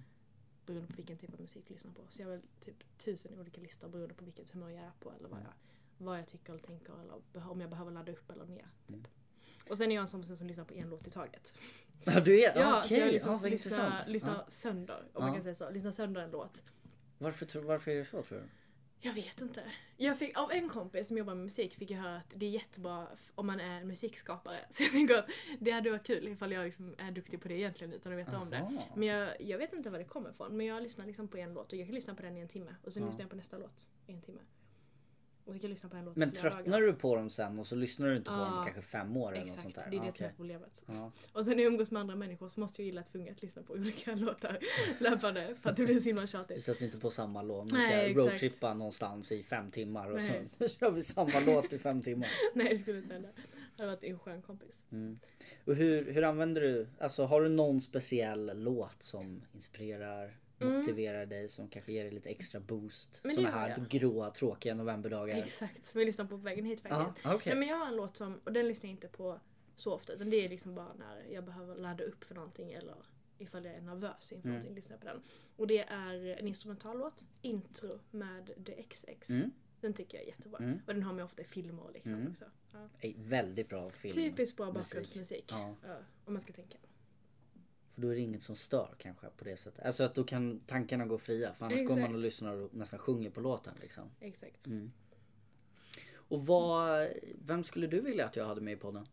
Beroende 0.66 0.88
på 0.88 0.95
vilken 0.95 1.18
typ 1.18 1.34
av 1.34 1.41
musik 1.41 1.64
du 1.68 1.74
lyssnar 1.74 1.91
på. 1.91 2.02
Så 2.10 2.22
jag 2.22 2.28
har 2.28 2.32
väl 2.32 2.41
typ 2.60 2.97
tusen 2.97 3.39
olika 3.39 3.62
listor 3.62 3.89
beroende 3.89 4.14
på 4.16 4.26
vilket 4.26 4.52
humör 4.52 4.70
jag 4.70 4.84
är 4.84 4.91
på 5.00 5.12
eller 5.12 5.30
vad 5.30 5.39
jag, 5.39 5.54
vad 5.97 6.20
jag 6.20 6.28
tycker 6.28 6.54
eller 6.54 6.64
tänker 6.64 6.93
eller 7.02 7.50
om 7.52 7.62
jag 7.62 7.70
behöver 7.70 7.91
ladda 7.91 8.12
upp 8.12 8.30
eller 8.32 8.45
ner. 8.45 8.68
Mm. 8.88 9.04
Typ. 9.04 9.12
Och 9.70 9.78
sen 9.78 9.91
är 9.91 9.95
jag 9.95 10.02
en 10.02 10.08
sån 10.08 10.22
person 10.22 10.38
som 10.38 10.47
lyssnar 10.47 10.66
på 10.66 10.74
en 10.74 10.89
låt 10.89 11.08
i 11.08 11.10
taget. 11.10 11.54
Ja 12.04 12.20
du 12.20 12.41
är, 12.43 12.58
ja, 12.60 12.82
så 12.82 12.86
okej, 12.86 13.00
jag 13.00 13.12
liksom 13.12 13.32
ja, 13.32 13.38
vad 13.38 13.52
lyssnar, 13.52 13.86
intressant. 13.86 14.08
lyssnar 14.08 14.36
Ja. 14.36 14.45
sönder, 14.50 15.00
om 15.00 15.10
Ja. 15.14 15.20
man 15.22 15.34
kan 15.34 15.43
säga 15.43 15.56
så. 15.56 15.70
Lyssnar 15.70 15.91
sönder 15.91 16.22
en 16.22 16.32
låt. 16.32 16.64
Varför, 17.18 17.60
varför 17.62 17.91
är 17.91 17.95
det 17.95 18.06
så 18.06 18.24
tror 18.24 18.38
du? 18.38 18.43
Jag 19.02 19.14
vet 19.14 19.41
inte. 19.41 19.64
Jag 19.97 20.20
fick, 20.20 20.38
av 20.39 20.52
en 20.52 20.70
kompis 20.70 21.08
som 21.08 21.18
jobbar 21.18 21.36
med 21.36 21.43
musik 21.43 21.76
fick 21.76 21.91
jag 21.91 21.97
höra 21.97 22.18
att 22.18 22.34
det 22.36 22.45
är 22.45 22.50
jättebra 22.50 23.08
om 23.36 23.47
man 23.47 23.60
är 23.60 23.84
musikskapare. 23.84 24.60
Så 24.72 24.84
jag 24.84 24.91
tänker 24.91 25.18
att 25.18 25.30
det 25.60 25.72
hade 25.72 25.91
varit 25.91 26.08
kul 26.08 26.28
ifall 26.28 26.52
jag 26.52 26.66
liksom 26.66 26.95
är 26.97 27.12
duktig 27.12 27.41
på 27.41 27.47
det 27.47 27.54
egentligen 27.54 27.93
utan 27.93 28.12
att 28.14 28.20
veta 28.20 28.39
om 28.39 28.50
det. 28.50 28.72
Men 28.95 29.08
jag, 29.08 29.41
jag 29.41 29.58
vet 29.58 29.74
inte 29.74 29.89
var 29.89 30.00
det 30.00 30.06
kommer 30.06 30.30
ifrån. 30.30 30.58
Men 30.58 30.66
jag 30.66 30.84
lyssnar 30.84 31.06
liksom 31.06 31.28
på 31.28 31.38
en 31.38 31.54
låt 31.54 31.74
och 31.74 31.80
jag 31.80 31.88
kan 31.88 31.95
lyssna 31.95 32.16
på 32.16 32.22
den 32.22 32.38
i 32.38 32.39
en 32.39 32.47
timme. 32.47 32.76
Och 32.84 32.93
sen 32.93 33.04
Ja. 33.04 33.08
lyssnar 33.08 33.24
jag 33.24 33.30
på 33.30 33.36
nästa 33.36 33.58
låt 33.58 33.88
i 34.08 34.12
en 34.14 34.22
timme. 34.22 34.41
Och 35.50 35.56
så 35.56 35.60
kan 35.60 35.68
jag 35.70 35.74
lyssna 35.74 35.89
på 35.89 35.97
en 35.97 36.06
låt 36.06 36.16
Men 36.16 36.32
tröttnar 36.32 36.64
dagar. 36.64 36.82
du 36.82 36.93
på 36.93 37.16
dem 37.16 37.30
sen 37.30 37.60
och 37.60 37.68
så 37.68 37.76
lyssnar 37.76 38.08
du 38.08 38.18
inte 38.18 38.30
på 38.30 38.36
dem 38.38 38.58
på 38.58 38.64
kanske 38.64 38.82
fem 38.82 39.18
år 39.18 39.32
eller 39.32 39.41
något 39.41 39.50
sånt 39.50 39.66
Exakt, 39.68 39.86
där? 39.86 39.91
det 39.91 39.97
är 39.97 40.06
det 40.06 40.12
som 40.12 40.24
är 40.24 40.28
okej. 40.28 40.36
problemet. 40.38 40.84
Ja. 40.88 41.12
Och 41.34 41.45
sen 41.45 41.56
när 41.56 41.64
jag 41.64 41.72
umgås 41.72 41.91
med 41.91 42.00
andra 42.00 42.16
människor 42.16 42.47
så 42.47 42.60
måste 42.60 42.82
jag 42.82 42.86
gilla 42.86 43.02
att 43.02 43.12
tvunget 43.12 43.41
lyssna 43.41 43.64
på 43.64 43.74
olika 43.80 44.16
låtar 44.16 44.58
löpande 45.00 45.56
för 45.56 45.70
att 45.70 45.78
det 45.78 45.86
blir 45.86 46.00
så 46.00 46.06
himla 46.10 46.22
Du 46.22 46.28
tjatigt. 46.28 46.64
sätter 46.64 46.86
inte 46.86 46.97
på 46.97 47.10
samma 47.10 47.41
låt. 47.41 47.72
Nu 47.72 47.82
ska 47.82 47.91
exakt. 47.91 48.18
roadtrippa 48.18 48.74
någonstans 48.74 49.32
i 49.32 49.43
fem 49.43 49.72
timmar 49.72 50.12
och 50.12 50.18
Nej. 50.18 50.50
så 50.60 50.68
kör 50.68 50.91
vi 50.91 51.04
samma 51.04 51.39
låt 51.45 51.74
i 51.74 51.80
fem 51.80 52.02
timmar. 52.02 52.30
Nej 52.54 52.70
det 52.74 52.78
skulle 52.80 52.97
inte 52.97 53.14
hända. 53.14 53.30
Det 53.76 53.84
hade 53.84 53.95
varit 53.95 54.04
en 54.04 54.20
skön 54.20 54.41
kompis. 54.41 54.84
Mm. 54.91 55.20
Och 55.66 55.76
hur, 55.76 56.12
hur 56.14 56.24
använder 56.24 56.62
du, 56.62 56.88
alltså 57.00 57.26
har 57.26 57.41
du 57.41 57.50
någon 57.50 57.82
speciell 57.82 58.52
låt 58.64 59.04
som 59.04 59.41
inspirerar, 59.54 60.38
motiverar 60.68 61.26
dig, 61.26 61.49
som 61.49 61.68
kanske 61.68 61.91
ger 61.91 62.03
dig 62.03 62.12
lite 62.14 62.30
extra 62.30 62.60
boost? 62.60 63.20
Men 63.24 63.36
Såna 63.36 63.51
här 63.51 63.70
jag. 63.70 63.88
gråa, 63.89 64.32
tråkiga 64.32 64.76
novemberdagar. 64.76 65.38
Exakt, 65.38 65.86
som 65.86 65.99
jag 66.01 66.05
lyssnar 66.05 66.26
på 66.26 66.30
på 66.30 66.38
vägen 66.38 66.66
hit 66.66 66.82
faktiskt. 66.82 67.24
Ja, 67.26 67.36
okej. 67.36 67.51
Nej, 67.53 67.60
men 67.60 67.68
jag 67.68 67.76
har 67.78 67.88
en 67.88 67.95
låt 67.95 68.18
som, 68.18 68.39
och 68.43 68.53
den 68.53 68.68
lyssnar 68.68 68.88
jag 68.89 68.93
inte 68.95 69.07
på 69.07 69.39
så 69.76 69.93
ofta 69.93 70.14
utan 70.14 70.30
det 70.30 70.45
är 70.45 70.49
liksom 70.49 70.76
bara 70.76 70.93
när 70.93 71.24
jag 71.34 71.43
behöver 71.45 71.76
ladda 71.76 72.03
upp 72.03 72.24
för 72.24 72.36
någonting 72.36 72.72
eller 72.72 72.95
ifall 73.38 73.66
jag 73.66 73.76
är 73.76 73.82
nervös 73.82 74.32
inför 74.32 74.47
Mm. 74.47 74.49
någonting 74.55 74.76
lyssnar 74.76 74.93
jag 74.93 75.01
på 75.01 75.07
den. 75.07 75.22
Och 75.55 75.68
det 75.68 75.80
är 75.80 76.26
en 76.39 76.47
instrumentallåt, 76.47 77.26
Intro 77.41 77.99
med 78.12 78.51
The 78.66 78.84
XX. 78.84 79.30
Mm. 79.30 79.51
Den 79.82 79.93
tycker 79.93 80.18
jag 80.18 80.24
är 80.24 80.28
jättebra. 80.30 80.60
Mm. 80.64 80.80
Och 80.88 80.93
den 80.93 81.03
har 81.03 81.14
man 81.14 81.26
ofta 81.26 81.41
i 81.41 81.45
filmer 81.45 81.84
och 81.84 81.91
liknande 81.91 82.20
Mm. 82.20 82.32
också. 82.32 82.45
Ja. 82.74 82.88
Väldigt 83.18 83.70
bra 83.70 83.89
film. 83.89 84.14
Typiskt 84.14 84.57
bra 84.57 84.66
musik. 84.74 84.84
bakgrundsmusik. 84.93 85.45
Ja. 85.51 85.76
Ja, 85.88 85.97
om 86.26 86.34
man 86.34 86.41
ska 86.41 86.53
tänka. 86.53 86.78
För 88.00 88.04
då 88.08 88.12
är 88.12 88.16
det 88.16 88.22
inget 88.22 88.43
som 88.43 88.56
stör 88.56 88.95
kanske 88.97 89.28
på 89.38 89.43
det 89.43 89.58
sättet. 89.58 89.86
Alltså 89.86 90.04
att 90.04 90.16
då 90.16 90.24
kan 90.24 90.60
tankarna 90.60 91.06
gå 91.06 91.18
fria. 91.18 91.54
För 91.54 91.66
annars 91.66 91.80
går 91.80 91.88
man 91.89 91.97
Exakt. 91.97 92.14
och 92.14 92.20
lyssnar 92.20 92.54
och 92.56 92.74
nästan 92.74 93.00
sjunger 93.00 93.30
på 93.30 93.41
låten 93.41 93.74
liksom. 93.82 94.10
Exakt. 94.20 94.68
Mm. 94.68 94.91
Och 96.14 96.45
vad, 96.45 97.10
vem 97.45 97.64
skulle 97.64 97.88
du 97.88 98.02
vilja 98.02 98.26
att 98.26 98.36
jag 98.36 98.45
hade 98.45 98.62
med 98.62 98.74
i 98.74 98.76
podden? 98.76 99.08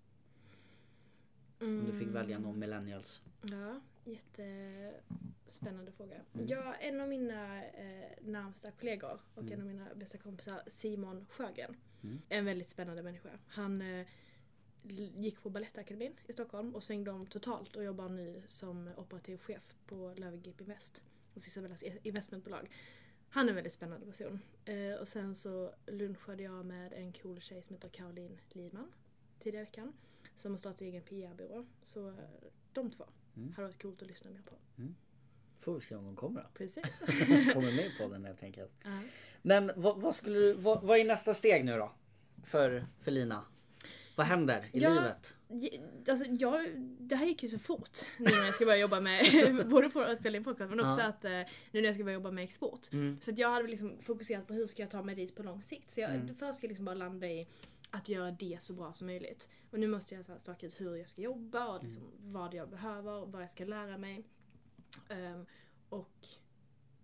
Om 1.61 1.85
du 1.87 1.99
fick 1.99 2.09
välja 2.09 2.39
någon 2.39 2.59
millennials. 2.59 3.23
Ja, 3.43 3.81
jättespännande 4.05 5.93
fråga. 5.93 6.17
Mm. 6.35 6.47
Ja, 6.47 6.75
en 6.75 7.01
av 7.01 7.09
mina 7.09 7.65
eh, 7.65 8.11
närmsta 8.21 8.71
kollegor 8.71 9.21
och 9.35 9.43
Mm. 9.43 9.53
en 9.53 9.61
av 9.61 9.67
mina 9.67 9.95
bästa 9.95 10.19
kompisar, 10.19 10.63
Simon 10.67 11.27
Sjögren. 11.31 11.77
Mm. 12.03 12.23
En 12.29 12.45
väldigt 12.45 12.71
spännande 12.71 13.03
människa. 13.03 13.31
Han 13.49 13.83
eh, 13.83 14.07
gick 14.95 15.43
på 15.43 15.51
Balettakademin 15.51 16.13
i 16.27 16.33
Stockholm 16.33 16.75
och 16.75 16.83
svängde 16.83 17.11
om 17.11 17.27
totalt 17.27 17.77
och 17.77 17.85
jobbar 17.85 18.09
nu 18.09 18.43
som 18.47 18.91
operativ 18.97 19.39
chef 19.39 19.75
på 19.87 20.15
Löwengrip 20.17 20.61
Invest. 20.61 21.03
Hos 21.35 21.47
Isabellas 21.47 21.83
e- 21.83 21.99
investmentbolag. 22.03 22.71
Han 23.29 23.45
är 23.47 23.49
en 23.49 23.55
väldigt 23.55 23.73
spännande 23.73 24.07
person. 24.07 24.41
Eh, 24.65 24.95
och 25.01 25.09
sen 25.09 25.35
så 25.35 25.73
lunchade 25.87 26.43
jag 26.43 26.67
med 26.67 26.93
en 26.93 27.13
cool 27.13 27.41
tjej 27.41 27.63
som 27.63 27.75
heter 27.77 27.89
Caroline 27.89 28.39
Lidman 28.53 28.93
tidigare 29.39 29.63
i 29.63 29.67
veckan. 29.67 29.93
Som 30.35 30.53
har 30.53 30.59
startat 30.59 30.81
egen 30.81 31.03
PR-byrå. 31.03 31.67
Så 31.83 32.09
eh, 32.09 32.15
de 32.73 32.91
två 32.91 33.05
Mm. 33.37 33.53
hade 33.53 33.63
varit 33.69 33.83
coolt 33.83 34.03
att 34.03 34.09
lyssna 34.09 34.31
mer 34.31 34.43
på. 34.43 34.55
Får 35.59 35.75
vi 35.75 35.81
se 35.81 35.95
om 35.95 36.05
de 36.05 36.17
kommer 36.17 36.43
då. 36.43 36.49
Precis. 36.55 36.85
Kommer 37.53 37.73
med 37.77 37.87
i 37.87 37.93
podden 37.99 38.25
helt 38.25 38.43
enkelt. 38.43 38.73
Ja. 38.85 39.01
Men 39.43 39.71
vad, 39.77 40.01
vad 40.01 40.15
skulle 40.15 40.39
du, 40.39 40.53
vad, 40.53 40.83
vad 40.83 40.99
är 40.99 41.05
nästa 41.05 41.35
steg 41.35 41.65
nu 41.65 41.77
då? 41.79 41.93
För, 42.45 42.87
för 43.01 43.11
Lina? 43.11 43.45
Vad 44.17 44.27
händer 44.27 44.71
i 44.73 44.79
Ja. 44.79 44.91
livet? 44.91 45.35
Alltså, 46.09 46.25
jag, 46.31 46.81
det 46.99 47.17
här 47.17 47.27
gick 47.27 47.43
ju 47.43 47.49
så 47.49 47.59
fort 47.59 47.99
nu 48.19 48.25
när 48.25 48.45
jag 48.45 48.55
ska 48.55 48.65
börja 48.65 48.79
jobba 48.79 49.01
med, 49.01 49.25
både 49.71 49.91
på 49.91 50.01
att 50.01 50.19
spela 50.19 50.37
in 50.37 50.45
podcast 50.45 50.71
men 50.71 50.81
också 50.81 51.01
Ja. 51.01 51.07
att 51.07 51.25
eh, 51.25 51.31
nu 51.31 51.47
när 51.81 51.83
jag 51.85 51.95
ska 51.95 52.05
börja 52.05 52.15
jobba 52.15 52.31
med 52.31 52.45
export. 52.45 52.93
Mm. 52.93 53.21
Så 53.21 53.31
att 53.31 53.39
jag 53.39 53.51
hade 53.51 53.69
liksom 53.69 53.99
fokuserat 54.01 54.47
på 54.47 54.55
hur 54.55 54.67
ska 54.67 54.83
jag 54.83 54.91
ta 54.91 55.03
mig 55.03 55.15
dit 55.15 55.35
på 55.37 55.43
lång 55.43 55.63
sikt. 55.63 55.91
Så 55.91 56.01
jag, 56.01 56.15
Mm. 56.15 56.35
först 56.35 56.59
ska 56.59 56.65
jag 56.65 56.69
liksom 56.69 56.85
bara 56.85 56.95
landa 56.95 57.27
i 57.27 57.49
att 57.91 58.09
göra 58.09 58.31
det 58.31 58.59
så 58.63 58.73
bra 58.73 58.93
som 58.93 59.07
möjligt. 59.07 59.49
Och 59.71 59.81
nu 59.81 59.87
måste 59.87 60.15
jag 60.15 60.25
så 60.25 60.33
här 60.33 60.39
staka 60.39 60.67
ut 60.67 60.81
hur 60.81 60.97
jag 60.97 61.09
ska 61.09 61.21
jobba 61.23 61.67
och 61.77 61.83
liksom 61.85 62.03
Mm. 62.03 62.33
vad 62.33 62.55
jag 62.55 62.69
behöver, 62.71 63.27
vad 63.27 63.43
jag 63.43 63.51
ska 63.51 63.65
lära 63.65 63.99
mig. 63.99 64.25
Ehm, 65.09 65.47
och 65.89 66.27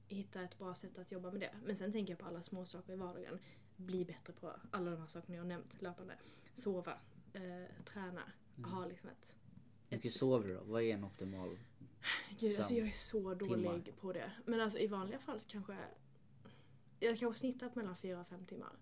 hitta 0.09 0.43
ett 0.43 0.59
bra 0.59 0.75
sätt 0.75 0.99
att 0.99 1.13
jobba 1.13 1.31
med 1.31 1.41
det. 1.41 1.51
Men 1.65 1.77
sen 1.77 1.93
tänker 1.93 2.13
jag 2.13 2.19
på 2.19 2.27
alla 2.27 2.43
små 2.43 2.65
saker 2.65 2.93
i 2.93 2.97
vardagen. 2.97 3.39
Bli 3.87 4.05
bättre 4.05 4.33
på 4.33 4.53
alla 4.71 4.91
de 4.91 5.01
här 5.01 5.07
sakerna 5.07 5.35
jag 5.37 5.43
har 5.43 5.49
nämnt 5.49 5.83
löpande. 5.83 6.15
Sova, 6.55 6.99
eh, 7.33 7.85
träna, 7.85 8.23
Mm. 8.59 8.71
ha 8.71 8.87
liksom 8.87 9.09
ett... 9.11 9.35
Hur 9.89 9.97
mycket 9.97 10.11
ett 10.11 10.17
sover 10.17 10.49
du 10.49 10.55
då? 10.55 10.61
Vad 10.65 10.83
är 10.83 10.95
en 10.95 11.05
optimal? 11.05 11.59
Gud, 12.39 12.59
alltså 12.59 12.75
jag 12.75 12.89
är 12.89 12.93
så 12.93 13.35
dålig 13.35 13.55
timmar. 13.85 13.93
på 14.01 14.13
det. 14.13 14.33
Men 14.47 14.61
alltså 14.61 14.79
i 14.79 14.87
vanliga 14.87 15.19
fall 15.19 15.41
så 15.41 15.49
kanske 15.49 15.77
jag 17.01 17.19
kanske 17.19 17.41
snittar 17.41 17.69
på 17.69 17.79
mellan 17.79 17.97
4 17.97 18.21
och 18.21 18.27
5 18.29 18.45
timmar. 18.47 18.73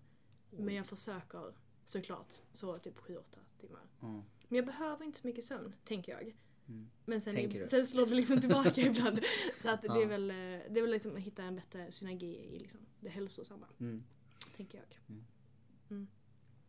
Men 0.49 0.75
jag 0.75 0.85
försöker 0.87 1.53
såklart 1.85 2.33
så 2.53 2.77
typ 2.79 2.97
7-8 2.97 3.39
timmar. 3.59 3.81
Ja. 3.99 4.07
Men 4.47 4.55
jag 4.55 4.65
behöver 4.65 5.05
inte 5.05 5.19
så 5.19 5.27
mycket 5.27 5.45
sömn, 5.45 5.73
tänker 5.85 6.11
jag. 6.11 6.35
Mm. 6.67 6.89
Men 7.05 7.21
sen, 7.21 7.67
sen 7.67 7.87
slår 7.87 8.05
det 8.05 8.15
liksom 8.15 8.39
tillbaka 8.41 8.81
ibland. 8.87 9.19
Så 9.57 9.69
att 9.69 9.81
det 9.81 9.87
Ja. 9.87 10.01
är 10.01 10.05
väl, 10.05 10.29
eh, 10.31 10.35
det 10.35 10.77
är 10.77 10.81
väl 10.81 10.91
liksom 10.91 11.15
att 11.15 11.21
hitta 11.21 11.43
en 11.43 11.55
bättre 11.55 11.91
synergi 11.91 12.35
i 12.55 12.59
liksom 12.59 12.79
det 12.99 13.09
hälsosamma, 13.09 13.67
Mm. 13.79 14.03
Tänker 14.55 14.77
jag. 14.77 14.99
Mm. 15.09 15.25
Mm. 15.89 16.07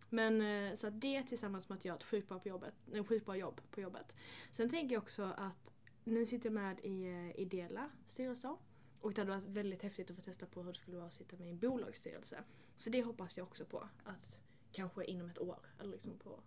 Men 0.08 0.42
eh, 0.42 0.76
så 0.76 0.86
att 0.86 1.00
det 1.00 1.22
tillsammans 1.22 1.68
med 1.68 1.78
att 1.78 1.84
göra 1.84 1.96
ett 1.96 2.04
sjukt 2.04 2.28
bra, 2.28 2.38
på 2.38 2.48
jobbet, 2.48 2.74
nej, 2.84 3.04
sjukt 3.04 3.26
bra 3.26 3.36
jobb 3.36 3.60
på 3.70 3.80
jobbet. 3.80 4.16
Sen 4.50 4.70
tänker 4.70 4.94
jag 4.94 5.02
också 5.02 5.22
att 5.36 5.72
nu 6.04 6.26
sitter 6.26 6.46
jag 6.46 6.54
med 6.54 6.80
i 6.80 7.04
eh, 7.04 7.40
ideella 7.40 7.90
styrelser. 8.06 8.56
Och 9.00 9.14
det 9.14 9.20
hade 9.20 9.30
varit 9.30 9.44
väldigt 9.44 9.82
häftigt 9.82 10.10
att 10.10 10.16
få 10.16 10.22
testa 10.22 10.46
på 10.46 10.62
hur 10.62 10.72
det 10.72 10.78
skulle 10.78 10.96
vara 10.96 11.06
att 11.06 11.14
sitta 11.14 11.36
med 11.36 11.46
i 11.46 11.50
en 11.50 11.58
bolagsstyrelse. 11.58 12.44
Så 12.76 12.90
det 12.90 13.02
hoppas 13.02 13.38
jag 13.38 13.46
också 13.46 13.64
på. 13.64 13.88
Att 14.04 14.38
kanske 14.72 15.04
inom 15.04 15.28
ett 15.28 15.38
år, 15.38 15.58
eller 15.78 15.90
liksom 15.90 16.18
på, 16.18 16.40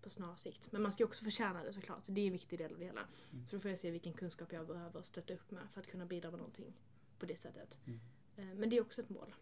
på 0.00 0.10
snar 0.10 0.36
sikt. 0.36 0.72
Men 0.72 0.82
man 0.82 0.92
ska 0.92 1.04
också 1.04 1.24
förtjäna 1.24 1.64
det 1.64 1.72
såklart. 1.72 2.02
Det 2.06 2.20
är 2.20 2.26
en 2.26 2.32
viktig 2.32 2.58
del 2.58 2.72
av 2.72 2.78
det 2.78 2.84
hela. 2.84 3.00
Mm. 3.32 3.46
Så 3.46 3.56
då 3.56 3.60
får 3.60 3.70
jag 3.70 3.78
se 3.78 3.90
vilken 3.90 4.12
kunskap 4.12 4.52
jag 4.52 4.66
behöver 4.66 5.02
stötta 5.02 5.34
upp 5.34 5.50
med 5.50 5.62
för 5.72 5.80
att 5.80 5.86
kunna 5.86 6.06
bidra 6.06 6.30
med 6.30 6.38
någonting 6.38 6.74
på 7.18 7.26
det 7.26 7.36
sättet. 7.36 7.78
Mm. 7.86 8.00
Eh, 8.36 8.58
Men 8.58 8.70
det 8.70 8.76
är 8.76 8.80
också 8.80 9.02
ett 9.02 9.10
mål. 9.10 9.34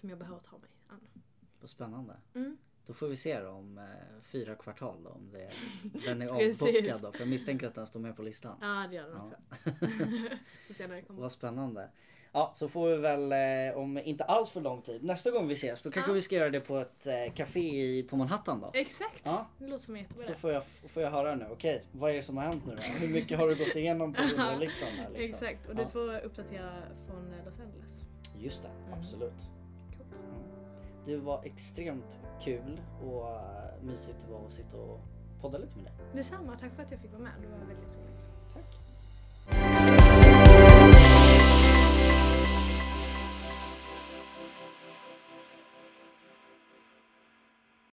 Som 0.00 0.08
jag 0.08 0.18
behöver 0.18 0.38
ta 0.40 0.58
mig 0.58 0.70
an. 0.88 1.00
Vad 1.60 1.70
spännande. 1.70 2.16
Mm. 2.34 2.56
Då 2.86 2.92
får 2.94 3.08
vi 3.08 3.16
se 3.16 3.40
då 3.40 3.50
om 3.50 3.78
eh, 3.78 3.84
fyra 4.22 4.54
kvartal 4.54 5.02
då, 5.04 5.10
om 5.10 5.30
det, 5.32 5.50
den 6.06 6.22
är 6.22 6.26
avbockad 6.28 7.00
då. 7.02 7.12
För 7.12 7.18
jag 7.18 7.28
misstänker 7.28 7.66
att 7.66 7.74
den 7.74 7.86
står 7.86 8.00
med 8.00 8.16
på 8.16 8.22
listan. 8.22 8.56
Ja, 8.60 8.86
det 8.90 8.96
gör 8.96 9.08
den 9.08 9.16
Ja. 9.16 9.32
också. 9.50 9.70
Kommer. 11.06 11.20
Vad 11.20 11.32
spännande. 11.32 11.90
Ja, 12.32 12.52
så 12.54 12.68
får 12.68 12.88
vi 12.88 12.96
väl 12.96 13.32
eh, 13.72 13.78
om 13.78 13.98
inte 13.98 14.24
alls 14.24 14.50
för 14.50 14.60
lång 14.60 14.82
tid. 14.82 15.04
Nästa 15.04 15.30
gång 15.30 15.48
vi 15.48 15.54
ses, 15.54 15.82
då 15.82 15.90
kanske 15.90 16.10
Ja. 16.10 16.14
vi 16.14 16.20
ska 16.20 16.36
göra 16.36 16.50
det 16.50 16.60
på 16.60 16.78
ett 16.78 17.06
eh, 17.06 17.32
café 17.34 17.60
i, 17.98 18.02
på 18.02 18.16
Manhattan 18.16 18.60
då. 18.60 18.70
Exakt! 18.74 19.22
Ja. 19.24 19.46
Det 19.58 19.64
låter 19.66 19.84
som 19.84 19.94
en 19.96 20.02
jättebra 20.02 20.24
Så 20.24 20.34
får 20.34 20.52
jag, 20.52 20.62
får 20.88 21.02
jag 21.02 21.10
höra 21.10 21.34
nu. 21.34 21.46
Okej, 21.50 21.84
vad 21.92 22.10
är 22.10 22.14
det 22.14 22.22
som 22.22 22.36
har 22.36 22.44
hänt 22.44 22.66
nu 22.66 22.74
då? 22.76 22.82
Hur 22.82 23.08
mycket 23.08 23.38
har 23.38 23.48
du 23.48 23.54
gått 23.56 23.76
igenom 23.76 24.12
på 24.14 24.22
listan 24.60 24.88
där 24.96 25.10
liksom? 25.18 25.46
Exakt, 25.46 25.68
och 25.68 25.76
du 25.76 25.82
Ja. 25.82 25.88
får 25.88 26.20
uppdatera 26.20 26.82
från 27.06 27.32
Los 27.44 27.60
Angeles. 27.60 28.02
Just 28.38 28.62
det, 28.62 28.68
Mm. 28.68 28.98
absolut. 28.98 29.34
Coolt. 30.10 30.60
Det 31.04 31.16
var 31.16 31.44
extremt 31.44 32.20
kul 32.40 32.80
och 33.02 33.30
eh, 33.30 33.82
mysigt 33.82 34.18
det 34.26 34.32
var 34.32 34.46
att 34.46 34.52
sitta 34.52 34.76
och 34.76 35.00
podda 35.40 35.58
lite 35.58 35.76
med 35.76 35.84
dig. 35.84 35.92
Detsamma, 36.14 36.56
tack 36.56 36.72
för 36.74 36.82
att 36.82 36.90
jag 36.90 37.00
fick 37.00 37.12
vara 37.12 37.22
med. 37.22 37.32
Det 37.40 37.46
var 37.46 37.58
väldigt 37.58 37.96
roligt. 37.96 38.37